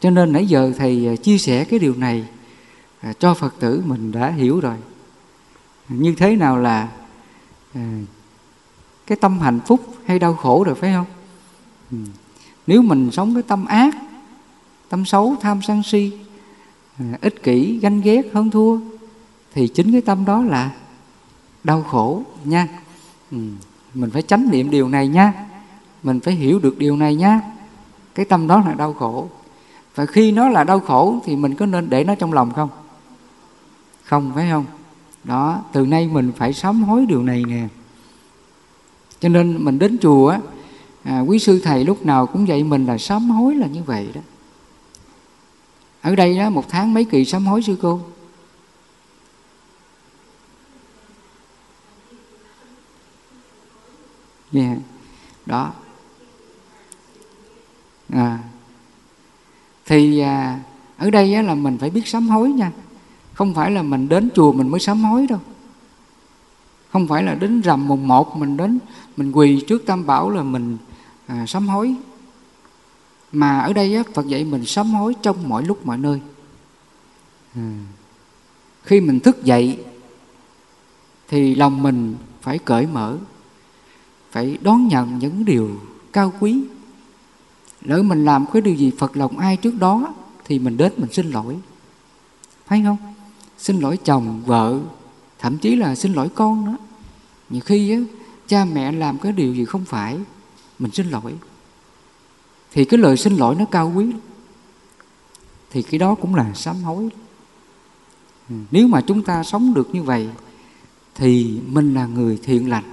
Cho 0.00 0.10
nên 0.10 0.32
nãy 0.32 0.46
giờ 0.46 0.72
thầy 0.78 1.06
à, 1.08 1.16
chia 1.16 1.38
sẻ 1.38 1.64
cái 1.64 1.78
điều 1.78 1.94
này 1.94 2.26
à, 3.00 3.12
cho 3.12 3.34
phật 3.34 3.54
tử 3.60 3.82
mình 3.86 4.12
đã 4.12 4.30
hiểu 4.30 4.60
rồi. 4.60 4.76
Như 5.88 6.14
thế 6.16 6.36
nào 6.36 6.58
là 6.58 6.88
à, 7.74 7.98
cái 9.06 9.18
tâm 9.20 9.40
hạnh 9.40 9.60
phúc 9.66 9.96
hay 10.06 10.18
đau 10.18 10.34
khổ 10.34 10.64
rồi 10.64 10.74
phải 10.74 10.92
không? 10.92 11.06
Ừ. 11.90 11.96
Nếu 12.66 12.82
mình 12.82 13.10
sống 13.12 13.34
cái 13.34 13.42
tâm 13.42 13.66
ác 13.66 13.94
tâm 14.88 15.04
xấu 15.04 15.36
tham 15.40 15.62
sân 15.62 15.82
si 15.82 16.12
ích 17.20 17.42
kỷ 17.42 17.78
ganh 17.78 18.00
ghét 18.00 18.22
hơn 18.32 18.50
thua. 18.50 18.78
Thì 19.54 19.68
chính 19.68 19.92
cái 19.92 20.00
tâm 20.00 20.24
đó 20.24 20.42
là 20.42 20.70
đau 21.64 21.82
khổ 21.82 22.22
nha. 22.44 22.68
Ừ. 23.30 23.38
mình 23.94 24.10
phải 24.10 24.22
chánh 24.22 24.50
niệm 24.50 24.70
điều 24.70 24.88
này 24.88 25.08
nha. 25.08 25.32
Mình 26.02 26.20
phải 26.20 26.34
hiểu 26.34 26.58
được 26.58 26.78
điều 26.78 26.96
này 26.96 27.14
nha. 27.14 27.40
Cái 28.14 28.26
tâm 28.26 28.46
đó 28.46 28.62
là 28.66 28.74
đau 28.74 28.92
khổ. 28.92 29.28
Và 29.94 30.06
khi 30.06 30.32
nó 30.32 30.48
là 30.48 30.64
đau 30.64 30.80
khổ 30.80 31.20
thì 31.24 31.36
mình 31.36 31.54
có 31.54 31.66
nên 31.66 31.90
để 31.90 32.04
nó 32.04 32.14
trong 32.14 32.32
lòng 32.32 32.52
không? 32.52 32.68
Không 34.02 34.32
phải 34.34 34.48
không? 34.50 34.64
Đó 35.24 35.62
từ 35.72 35.86
nay 35.86 36.08
mình 36.12 36.32
phải 36.36 36.52
sám 36.52 36.82
hối 36.82 37.06
điều 37.06 37.22
này 37.22 37.44
nè. 37.48 37.68
Cho 39.20 39.28
nên 39.28 39.64
mình 39.64 39.78
đến 39.78 39.98
chùa 39.98 40.28
á 40.28 40.38
à, 41.02 41.20
quý 41.20 41.38
sư 41.38 41.60
thầy 41.64 41.84
lúc 41.84 42.06
nào 42.06 42.26
cũng 42.26 42.48
dạy 42.48 42.64
mình 42.64 42.86
là 42.86 42.98
sám 42.98 43.30
hối 43.30 43.54
là 43.54 43.66
như 43.66 43.82
vậy 43.82 44.08
đó 44.14 44.20
ở 46.06 46.14
đây 46.14 46.38
đó 46.38 46.50
một 46.50 46.64
tháng 46.68 46.94
mấy 46.94 47.04
kỳ 47.04 47.24
sám 47.24 47.46
hối 47.46 47.62
sư 47.62 47.76
cô 47.82 48.00
yeah. 54.52 54.78
đó 55.46 55.72
à. 58.12 58.38
thì 59.86 60.20
à, 60.20 60.60
ở 60.96 61.10
đây 61.10 61.34
á, 61.34 61.42
là 61.42 61.54
mình 61.54 61.78
phải 61.78 61.90
biết 61.90 62.08
sám 62.08 62.28
hối 62.28 62.48
nha 62.48 62.72
không 63.34 63.54
phải 63.54 63.70
là 63.70 63.82
mình 63.82 64.08
đến 64.08 64.28
chùa 64.34 64.52
mình 64.52 64.68
mới 64.68 64.80
sám 64.80 65.04
hối 65.04 65.26
đâu 65.26 65.40
không 66.90 67.08
phải 67.08 67.22
là 67.22 67.34
đến 67.34 67.60
rằm 67.60 67.88
mùng 67.88 68.08
một 68.08 68.36
mình 68.36 68.56
đến 68.56 68.78
mình 69.16 69.32
quỳ 69.32 69.64
trước 69.68 69.86
tam 69.86 70.06
bảo 70.06 70.30
là 70.30 70.42
mình 70.42 70.76
à, 71.26 71.44
sám 71.46 71.68
hối 71.68 71.94
mà 73.36 73.58
ở 73.58 73.72
đây 73.72 73.94
á, 73.94 74.02
Phật 74.14 74.26
dạy 74.26 74.44
mình 74.44 74.64
sám 74.64 74.94
hối 74.94 75.14
trong 75.22 75.48
mọi 75.48 75.62
lúc 75.62 75.86
mọi 75.86 75.98
nơi. 75.98 76.20
À. 77.54 77.78
khi 78.82 79.00
mình 79.00 79.20
thức 79.20 79.44
dậy 79.44 79.78
thì 81.28 81.54
lòng 81.54 81.82
mình 81.82 82.14
phải 82.42 82.58
cởi 82.58 82.86
mở 82.86 83.16
phải 84.30 84.58
đón 84.60 84.88
nhận 84.88 85.18
những 85.18 85.44
điều 85.44 85.70
cao 86.12 86.32
quý. 86.40 86.62
Lỡ 87.82 88.02
mình 88.02 88.24
làm 88.24 88.46
cái 88.52 88.62
điều 88.62 88.74
gì 88.74 88.92
phật 88.98 89.16
lòng 89.16 89.38
ai 89.38 89.56
trước 89.56 89.74
đó 89.78 90.14
thì 90.44 90.58
mình 90.58 90.76
đến 90.76 90.92
mình 90.96 91.12
xin 91.12 91.30
lỗi. 91.30 91.56
Phải 92.66 92.82
không? 92.84 92.96
Xin 93.58 93.80
lỗi 93.80 93.98
chồng 94.04 94.42
vợ 94.46 94.80
thậm 95.38 95.58
chí 95.58 95.76
là 95.76 95.94
xin 95.94 96.12
lỗi 96.12 96.28
con 96.34 96.66
đó 96.66 96.76
nhiều 97.50 97.60
khi 97.64 97.90
á, 97.90 97.98
cha 98.46 98.64
mẹ 98.64 98.92
làm 98.92 99.18
cái 99.18 99.32
điều 99.32 99.54
gì 99.54 99.64
không 99.64 99.84
phải 99.84 100.18
mình 100.78 100.90
xin 100.92 101.10
lỗi 101.10 101.34
thì 102.76 102.84
cái 102.84 103.00
lời 103.00 103.16
xin 103.16 103.36
lỗi 103.36 103.54
nó 103.58 103.64
cao 103.64 103.92
quý. 103.94 104.06
Thì 105.70 105.82
cái 105.82 105.98
đó 105.98 106.14
cũng 106.14 106.34
là 106.34 106.54
sám 106.54 106.82
hối. 106.82 107.08
Ừ, 108.48 108.54
nếu 108.70 108.88
mà 108.88 109.00
chúng 109.00 109.22
ta 109.22 109.42
sống 109.42 109.74
được 109.74 109.94
như 109.94 110.02
vậy, 110.02 110.28
thì 111.14 111.60
mình 111.66 111.94
là 111.94 112.06
người 112.06 112.38
thiện 112.42 112.70
lành, 112.70 112.84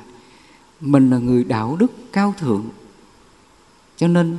mình 0.81 1.09
là 1.09 1.17
người 1.17 1.43
đạo 1.43 1.75
đức 1.79 1.91
cao 2.11 2.33
thượng. 2.37 2.65
Cho 3.97 4.07
nên, 4.07 4.37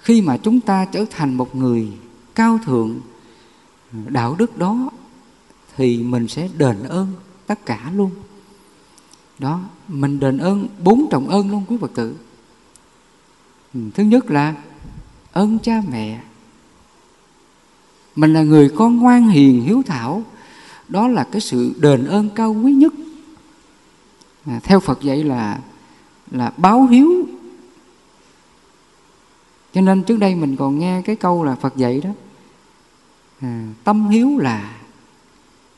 khi 0.00 0.22
mà 0.22 0.36
chúng 0.36 0.60
ta 0.60 0.84
trở 0.84 1.04
thành 1.10 1.34
một 1.34 1.56
người 1.56 1.88
cao 2.34 2.58
thượng, 2.64 3.00
đạo 3.92 4.36
đức 4.38 4.58
đó, 4.58 4.90
thì 5.76 6.02
mình 6.02 6.28
sẽ 6.28 6.48
đền 6.58 6.82
ơn 6.82 7.12
tất 7.46 7.66
cả 7.66 7.92
luôn. 7.94 8.10
Đó, 9.38 9.60
mình 9.88 10.20
đền 10.20 10.38
ơn 10.38 10.68
bốn 10.84 11.08
trọng 11.10 11.28
ơn 11.28 11.50
luôn 11.50 11.64
quý 11.68 11.76
phật 11.80 11.90
tử. 11.94 12.16
Ừ, 13.74 13.80
thứ 13.94 14.02
nhất 14.02 14.30
là 14.30 14.54
ơn 15.38 15.58
cha 15.58 15.82
mẹ. 15.90 16.20
Mình 18.16 18.32
là 18.32 18.42
người 18.42 18.68
con 18.76 18.96
ngoan 18.96 19.28
hiền 19.28 19.62
hiếu 19.62 19.82
thảo. 19.86 20.22
Đó 20.88 21.08
là 21.08 21.24
cái 21.32 21.40
sự 21.40 21.74
đền 21.80 22.04
ơn 22.04 22.30
cao 22.34 22.52
quý 22.52 22.72
nhất. 22.72 22.92
À, 24.46 24.60
theo 24.62 24.80
phật 24.80 25.02
dạy 25.02 25.24
là 25.24 25.58
là 26.30 26.52
báo 26.56 26.86
hiếu. 26.86 27.28
Cho 29.74 29.80
nên 29.80 30.02
trước 30.02 30.16
đây 30.16 30.34
mình 30.34 30.56
còn 30.56 30.78
nghe 30.78 31.02
cái 31.02 31.16
câu 31.16 31.44
là 31.44 31.54
phật 31.54 31.76
dạy 31.76 32.00
đó. 32.00 32.10
À, 33.40 33.68
tâm 33.84 34.08
hiếu 34.08 34.38
là 34.38 34.78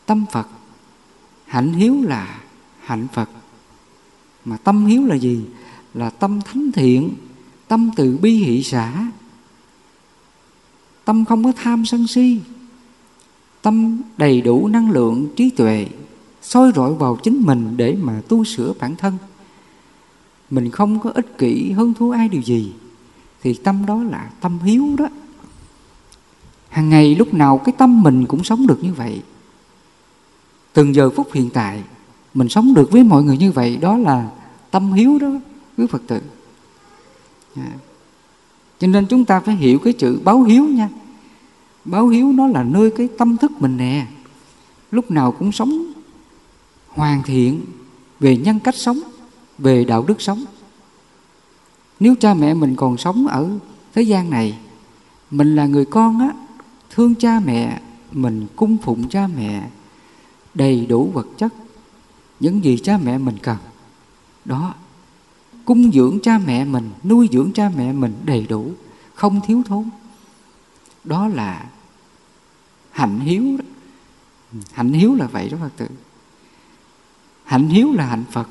tâm 0.06 0.24
phật 0.32 0.48
hạnh 1.46 1.72
hiếu 1.72 1.96
là 2.02 2.40
hạnh 2.80 3.06
phật. 3.12 3.30
Mà 4.44 4.56
tâm 4.56 4.86
hiếu 4.86 5.06
là 5.06 5.14
gì? 5.14 5.44
Là 5.94 6.10
tâm 6.10 6.40
thánh 6.40 6.72
thiện 6.72 7.14
tâm 7.68 7.90
từ 7.96 8.18
bi 8.22 8.34
hỷ 8.34 8.62
xã 8.62 9.06
tâm 11.10 11.24
không 11.24 11.44
có 11.44 11.52
tham 11.56 11.84
sân 11.84 12.06
si. 12.06 12.40
Tâm 13.62 14.00
đầy 14.16 14.40
đủ 14.40 14.68
năng 14.68 14.90
lượng 14.90 15.28
trí 15.36 15.50
tuệ, 15.50 15.86
soi 16.42 16.72
rọi 16.76 16.94
vào 16.94 17.16
chính 17.16 17.42
mình 17.46 17.76
để 17.76 17.96
mà 18.00 18.22
tu 18.28 18.44
sửa 18.44 18.72
bản 18.80 18.96
thân. 18.96 19.16
Mình 20.50 20.70
không 20.70 21.00
có 21.00 21.10
ích 21.10 21.38
kỷ 21.38 21.70
hơn 21.70 21.94
thua 21.94 22.10
ai 22.10 22.28
điều 22.28 22.42
gì, 22.42 22.72
thì 23.42 23.54
tâm 23.54 23.86
đó 23.86 24.02
là 24.02 24.30
tâm 24.40 24.58
hiếu 24.58 24.96
đó. 24.98 25.08
Hàng 26.68 26.88
ngày 26.88 27.14
lúc 27.14 27.34
nào 27.34 27.58
cái 27.58 27.74
tâm 27.78 28.02
mình 28.02 28.26
cũng 28.26 28.44
sống 28.44 28.66
được 28.66 28.84
như 28.84 28.92
vậy. 28.92 29.22
Từng 30.72 30.94
giờ 30.94 31.10
phút 31.10 31.32
hiện 31.32 31.50
tại, 31.50 31.82
mình 32.34 32.48
sống 32.48 32.74
được 32.74 32.90
với 32.90 33.04
mọi 33.04 33.22
người 33.22 33.38
như 33.38 33.52
vậy, 33.52 33.76
đó 33.76 33.96
là 33.98 34.30
tâm 34.70 34.92
hiếu 34.92 35.18
đó 35.18 35.30
quý 35.78 35.86
phật 35.86 36.02
tử. 36.06 36.20
À. 37.56 37.72
cho 38.78 38.86
nên 38.86 39.06
chúng 39.06 39.24
ta 39.24 39.40
phải 39.40 39.54
hiểu 39.54 39.78
cái 39.78 39.92
chữ 39.92 40.20
báo 40.24 40.42
hiếu 40.42 40.64
nha 40.64 40.88
báo 41.84 42.08
hiếu 42.08 42.32
nó 42.32 42.46
là 42.46 42.62
nơi 42.62 42.90
cái 42.90 43.08
tâm 43.18 43.36
thức 43.36 43.52
mình 43.60 43.76
nè. 43.76 44.06
Lúc 44.90 45.10
nào 45.10 45.32
cũng 45.32 45.52
sống 45.52 45.92
hoàn 46.88 47.22
thiện 47.22 47.60
về 48.20 48.36
nhân 48.36 48.60
cách 48.60 48.74
sống, 48.74 49.00
về 49.58 49.84
đạo 49.84 50.04
đức 50.08 50.20
sống. 50.22 50.44
Nếu 52.00 52.14
cha 52.20 52.34
mẹ 52.34 52.54
mình 52.54 52.76
còn 52.76 52.96
sống 52.96 53.26
ở 53.26 53.48
thế 53.94 54.02
gian 54.02 54.30
này, 54.30 54.58
mình 55.30 55.56
là 55.56 55.66
người 55.66 55.84
con 55.84 56.18
á, 56.18 56.32
thương 56.90 57.14
cha 57.14 57.40
mẹ, 57.44 57.80
mình 58.12 58.46
cung 58.56 58.76
phụng 58.76 59.08
cha 59.08 59.26
mẹ, 59.36 59.68
đầy 60.54 60.86
đủ 60.86 61.10
vật 61.14 61.26
chất, 61.38 61.54
những 62.40 62.64
gì 62.64 62.78
cha 62.78 62.98
mẹ 63.04 63.18
mình 63.18 63.36
cần. 63.42 63.56
Đó, 64.44 64.74
cung 65.64 65.92
dưỡng 65.92 66.18
cha 66.22 66.38
mẹ 66.38 66.64
mình, 66.64 66.90
nuôi 67.04 67.28
dưỡng 67.32 67.52
cha 67.52 67.70
mẹ 67.76 67.92
mình 67.92 68.14
đầy 68.24 68.46
đủ, 68.48 68.70
không 69.14 69.40
thiếu 69.46 69.62
thốn 69.66 69.84
đó 71.10 71.28
là 71.28 71.64
hạnh 72.90 73.20
hiếu 73.20 73.56
đó. 73.58 73.64
hạnh 74.72 74.92
hiếu 74.92 75.14
là 75.14 75.26
vậy 75.26 75.48
đó, 75.48 75.58
phật 75.60 75.70
tử. 75.76 75.86
Hạnh 77.44 77.68
hiếu 77.68 77.92
là 77.92 78.06
hạnh 78.06 78.24
phật. 78.30 78.48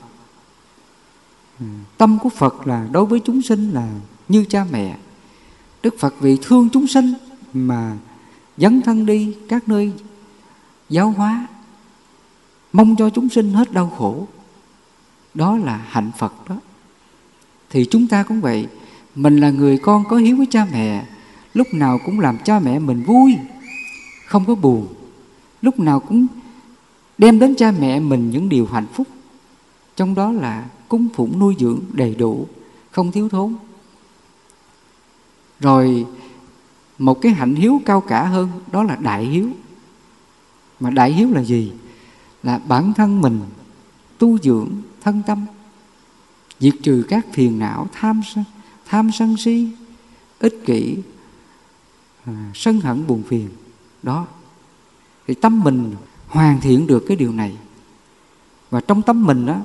Tâm 1.97 2.19
của 2.19 2.29
phật 2.29 2.67
là 2.67 2.87
đối 2.91 3.05
với 3.05 3.19
chúng 3.25 3.41
sinh 3.41 3.71
là 3.71 3.89
như 4.27 4.45
cha 4.49 4.65
mẹ. 4.71 4.97
Đức 5.83 5.95
phật 5.99 6.13
vì 6.19 6.37
thương 6.41 6.69
chúng 6.69 6.87
sinh 6.87 7.13
mà 7.53 7.97
dấn 8.57 8.81
thân 8.81 9.05
đi 9.05 9.37
các 9.49 9.67
nơi 9.67 9.93
giáo 10.89 11.11
hóa, 11.11 11.47
mong 12.73 12.95
cho 12.95 13.09
chúng 13.09 13.29
sinh 13.29 13.53
hết 13.53 13.71
đau 13.71 13.89
khổ. 13.97 14.27
Đó 15.33 15.57
là 15.57 15.85
hạnh 15.89 16.11
phật 16.17 16.49
đó. 16.49 16.55
Thì 17.69 17.85
chúng 17.91 18.07
ta 18.07 18.23
cũng 18.23 18.41
vậy. 18.41 18.67
Mình 19.15 19.37
là 19.37 19.49
người 19.49 19.77
con 19.77 20.03
có 20.09 20.17
hiếu 20.17 20.37
với 20.37 20.47
cha 20.51 20.67
mẹ 20.71 21.05
lúc 21.53 21.73
nào 21.73 21.99
cũng 22.05 22.19
làm 22.19 22.37
cha 22.37 22.59
mẹ 22.59 22.79
mình 22.79 23.03
vui. 23.03 23.37
Không 24.25 24.45
có 24.45 24.55
buồn. 24.55 24.87
Lúc 25.61 25.79
nào 25.79 25.99
cũng 25.99 26.27
đem 27.17 27.39
đến 27.39 27.55
cha 27.55 27.71
mẹ 27.79 27.99
mình 27.99 28.29
những 28.29 28.49
điều 28.49 28.65
hạnh 28.65 28.87
phúc. 28.93 29.07
Trong 29.95 30.15
đó 30.15 30.31
là 30.31 30.65
cung 30.89 31.07
phụng 31.15 31.39
nuôi 31.39 31.55
dưỡng 31.59 31.79
đầy 31.93 32.15
đủ, 32.15 32.47
không 32.91 33.11
thiếu 33.11 33.29
thốn. 33.29 33.55
Rồi, 35.59 36.05
một 36.97 37.21
cái 37.21 37.31
hạnh 37.31 37.55
hiếu 37.55 37.81
cao 37.85 38.01
cả 38.01 38.23
hơn, 38.23 38.49
đó 38.71 38.83
là 38.83 38.95
đại 38.95 39.25
hiếu. 39.25 39.49
Mà 40.79 40.89
đại 40.89 41.13
hiếu 41.13 41.29
là 41.31 41.43
gì? 41.43 41.71
Là 42.43 42.59
bản 42.67 42.93
thân 42.93 43.21
mình 43.21 43.39
tu 44.17 44.37
dưỡng 44.39 44.69
thân 45.01 45.21
tâm. 45.27 45.45
Diệt 46.59 46.73
trừ 46.83 47.05
các 47.09 47.25
phiền 47.33 47.59
não 47.59 47.87
tham 47.91 48.21
sân 48.33 48.43
tham 48.85 49.11
sân 49.11 49.37
si, 49.37 49.67
ích 50.39 50.61
kỷ 50.65 50.97
à, 52.35 52.51
sân 52.55 52.81
hận 52.81 53.07
buồn 53.07 53.23
phiền. 53.23 53.49
Đó. 54.03 54.27
Thì 55.27 55.33
tâm 55.33 55.63
mình 55.63 55.95
hoàn 56.27 56.61
thiện 56.61 56.87
được 56.87 57.03
cái 57.07 57.17
điều 57.17 57.31
này. 57.31 57.57
Và 58.69 58.81
trong 58.81 59.01
tâm 59.01 59.25
mình 59.25 59.45
đó 59.45 59.59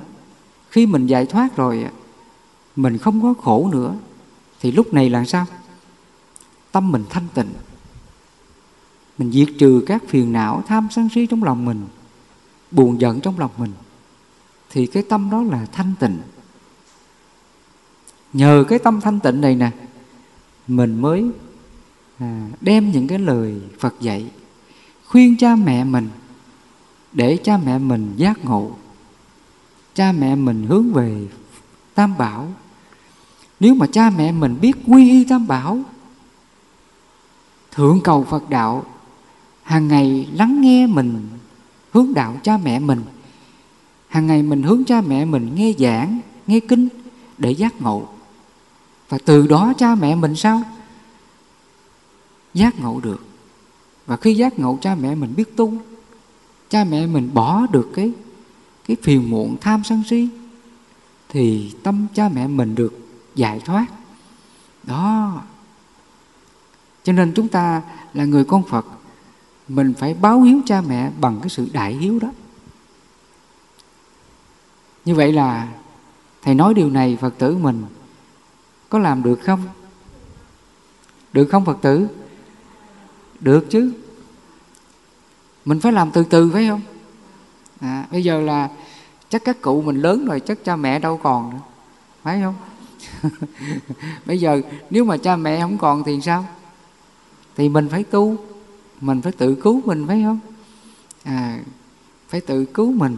khi 0.69 0.85
mình 0.85 1.07
giải 1.07 1.25
thoát 1.25 1.55
rồi 1.55 1.87
mình 2.75 2.97
không 2.97 3.21
có 3.21 3.33
khổ 3.43 3.69
nữa 3.71 3.95
thì 4.61 4.71
lúc 4.71 4.93
này 4.93 5.09
là 5.09 5.25
sao? 5.25 5.45
Tâm 6.71 6.91
mình 6.91 7.03
thanh 7.09 7.27
tịnh. 7.33 7.49
Mình 9.17 9.31
diệt 9.31 9.47
trừ 9.59 9.83
các 9.87 10.03
phiền 10.07 10.33
não 10.33 10.63
tham 10.67 10.87
sân 10.91 11.09
si 11.15 11.25
trong 11.25 11.43
lòng 11.43 11.65
mình 11.65 11.87
buồn 12.71 13.01
giận 13.01 13.21
trong 13.21 13.39
lòng 13.39 13.51
mình 13.57 13.71
thì 14.69 14.85
cái 14.85 15.03
tâm 15.09 15.29
đó 15.31 15.43
là 15.43 15.65
thanh 15.71 15.93
tịnh. 15.99 16.17
Nhờ 18.33 18.65
cái 18.67 18.79
tâm 18.79 19.01
thanh 19.01 19.19
tịnh 19.19 19.41
này 19.41 19.55
nè 19.55 19.71
mình 20.67 21.01
mới 21.01 21.31
à, 22.19 22.47
đem 22.61 22.91
những 22.91 23.07
cái 23.07 23.19
lời 23.19 23.61
phật 23.79 23.95
dạy 24.01 24.25
khuyên 25.07 25.37
cha 25.37 25.55
mẹ 25.55 25.83
mình 25.83 26.09
để 27.11 27.37
cha 27.43 27.57
mẹ 27.57 27.77
mình 27.77 28.13
giác 28.17 28.45
ngộ. 28.45 28.71
Cha 29.93 30.11
mẹ 30.11 30.35
mình 30.35 30.65
hướng 30.67 30.93
về 30.93 31.27
tam 31.93 32.17
bảo. 32.17 32.47
Nếu 33.59 33.75
mà 33.75 33.87
cha 33.87 34.09
mẹ 34.09 34.31
mình 34.31 34.57
biết 34.61 34.73
quy 34.87 35.09
y 35.09 35.23
tam 35.23 35.47
bảo 35.47 35.79
thượng 37.71 38.01
cầu 38.03 38.23
phật 38.23 38.49
đạo 38.49 38.85
hàng 39.63 39.87
ngày 39.87 40.27
lắng 40.33 40.61
nghe 40.61 40.87
mình 40.87 41.27
hướng 41.91 42.13
đạo 42.13 42.35
cha 42.43 42.57
mẹ 42.57 42.79
mình 42.79 43.01
hàng 44.07 44.27
ngày 44.27 44.43
mình 44.43 44.63
hướng 44.63 44.83
cha 44.83 45.01
mẹ 45.01 45.25
mình 45.25 45.55
nghe 45.55 45.73
giảng 45.79 46.19
nghe 46.47 46.59
kinh 46.59 46.87
để 47.37 47.51
giác 47.51 47.81
ngộ. 47.81 48.07
Và 49.09 49.17
từ 49.25 49.47
đó 49.47 49.73
cha 49.77 49.95
mẹ 49.95 50.15
mình 50.15 50.35
sao? 50.35 50.61
Giác 52.55 52.79
ngộ 52.79 52.99
được. 52.99 53.25
Và 54.05 54.17
khi 54.17 54.35
giác 54.35 54.59
ngộ, 54.59 54.77
cha 54.81 54.95
mẹ 54.95 55.15
mình 55.15 55.33
biết 55.37 55.57
tu. 55.57 55.73
Cha 56.69 56.83
mẹ 56.83 57.07
mình 57.07 57.29
bỏ 57.33 57.67
được 57.71 57.91
cái 57.93 58.11
cái 58.87 58.97
phiền 59.03 59.29
muộn, 59.29 59.57
tham 59.61 59.83
sân 59.83 60.03
si, 60.09 60.29
thì 61.29 61.73
tâm 61.83 62.07
cha 62.13 62.29
mẹ 62.29 62.47
mình 62.47 62.75
được 62.75 62.93
giải 63.35 63.59
thoát. 63.59 63.85
Đó. 64.83 65.41
Cho 67.03 67.13
nên 67.13 67.33
chúng 67.35 67.47
ta 67.47 67.81
là 68.13 68.25
người 68.25 68.43
con 68.43 68.63
phật, 68.63 68.85
mình 69.67 69.93
phải 69.93 70.13
báo 70.13 70.41
hiếu 70.41 70.61
cha 70.65 70.81
mẹ 70.81 71.11
bằng 71.19 71.39
cái 71.41 71.49
sự 71.49 71.67
đại 71.73 71.93
hiếu 71.93 72.19
đó. 72.19 72.31
Như 75.05 75.15
vậy 75.15 75.31
là 75.31 75.73
thầy 76.41 76.55
nói 76.55 76.73
điều 76.73 76.89
này, 76.89 77.17
phật 77.21 77.33
tử 77.37 77.57
mình 77.57 77.83
có 78.89 78.99
làm 78.99 79.23
được 79.23 79.39
không? 79.43 79.63
Được 81.33 81.47
không, 81.51 81.65
phật 81.65 81.77
tử? 81.81 82.07
Được 83.39 83.69
chứ. 83.69 83.93
Mình 85.65 85.79
phải 85.79 85.91
làm 85.91 86.11
từ 86.11 86.23
từ 86.23 86.49
phải 86.53 86.67
không? 86.67 86.81
À, 87.79 88.07
bây 88.11 88.23
giờ 88.23 88.41
là 88.41 88.69
chắc 89.29 89.43
các 89.45 89.61
cụ 89.61 89.81
mình 89.81 90.01
lớn 90.01 90.25
rồi 90.25 90.39
chắc 90.39 90.63
cha 90.63 90.75
mẹ 90.75 90.99
đâu 90.99 91.19
còn 91.23 91.49
nữa 91.49 91.59
phải 92.23 92.41
không? 92.41 92.55
Bây 94.25 94.39
giờ 94.39 94.61
nếu 94.89 95.05
mà 95.05 95.17
cha 95.17 95.35
mẹ 95.35 95.61
không 95.61 95.77
còn 95.77 96.03
thì 96.03 96.21
sao? 96.21 96.45
Thì 97.55 97.69
mình 97.69 97.89
phải 97.89 98.03
tu 98.03 98.37
mình 99.01 99.21
phải 99.21 99.31
tự 99.31 99.55
cứu 99.55 99.81
mình 99.85 100.07
phải 100.07 100.23
không? 100.25 100.39
À 101.23 101.59
phải 102.29 102.41
tự 102.41 102.65
cứu 102.65 102.91
mình. 102.91 103.17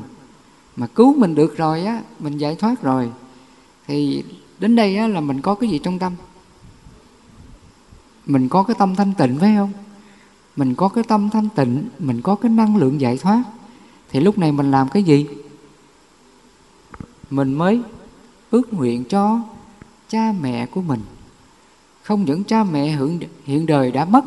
Mà 0.75 0.87
cứu 0.87 1.15
mình 1.17 1.35
được 1.35 1.57
rồi 1.57 1.83
á 1.83 2.01
mình 2.19 2.37
giải 2.37 2.55
thoát 2.55 2.81
rồi 2.81 3.11
thì 3.87 4.23
đến 4.59 4.75
đây 4.75 4.97
á 4.97 5.07
là 5.07 5.21
mình 5.21 5.41
có 5.41 5.55
cái 5.55 5.69
gì 5.69 5.79
trong 5.79 5.99
tâm? 5.99 6.13
Mình 8.25 8.49
có 8.49 8.63
cái 8.63 8.75
tâm 8.79 8.95
thanh 8.95 9.13
tịnh 9.13 9.39
phải 9.39 9.55
không? 9.57 9.71
Mình 10.57 10.75
có 10.75 10.89
cái 10.89 11.03
tâm 11.03 11.29
thanh 11.29 11.49
tịnh, 11.55 11.89
mình 11.99 12.21
có 12.21 12.35
cái 12.35 12.51
năng 12.51 12.77
lượng 12.77 13.01
giải 13.01 13.17
thoát. 13.17 13.43
Thì 14.09 14.19
lúc 14.19 14.37
này 14.37 14.51
mình 14.51 14.71
làm 14.71 14.89
cái 14.89 15.03
gì? 15.03 15.27
Mình 17.29 17.53
mới 17.53 17.81
ước 18.51 18.73
nguyện 18.73 19.03
cho 19.03 19.39
cha 20.09 20.33
mẹ 20.41 20.65
của 20.65 20.81
mình. 20.81 21.01
Không 22.03 22.25
những 22.25 22.43
cha 22.43 22.63
mẹ 22.63 22.97
hiện 23.45 23.65
đời 23.65 23.91
đã 23.91 24.05
mất, 24.05 24.25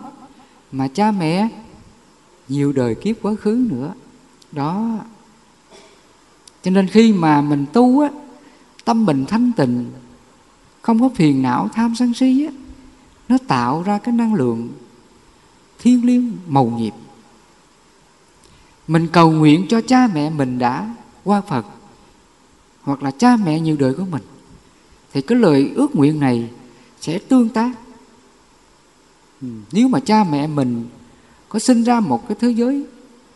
mà 0.72 0.88
cha 0.88 1.10
mẹ 1.10 1.48
nhiều 2.48 2.72
đời 2.72 2.94
kiếp 2.94 3.16
quá 3.22 3.34
khứ 3.34 3.66
nữa. 3.70 3.92
Đó. 4.52 4.98
Cho 6.62 6.70
nên 6.70 6.88
khi 6.88 7.12
mà 7.12 7.40
mình 7.40 7.66
tu 7.72 8.00
á, 8.00 8.10
tâm 8.84 9.06
mình 9.06 9.24
thanh 9.28 9.52
tịnh, 9.52 9.90
không 10.82 11.00
có 11.00 11.08
phiền 11.14 11.42
não 11.42 11.68
tham 11.72 11.94
sân 11.94 12.14
si 12.14 12.46
á, 12.46 12.52
nó 13.28 13.38
tạo 13.48 13.82
ra 13.82 13.98
cái 13.98 14.14
năng 14.14 14.34
lượng 14.34 14.68
thiên 15.80 16.06
liêng 16.06 16.36
màu 16.46 16.66
nhiệm. 16.66 16.94
Mình 18.88 19.08
cầu 19.12 19.30
nguyện 19.30 19.66
cho 19.68 19.80
cha 19.80 20.08
mẹ 20.14 20.30
mình 20.30 20.58
đã 20.58 20.94
qua 21.24 21.40
phật, 21.40 21.66
hoặc 22.82 23.02
là 23.02 23.10
cha 23.10 23.36
mẹ 23.36 23.60
nhiều 23.60 23.76
đời 23.78 23.94
của 23.94 24.04
mình, 24.10 24.22
thì 25.12 25.22
cái 25.22 25.38
lời 25.38 25.72
ước 25.74 25.96
nguyện 25.96 26.20
này 26.20 26.50
sẽ 27.00 27.18
tương 27.18 27.48
tác. 27.48 27.70
Ừ, 29.42 29.48
nếu 29.72 29.88
mà 29.88 30.00
cha 30.00 30.24
mẹ 30.24 30.46
mình 30.46 30.86
có 31.48 31.58
sinh 31.58 31.82
ra 31.82 32.00
một 32.00 32.28
cái 32.28 32.36
thế 32.40 32.50
giới 32.50 32.86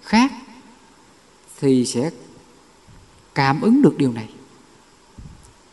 khác 0.02 0.32
thì 1.60 1.86
sẽ 1.86 2.10
cảm 3.34 3.60
ứng 3.60 3.82
được 3.82 3.98
điều 3.98 4.12
này. 4.12 4.28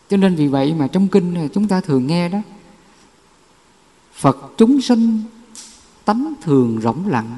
Cho 0.09 0.17
nên 0.17 0.35
vì 0.35 0.47
vậy 0.47 0.73
mà 0.73 0.87
trong 0.87 1.07
kinh 1.07 1.49
chúng 1.53 1.67
ta 1.67 1.81
thường 1.81 2.07
nghe 2.07 2.29
đó, 2.29 2.39
phật 4.13 4.37
chúng 4.57 4.81
sinh 4.81 5.23
tánh 6.11 6.33
thường 6.41 6.79
rỗng 6.81 7.07
lặng. 7.07 7.37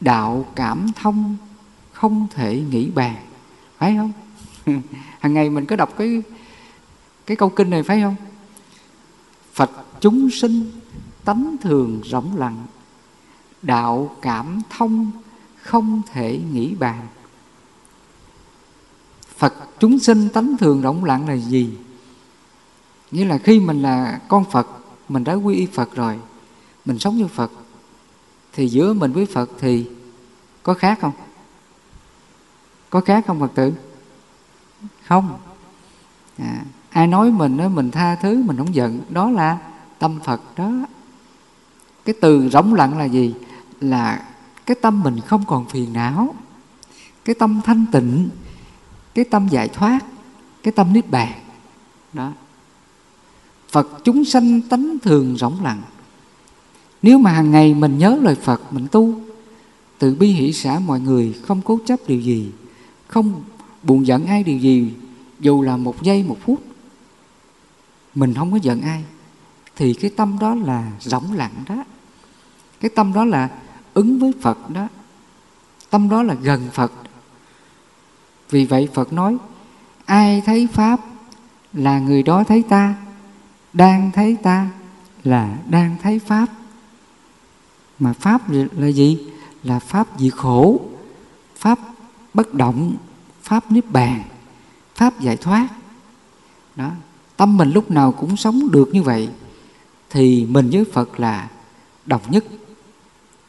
Đạo 0.00 0.46
cảm 0.56 0.86
thông, 0.96 1.36
không 1.92 2.26
thể 2.34 2.60
nghĩ 2.70 2.90
bàn 2.90 3.16
phải 3.78 3.96
không? 3.96 4.12
Hàng 5.20 5.34
ngày 5.34 5.50
mình 5.50 5.66
có 5.66 5.76
đọc 5.76 5.94
cái 5.98 6.22
cái 7.26 7.36
câu 7.36 7.48
kinh 7.48 7.70
này 7.70 7.82
phải 7.82 8.00
không? 8.00 8.16
Phật 9.54 9.70
chúng 10.00 10.30
sinh 10.30 10.70
tánh 11.24 11.56
thường 11.60 12.00
rỗng 12.04 12.36
lặng. 12.36 12.66
Đạo 13.62 14.16
cảm 14.22 14.62
thông, 14.70 15.10
không 15.62 16.02
thể 16.12 16.40
nghĩ 16.52 16.74
bàn 16.74 17.06
phật 19.36 19.54
chúng 19.78 19.98
sinh 19.98 20.28
tánh 20.28 20.56
thường 20.56 20.82
rỗng 20.82 21.04
lặng 21.04 21.28
là 21.28 21.34
gì? 21.34 21.70
Nghĩa 23.10 23.24
là 23.24 23.38
khi 23.38 23.60
mình 23.60 23.82
là 23.82 24.20
con 24.28 24.44
phật, 24.50 24.68
mình 25.08 25.24
đã 25.24 25.34
quy 25.34 25.54
y 25.54 25.66
phật 25.66 25.94
rồi, 25.94 26.18
mình 26.84 26.98
sống 26.98 27.16
như 27.16 27.26
phật 27.28 27.52
thì 28.52 28.68
giữa 28.68 28.92
mình 28.92 29.12
với 29.12 29.26
phật 29.26 29.50
thì 29.58 29.86
có 30.62 30.74
khác 30.74 30.98
không? 31.00 31.12
Có 32.90 33.00
khác 33.00 33.24
không 33.26 33.40
phật 33.40 33.50
tử? 33.54 33.72
Không. 35.06 35.38
À, 36.38 36.64
ai 36.90 37.06
nói 37.06 37.30
mình 37.30 37.56
đó 37.56 37.68
mình 37.68 37.90
tha 37.90 38.14
thứ 38.14 38.42
mình 38.42 38.56
không 38.56 38.74
giận. 38.74 39.00
Đó 39.08 39.30
là 39.30 39.58
tâm 39.98 40.20
phật 40.24 40.40
đó. 40.56 40.70
Cái 42.04 42.14
từ 42.20 42.48
rỗng 42.48 42.74
lặng 42.74 42.98
là 42.98 43.04
gì? 43.04 43.34
Là 43.80 44.28
cái 44.66 44.76
tâm 44.82 45.02
mình 45.02 45.20
không 45.20 45.44
còn 45.46 45.68
phiền 45.68 45.92
não. 45.92 46.34
Cái 47.24 47.34
tâm 47.34 47.60
thanh 47.64 47.86
tịnh. 47.92 48.28
Cái 49.14 49.24
tâm 49.24 49.48
giải 49.48 49.68
thoát. 49.68 49.98
Cái 50.62 50.72
tâm 50.72 50.92
niết 50.92 51.10
bàn. 51.10 51.32
Đó. 52.12 52.32
Phật 53.68 53.88
chúng 54.04 54.24
sanh 54.24 54.60
tánh 54.60 54.96
thường 55.02 55.36
rỗng 55.36 55.62
lặng 55.62 55.82
nếu 57.02 57.18
mà 57.18 57.32
hàng 57.32 57.50
ngày 57.50 57.74
mình 57.74 57.98
nhớ 57.98 58.18
lời 58.22 58.34
phật, 58.34 58.72
mình 58.72 58.86
tu, 58.92 59.14
tự 59.98 60.14
bi 60.14 60.28
hỷ 60.28 60.52
xã 60.52 60.78
mọi 60.78 61.00
người 61.00 61.34
không 61.42 61.60
cố 61.64 61.78
chấp 61.86 62.00
điều 62.06 62.20
gì, 62.20 62.52
không 63.08 63.42
buồn 63.82 64.06
giận 64.06 64.26
ai 64.26 64.44
điều 64.44 64.58
gì, 64.58 64.92
dù 65.40 65.62
là 65.62 65.76
một 65.76 66.02
giây, 66.02 66.22
một 66.22 66.36
phút, 66.44 66.62
mình 68.14 68.34
không 68.34 68.52
có 68.52 68.58
giận 68.62 68.80
ai, 68.80 69.04
thì 69.76 69.94
cái 69.94 70.10
tâm 70.16 70.38
đó 70.40 70.54
là 70.54 70.92
rỗng 71.00 71.32
lặng 71.32 71.54
đó. 71.68 71.84
Cái 72.80 72.90
tâm 72.94 73.12
đó 73.12 73.24
là 73.24 73.48
ứng 73.94 74.18
với 74.18 74.32
phật 74.40 74.70
đó. 74.70 74.88
Tâm 75.90 76.08
đó 76.08 76.22
là 76.22 76.34
gần 76.34 76.68
phật. 76.72 76.92
Vì 78.50 78.64
vậy 78.64 78.88
phật 78.94 79.12
nói, 79.12 79.36
ai 80.04 80.42
thấy 80.46 80.68
pháp 80.72 81.00
là 81.72 81.98
người 81.98 82.22
đó 82.22 82.44
thấy 82.44 82.62
ta, 82.62 82.94
đang 83.72 84.10
thấy 84.10 84.36
ta 84.42 84.70
là 85.24 85.56
đang 85.68 85.96
thấy 86.02 86.18
pháp 86.18 86.46
mà 88.00 88.12
pháp 88.12 88.42
là 88.50 88.88
gì? 88.88 89.18
Là 89.62 89.78
pháp 89.78 90.08
diệt 90.18 90.32
khổ, 90.32 90.80
pháp 91.56 91.78
bất 92.34 92.54
động, 92.54 92.96
pháp 93.42 93.72
niết 93.72 93.90
bàn, 93.90 94.22
pháp 94.94 95.20
giải 95.20 95.36
thoát. 95.36 95.68
Đó, 96.76 96.90
tâm 97.36 97.56
mình 97.56 97.72
lúc 97.72 97.90
nào 97.90 98.12
cũng 98.12 98.36
sống 98.36 98.70
được 98.70 98.88
như 98.92 99.02
vậy, 99.02 99.28
thì 100.10 100.46
mình 100.46 100.70
với 100.72 100.84
phật 100.84 101.20
là 101.20 101.48
đồng 102.06 102.22
nhất. 102.28 102.44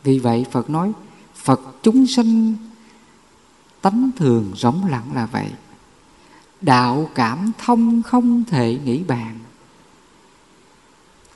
Vì 0.04 0.20
vậy 0.20 0.46
phật 0.52 0.70
nói, 0.70 0.92
phật 1.36 1.62
chúng 1.84 2.08
sinh 2.08 2.56
tánh 3.82 4.10
thường 4.18 4.52
rỗng 4.56 4.86
lặng 4.86 5.14
là 5.14 5.26
vậy. 5.26 5.48
Đạo 6.62 7.10
cảm 7.16 7.52
thông 7.58 8.02
không 8.02 8.44
thể 8.44 8.80
nghĩ 8.86 9.04
bàn. 9.04 9.40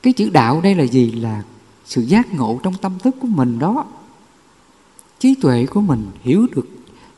Cái 0.04 0.14
chữ 0.14 0.30
đạo 0.30 0.62
đây 0.62 0.76
là 0.76 0.84
gì? 0.84 1.12
Là 1.12 1.44
sự 1.86 2.02
giác 2.02 2.34
ngộ 2.34 2.60
trong 2.64 2.74
tâm 2.74 3.00
thức 3.00 3.16
của 3.22 3.28
mình 3.28 3.60
đó. 3.60 3.86
Trí 5.20 5.36
tuệ 5.36 5.66
của 5.66 5.82
mình 5.82 6.12
hiểu 6.22 6.48
được 6.56 6.68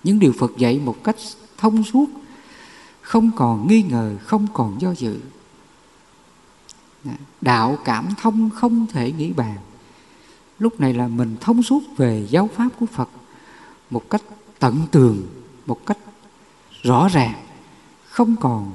những 0.04 0.20
điều 0.20 0.34
phật 0.40 0.58
dạy 0.58 0.80
một 0.80 1.04
cách 1.04 1.16
thông 1.58 1.84
suốt, 1.84 2.06
không 3.02 3.32
còn 3.36 3.68
nghi 3.68 3.84
ngờ, 3.84 4.16
không 4.26 4.48
còn 4.54 4.82
do 4.82 4.92
dự. 4.92 5.20
Đạo 7.42 7.78
cảm 7.86 8.08
thông 8.22 8.50
không 8.50 8.88
thể 8.88 9.12
nghĩ 9.12 9.34
bàn. 9.34 9.58
Lúc 10.60 10.80
này 10.80 10.94
là 10.94 11.08
mình 11.08 11.36
thông 11.42 11.64
suốt 11.64 11.84
về 11.98 12.28
giáo 12.30 12.50
pháp 12.56 12.70
của 12.80 12.86
phật 12.86 13.10
một 13.90 14.10
cách 14.10 14.22
tận 14.60 14.82
tường, 14.92 15.28
một 15.66 15.86
cách 15.86 15.98
rõ 16.84 17.08
ràng, 17.08 17.34
không 18.10 18.36
còn 18.36 18.72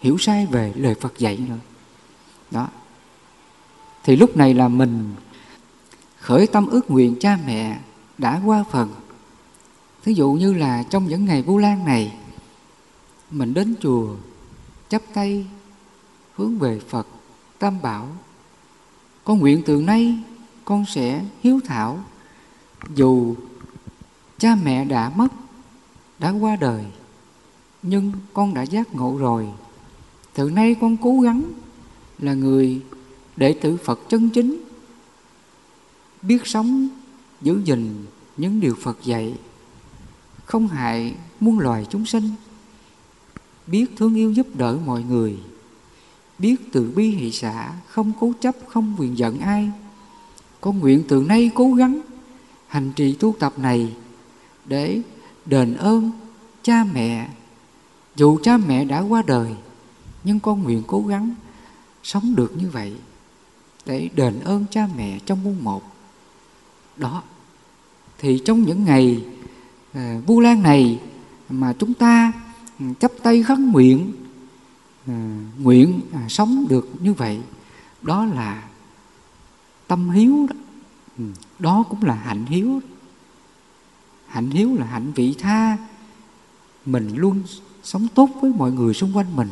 hiểu 0.00 0.18
sai 0.18 0.46
về 0.46 0.72
lời 0.76 0.94
phật 0.94 1.18
dạy 1.18 1.38
nữa. 1.48 1.58
Đó. 2.50 2.68
Thì 4.04 4.16
lúc 4.16 4.36
này 4.36 4.54
là 4.54 4.68
mình 4.68 5.14
khởi 6.24 6.46
tâm 6.46 6.66
ước 6.66 6.90
nguyện 6.90 7.16
cha 7.20 7.38
mẹ 7.46 7.78
đã 8.18 8.40
qua 8.44 8.64
phần. 8.70 8.94
Thí 10.04 10.14
dụ 10.14 10.32
như 10.32 10.54
là 10.54 10.82
trong 10.82 11.08
những 11.08 11.24
ngày 11.24 11.42
vu 11.42 11.58
lan 11.58 11.84
này, 11.84 12.14
mình 13.30 13.54
đến 13.54 13.74
chùa, 13.80 14.08
chắp 14.88 15.02
tay, 15.14 15.46
hướng 16.34 16.58
về 16.58 16.80
phật, 16.88 17.06
tam 17.58 17.82
bảo. 17.82 18.08
Con 19.24 19.38
nguyện 19.38 19.62
từ 19.66 19.82
nay 19.82 20.18
con 20.64 20.84
sẽ 20.86 21.24
hiếu 21.42 21.60
thảo, 21.64 21.98
dù 22.94 23.34
cha 24.38 24.56
mẹ 24.62 24.84
đã 24.84 25.12
mất, 25.16 25.28
đã 26.18 26.30
qua 26.30 26.56
đời, 26.56 26.84
nhưng 27.82 28.12
con 28.32 28.54
đã 28.54 28.62
giác 28.62 28.94
ngộ 28.94 29.16
rồi. 29.18 29.48
Từ 30.34 30.50
nay 30.50 30.76
con 30.80 30.96
cố 30.96 31.20
gắng 31.20 31.42
là 32.18 32.34
người 32.34 32.80
đệ 33.36 33.52
tử 33.52 33.76
phật 33.84 34.00
chân 34.08 34.30
chính 34.30 34.64
biết 36.26 36.46
sống, 36.46 36.88
giữ 37.42 37.60
gìn 37.64 38.04
những 38.36 38.60
điều 38.60 38.74
phật 38.74 38.98
dạy. 39.04 39.34
Không 40.44 40.68
hại 40.68 41.14
muôn 41.40 41.58
loài 41.58 41.86
chúng 41.90 42.06
sinh. 42.06 42.30
Biết 43.66 43.86
thương 43.96 44.14
yêu 44.14 44.32
giúp 44.32 44.46
đỡ 44.54 44.78
mọi 44.86 45.02
người. 45.02 45.36
Biết 46.38 46.56
từ 46.72 46.92
bi 46.96 47.08
hỷ 47.08 47.30
xã 47.30 47.72
không 47.88 48.12
cố 48.20 48.32
chấp, 48.40 48.54
không 48.68 48.96
quyền 48.98 49.18
giận 49.18 49.38
ai. 49.38 49.70
Con 50.60 50.78
nguyện 50.78 51.02
từ 51.08 51.24
nay 51.28 51.50
cố 51.54 51.72
gắng 51.72 52.00
hành 52.66 52.92
trì 52.92 53.12
tu 53.12 53.34
tập 53.38 53.58
này 53.58 53.94
để 54.64 55.00
đền 55.46 55.74
ơn 55.76 56.10
cha 56.62 56.84
mẹ. 56.84 57.28
Dù 58.16 58.38
cha 58.42 58.56
mẹ 58.56 58.84
đã 58.84 59.00
qua 59.00 59.22
đời, 59.26 59.54
nhưng 60.24 60.40
con 60.40 60.62
nguyện 60.62 60.82
cố 60.86 61.02
gắng 61.02 61.34
sống 62.02 62.34
được 62.36 62.52
như 62.56 62.70
vậy 62.70 62.92
để 63.86 64.08
đền 64.14 64.40
ơn 64.40 64.64
cha 64.70 64.88
mẹ 64.96 65.18
trong 65.26 65.44
muôn 65.44 65.64
một 65.64 65.93
đó. 66.96 67.22
Thì 68.18 68.42
trong 68.44 68.62
những 68.62 68.84
ngày 68.84 69.24
à, 69.92 70.20
vu 70.26 70.40
lan 70.40 70.62
này 70.62 71.00
mà 71.48 71.72
chúng 71.78 71.94
ta 71.94 72.32
ừ, 72.80 72.86
chấp 73.00 73.12
tay 73.22 73.42
khấn 73.42 73.72
nguyện 73.72 74.12
à, 75.06 75.40
nguyện 75.58 76.00
à, 76.12 76.28
sống 76.28 76.66
được 76.68 76.88
như 77.00 77.12
vậy 77.12 77.40
đó 78.02 78.24
là 78.24 78.68
tâm 79.86 80.10
hiếu 80.10 80.46
đó. 80.50 80.56
Ừ, 81.18 81.24
đó 81.58 81.84
cũng 81.90 82.02
là 82.02 82.14
hạnh 82.14 82.46
hiếu 82.46 82.80
hạnh 84.34 84.50
hiếu 84.50 84.74
là 84.74 84.86
hạnh 84.86 85.12
vị 85.12 85.34
tha. 85.38 85.76
Mình 86.86 87.16
luôn 87.16 87.42
sống 87.82 88.08
tốt 88.14 88.30
với 88.40 88.52
mọi 88.56 88.72
người 88.72 88.94
xung 88.94 89.16
quanh 89.16 89.36
mình 89.36 89.48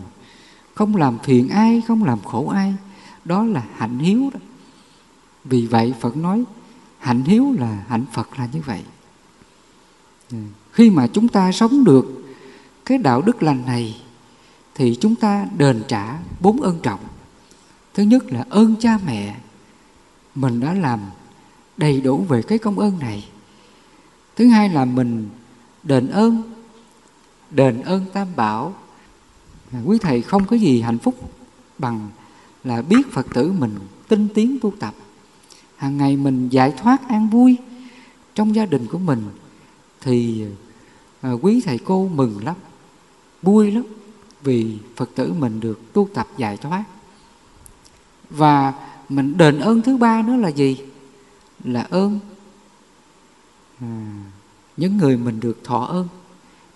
không 0.74 0.97
làm 0.97 1.18
phiền 1.18 1.49
ai 1.49 1.82
không 1.86 2.05
làm 2.05 2.20
khổ 2.20 2.49
ai. 2.49 2.74
Đó 3.24 3.45
là 3.45 3.66
hạnh 3.76 3.99
hiếu 3.99 4.30
đó. 4.34 4.40
Vì 5.45 5.66
vậy 5.66 5.95
phật 6.01 6.16
nói 6.16 6.45
hạnh 7.03 7.22
hiếu 7.24 7.55
là 7.59 7.84
hạnh 7.88 8.05
phật 8.12 8.38
là 8.38 8.48
như 8.53 8.61
vậy. 8.66 8.82
Ừ. 10.30 10.36
Khi 10.72 10.90
mà 10.90 11.07
chúng 11.07 11.28
ta 11.28 11.53
sống 11.53 11.84
được 11.84 12.24
cái 12.84 12.98
đạo 12.98 13.22
đức 13.22 13.42
lành 13.42 13.66
này, 13.66 14.03
thì 14.74 14.96
chúng 15.00 15.14
ta 15.14 15.46
đền 15.57 15.82
trả 15.88 16.18
bốn 16.40 16.61
ơn 16.61 16.80
trọng. 16.82 17.00
Thứ 17.94 18.03
nhất 18.03 18.24
là 18.32 18.44
ơn 18.50 18.76
cha 18.80 18.98
mẹ. 19.07 19.36
Mình 20.34 20.61
đã 20.61 20.74
làm 20.74 21.00
đầy 21.76 22.00
đủ 22.00 22.26
về 22.28 22.42
cái 22.42 22.59
công 22.59 22.78
ơn 22.78 22.98
này. 22.98 23.28
Thứ 24.36 24.48
hai 24.48 24.68
là 24.68 24.84
mình 24.84 25.28
đền 25.82 26.09
ơn 26.09 26.42
đền 27.50 27.82
ơn 27.82 28.05
tam 28.12 28.28
bảo. 28.36 28.74
À, 29.72 29.78
quý 29.84 29.98
thầy 29.98 30.22
không 30.22 30.44
có 30.46 30.57
gì 30.57 30.80
hạnh 30.80 30.98
phúc 30.98 31.32
bằng 31.78 32.11
là 32.64 32.82
biết 32.82 33.12
phật 33.12 33.26
tử 33.34 33.53
mình 33.53 33.78
tinh 34.09 34.28
tiến 34.34 34.59
tu 34.62 34.72
tập 34.80 34.94
hàng 35.83 35.97
ngày 35.97 36.16
mình 36.16 36.49
giải 36.49 36.72
thoát 36.76 37.09
an 37.09 37.28
vui 37.30 37.57
trong 38.35 38.55
gia 38.55 38.66
đình 38.66 38.87
của 38.87 38.99
mình 38.99 39.22
thì 40.01 40.45
à, 41.20 41.33
quý 41.33 41.61
thầy 41.64 41.78
cô 41.78 42.09
mừng 42.09 42.45
lắm 42.45 42.57
vui 43.43 43.70
lắm 43.70 43.83
vì 44.43 44.78
phật 44.97 45.11
tử 45.14 45.33
mình 45.33 45.61
được 45.61 45.93
tu 45.93 46.09
tập 46.14 46.26
giải 46.37 46.57
thoát. 46.57 46.85
Và 48.30 48.74
mình 49.09 49.37
đền 49.37 49.59
ơn 49.59 49.83
thứ 49.83 49.97
ba 49.97 50.22
nữa 50.22 50.37
là 50.37 50.49
gì? 50.49 50.76
Là 51.64 51.83
ơn 51.91 52.18
à, 53.80 53.87
những 54.76 54.97
người 54.97 55.16
mình 55.16 55.41
được 55.41 55.64
thọ 55.64 55.85
ơn 55.85 56.09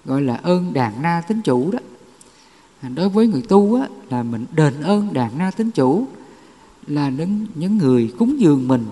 gọi 0.04 0.22
là 0.22 0.34
ơn 0.34 0.72
đàn 0.72 1.02
na 1.02 1.22
tính 1.28 1.40
chủ 1.42 1.70
đó. 1.70 1.78
Đối 2.94 3.08
với 3.08 3.26
người 3.26 3.42
tu 3.48 3.74
á, 3.74 3.88
là 4.10 4.22
mình 4.22 4.46
đền 4.52 4.82
ơn 4.82 5.12
đàn 5.12 5.38
na 5.38 5.50
tính 5.50 5.70
chủ 5.70 6.06
là 6.86 7.08
những, 7.08 7.46
những 7.54 7.78
người 7.78 8.14
cúng 8.18 8.40
dường 8.40 8.68
mình 8.68 8.86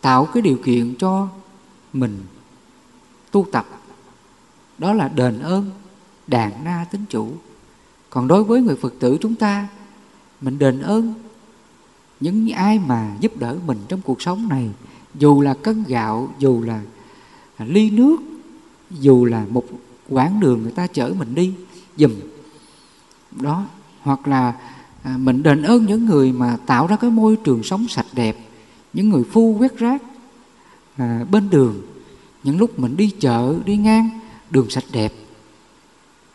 tạo 0.00 0.26
cái 0.26 0.42
điều 0.42 0.56
kiện 0.64 0.94
cho 0.98 1.28
mình 1.92 2.18
tu 3.30 3.46
tập. 3.52 3.66
Đó 4.78 4.92
là 4.92 5.08
đền 5.08 5.38
ơn 5.38 5.70
đàn 6.26 6.64
na 6.64 6.86
tính 6.90 7.04
chủ. 7.08 7.32
Còn 8.10 8.28
đối 8.28 8.44
với 8.44 8.62
người 8.62 8.76
phật 8.76 8.94
tử 8.98 9.18
chúng 9.20 9.34
ta 9.34 9.68
mình 10.40 10.58
đền 10.58 10.80
ơn 10.80 11.14
những 12.20 12.50
ai 12.50 12.78
mà 12.78 13.16
giúp 13.20 13.36
đỡ 13.38 13.56
mình 13.66 13.78
trong 13.88 14.00
cuộc 14.02 14.22
sống 14.22 14.48
này 14.48 14.70
dù 15.14 15.40
là 15.40 15.54
cân 15.54 15.84
gạo 15.88 16.34
dù 16.38 16.62
là 16.62 16.82
ly 17.58 17.90
nước 17.90 18.16
dù 18.90 19.24
là 19.24 19.46
một 19.50 19.64
quãng 20.08 20.40
đường 20.40 20.62
người 20.62 20.72
ta 20.72 20.86
chở 20.86 21.14
mình 21.18 21.34
đi 21.34 21.54
dùm 21.96 22.12
đó 23.30 23.64
hoặc 24.00 24.28
là 24.28 24.54
à, 25.02 25.16
mình 25.18 25.42
đền 25.42 25.62
ơn 25.62 25.86
những 25.86 26.06
người 26.06 26.32
mà 26.32 26.56
tạo 26.66 26.86
ra 26.86 26.96
cái 26.96 27.10
môi 27.10 27.36
trường 27.36 27.62
sống 27.62 27.88
sạch 27.88 28.06
đẹp 28.12 28.36
những 28.92 29.08
người 29.10 29.24
phu 29.24 29.56
quét 29.58 29.78
rác 29.78 30.02
à, 30.96 31.24
bên 31.30 31.50
đường 31.50 31.82
những 32.42 32.58
lúc 32.58 32.78
mình 32.78 32.96
đi 32.96 33.10
chợ 33.20 33.54
đi 33.64 33.76
ngang 33.76 34.20
đường 34.50 34.70
sạch 34.70 34.84
đẹp. 34.92 35.12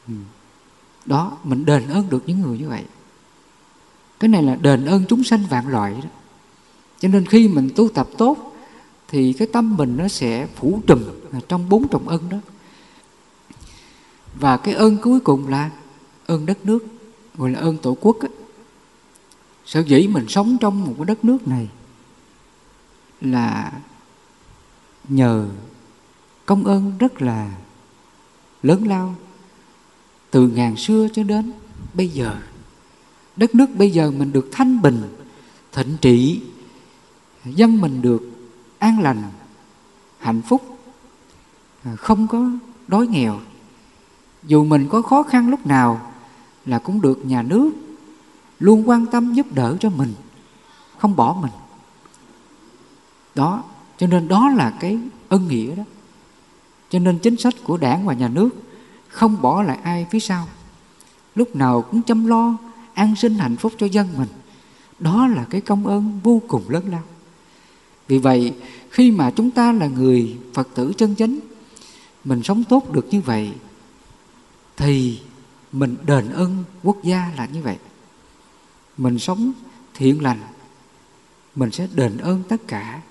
Ừ. 0.08 0.14
Đó 1.06 1.38
mình 1.44 1.66
đền 1.66 1.88
ơn 1.88 2.10
được 2.10 2.24
những 2.28 2.42
người 2.42 2.58
như 2.58 2.70
vậy. 2.70 2.84
Cái 4.20 4.30
này 4.30 4.44
là 4.44 4.56
đền 4.56 4.86
ơn 4.86 5.04
chúng 5.10 5.24
sanh 5.24 5.46
vạn 5.50 5.68
loại 5.68 5.94
đó. 5.94 6.10
Cho 7.00 7.08
nên 7.08 7.26
khi 7.26 7.48
mình 7.48 7.70
tu 7.76 7.90
tập 7.90 8.08
tốt 8.18 8.56
thì 9.08 9.34
cái 9.34 9.48
tâm 9.48 9.78
mình 9.78 9.98
nó 9.98 10.08
sẽ 10.08 10.48
phủ 10.56 10.82
trùm 10.88 11.04
à, 11.32 11.40
trong 11.48 11.70
bốn 11.70 11.88
trọng 11.88 12.08
ân 12.08 12.30
đó. 12.30 12.38
Và 14.40 14.58
cái 14.58 14.74
ơn 14.74 14.98
cuối 14.98 15.20
cùng 15.20 15.48
là 15.48 15.70
ơn 16.26 16.46
đất 16.46 16.66
nước 16.66 16.86
gọi 17.38 17.50
là 17.50 17.60
ơn 17.60 17.78
tổ 17.78 17.98
quốc 18.02 18.20
ấy 18.20 18.30
sở 19.66 19.80
dĩ 19.80 20.08
mình 20.08 20.26
sống 20.28 20.58
trong 20.62 20.86
một 20.86 20.94
cái 20.98 21.06
đất 21.06 21.26
nước 21.26 21.48
này 21.48 21.70
là 23.22 23.72
nhờ 25.08 25.48
công 26.46 26.64
ơn 26.64 26.98
rất 26.98 27.22
là 27.22 27.52
lớn 28.64 28.88
lao 28.88 29.16
từ 30.32 30.48
ngàn 30.48 30.76
xưa 30.76 31.08
cho 31.14 31.24
đến 31.24 31.52
bây 31.94 32.10
giờ. 32.10 32.36
Đất 33.36 33.56
nước 33.56 33.70
bây 33.76 33.92
giờ 33.92 34.12
mình 34.12 34.32
được 34.32 34.50
thanh 34.52 34.82
bình, 34.82 35.04
thịnh 35.72 35.98
trị, 36.02 36.42
dân 37.46 37.82
mình 37.82 38.02
được 38.02 38.30
an 38.80 39.00
lành, 39.00 39.24
hạnh 40.20 40.42
phúc 40.42 40.78
à, 41.84 41.96
không 41.96 42.28
có 42.28 42.50
đói 42.88 43.08
nghèo. 43.08 43.40
Dù 44.44 44.64
mình 44.64 44.88
có 44.90 45.02
khó 45.02 45.24
khăn 45.24 45.50
lúc 45.50 45.66
nào 45.66 46.12
là 46.66 46.80
cũng 46.80 47.02
được 47.02 47.26
nhà 47.26 47.42
nước 47.42 47.72
luôn 48.60 48.90
quan 48.90 49.06
tâm 49.06 49.34
giúp 49.34 49.48
đỡ 49.54 49.78
cho 49.80 49.90
mình, 49.90 50.14
không 50.98 51.16
bỏ 51.16 51.38
mình. 51.42 51.52
Đó, 53.36 53.64
cho 53.98 54.08
nên 54.08 54.28
đó 54.28 54.50
là 54.50 54.74
cái 54.80 55.00
ân 55.30 55.48
nghĩa 55.48 55.76
đó. 55.76 55.84
Cho 56.90 57.00
nên 57.00 57.20
chính 57.20 57.38
sách 57.38 57.54
của 57.64 57.78
đảng 57.78 58.06
và 58.06 58.14
nhà 58.14 58.28
nước 58.28 58.50
không 59.08 59.42
bỏ 59.42 59.64
lại 59.64 59.78
ai 59.84 60.08
phía 60.12 60.20
sau. 60.20 60.48
Lúc 61.36 61.56
nào 61.56 61.82
cũng 61.82 62.02
chăm 62.02 62.26
lo, 62.26 62.58
an 62.94 63.16
sinh 63.16 63.36
hạnh 63.36 63.56
phúc 63.56 63.74
cho 63.78 63.86
dân 63.86 64.08
mình. 64.18 64.30
Đó 65.00 65.28
là 65.28 65.46
cái 65.50 65.62
công 65.62 65.88
ơn 65.88 66.20
vô 66.24 66.42
cùng 66.48 66.70
lớn 66.70 66.84
lao. 66.90 67.04
Vì 68.08 68.18
vậy, 68.18 68.56
khi 68.90 69.12
mà 69.12 69.32
chúng 69.32 69.52
ta 69.52 69.72
là 69.72 69.88
người 69.88 70.38
phật 70.54 70.68
tử 70.76 70.94
chân 70.98 71.16
chánh, 71.16 71.40
mình 72.24 72.44
sống 72.44 72.64
tốt 72.64 72.92
được 72.92 73.08
như 73.12 73.22
vậy, 73.22 73.52
thì 74.78 75.20
mình 75.72 75.96
đền 76.06 76.30
ơn 76.30 76.64
quốc 76.84 76.98
gia 77.04 77.32
là 77.38 77.46
như 77.46 77.62
vậy 77.62 77.78
mình 78.98 79.20
sống 79.20 79.54
thiện 79.94 80.24
lành 80.24 80.40
mình 81.56 81.72
sẽ 81.72 81.88
đền 81.94 82.18
ơn 82.18 82.44
tất 82.50 82.68
cả. 82.68 83.02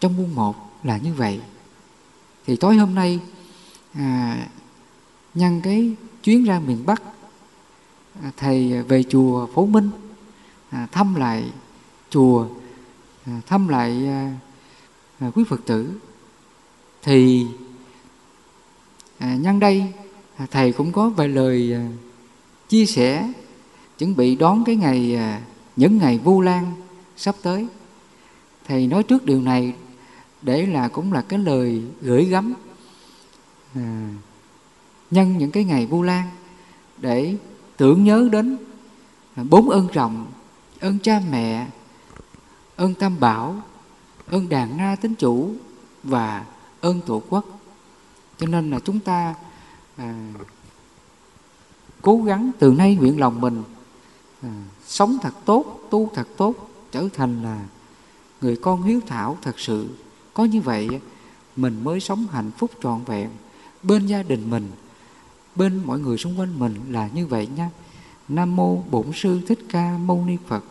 Trong 0.00 0.16
muôn 0.16 0.34
một 0.34 0.84
là 0.84 0.96
như 0.98 1.14
vậy. 1.14 1.40
Thì 2.46 2.56
tối 2.56 2.76
hôm 2.76 2.94
nay 2.94 3.20
à, 3.92 4.38
nhân 5.34 5.60
cái 5.60 5.94
chuyến 6.22 6.44
ra 6.44 6.60
miền 6.60 6.86
bắc 6.86 7.02
à, 8.22 8.30
thầy 8.36 8.82
về 8.82 9.02
chùa 9.02 9.46
phổ 9.54 9.66
minh 9.66 9.90
à, 10.70 10.86
thăm 10.92 11.14
lại 11.14 11.50
chùa 12.10 12.48
à, 13.24 13.40
thăm 13.46 13.68
lại 13.68 14.06
à, 14.06 14.32
à, 15.18 15.30
quý 15.34 15.44
phật 15.48 15.60
tử. 15.66 15.90
Thì 17.02 17.46
à, 19.18 19.36
nhân 19.36 19.60
đây 19.60 19.92
à, 20.36 20.46
thầy 20.50 20.72
cũng 20.72 20.92
có 20.92 21.08
vài 21.08 21.28
lời 21.28 21.72
à, 21.74 21.88
chia 22.68 22.86
sẻ 22.86 23.32
chuẩn 23.98 24.16
bị 24.16 24.36
đón 24.36 24.64
cái 24.64 24.76
ngày 24.76 25.16
à, 25.16 25.42
những 25.76 25.98
ngày 25.98 26.18
vu 26.18 26.40
lan 26.40 26.72
sắp 27.16 27.34
tới. 27.42 27.66
Thầy 28.64 28.86
nói 28.86 29.02
trước 29.02 29.24
điều 29.24 29.40
này 29.40 29.74
để 30.42 30.66
là 30.66 30.88
cũng 30.88 31.12
là 31.12 31.22
cái 31.22 31.38
lời 31.38 31.82
gửi 32.00 32.24
gắm 32.24 32.54
à, 33.74 34.08
nhân 35.10 35.38
những 35.38 35.50
cái 35.50 35.64
ngày 35.64 35.86
vu 35.86 36.02
lan 36.02 36.30
để 36.98 37.36
tưởng 37.76 38.04
nhớ 38.04 38.28
đến 38.32 38.56
bốn 39.50 39.70
ơn 39.70 39.88
trọng 39.92 40.26
ơn 40.80 40.98
cha 40.98 41.20
mẹ 41.30 41.66
ơn 42.76 42.94
tam 42.94 43.20
bảo 43.20 43.62
ơn 44.26 44.48
đàn 44.48 44.76
na 44.76 44.96
tính 45.00 45.14
chủ 45.14 45.54
và 46.02 46.44
ơn 46.80 47.00
tổ 47.06 47.22
quốc. 47.28 47.44
Cho 48.38 48.46
nên 48.46 48.70
là 48.70 48.80
chúng 48.84 49.00
ta 49.00 49.34
à, 49.96 50.32
cố 52.02 52.22
gắng 52.22 52.50
từ 52.58 52.72
nay 52.72 52.94
nguyện 52.94 53.20
lòng 53.20 53.40
mình 53.40 53.62
à, 54.42 54.64
sống 54.86 55.18
thật 55.22 55.34
tốt 55.44 55.80
tu 55.90 56.10
thật 56.14 56.28
tốt 56.36 56.54
trở 56.92 57.08
thành 57.14 57.42
là 57.42 57.66
người 58.40 58.56
con 58.56 58.82
hiếu 58.82 59.00
thảo 59.06 59.38
thật 59.42 59.60
sự. 59.60 59.88
Có 60.34 60.44
như 60.44 60.60
vậy 60.60 60.88
mình 61.56 61.84
mới 61.84 62.00
sống 62.00 62.26
hạnh 62.32 62.50
phúc 62.58 62.70
trọn 62.82 63.04
vẹn. 63.04 63.30
Bên 63.82 64.06
gia 64.06 64.22
đình 64.22 64.50
mình 64.50 64.70
bên 65.56 65.82
mọi 65.84 66.00
người 66.00 66.18
xung 66.18 66.40
quanh 66.40 66.58
mình 66.58 66.74
là 66.90 67.08
như 67.14 67.26
vậy 67.26 67.48
nha. 67.56 67.70
Nam 68.28 68.56
mô 68.56 68.82
bổn 68.90 69.06
sư 69.14 69.40
thích 69.48 69.58
ca 69.68 69.98
mâu 69.98 70.24
ni 70.24 70.36
phật. 70.46 70.64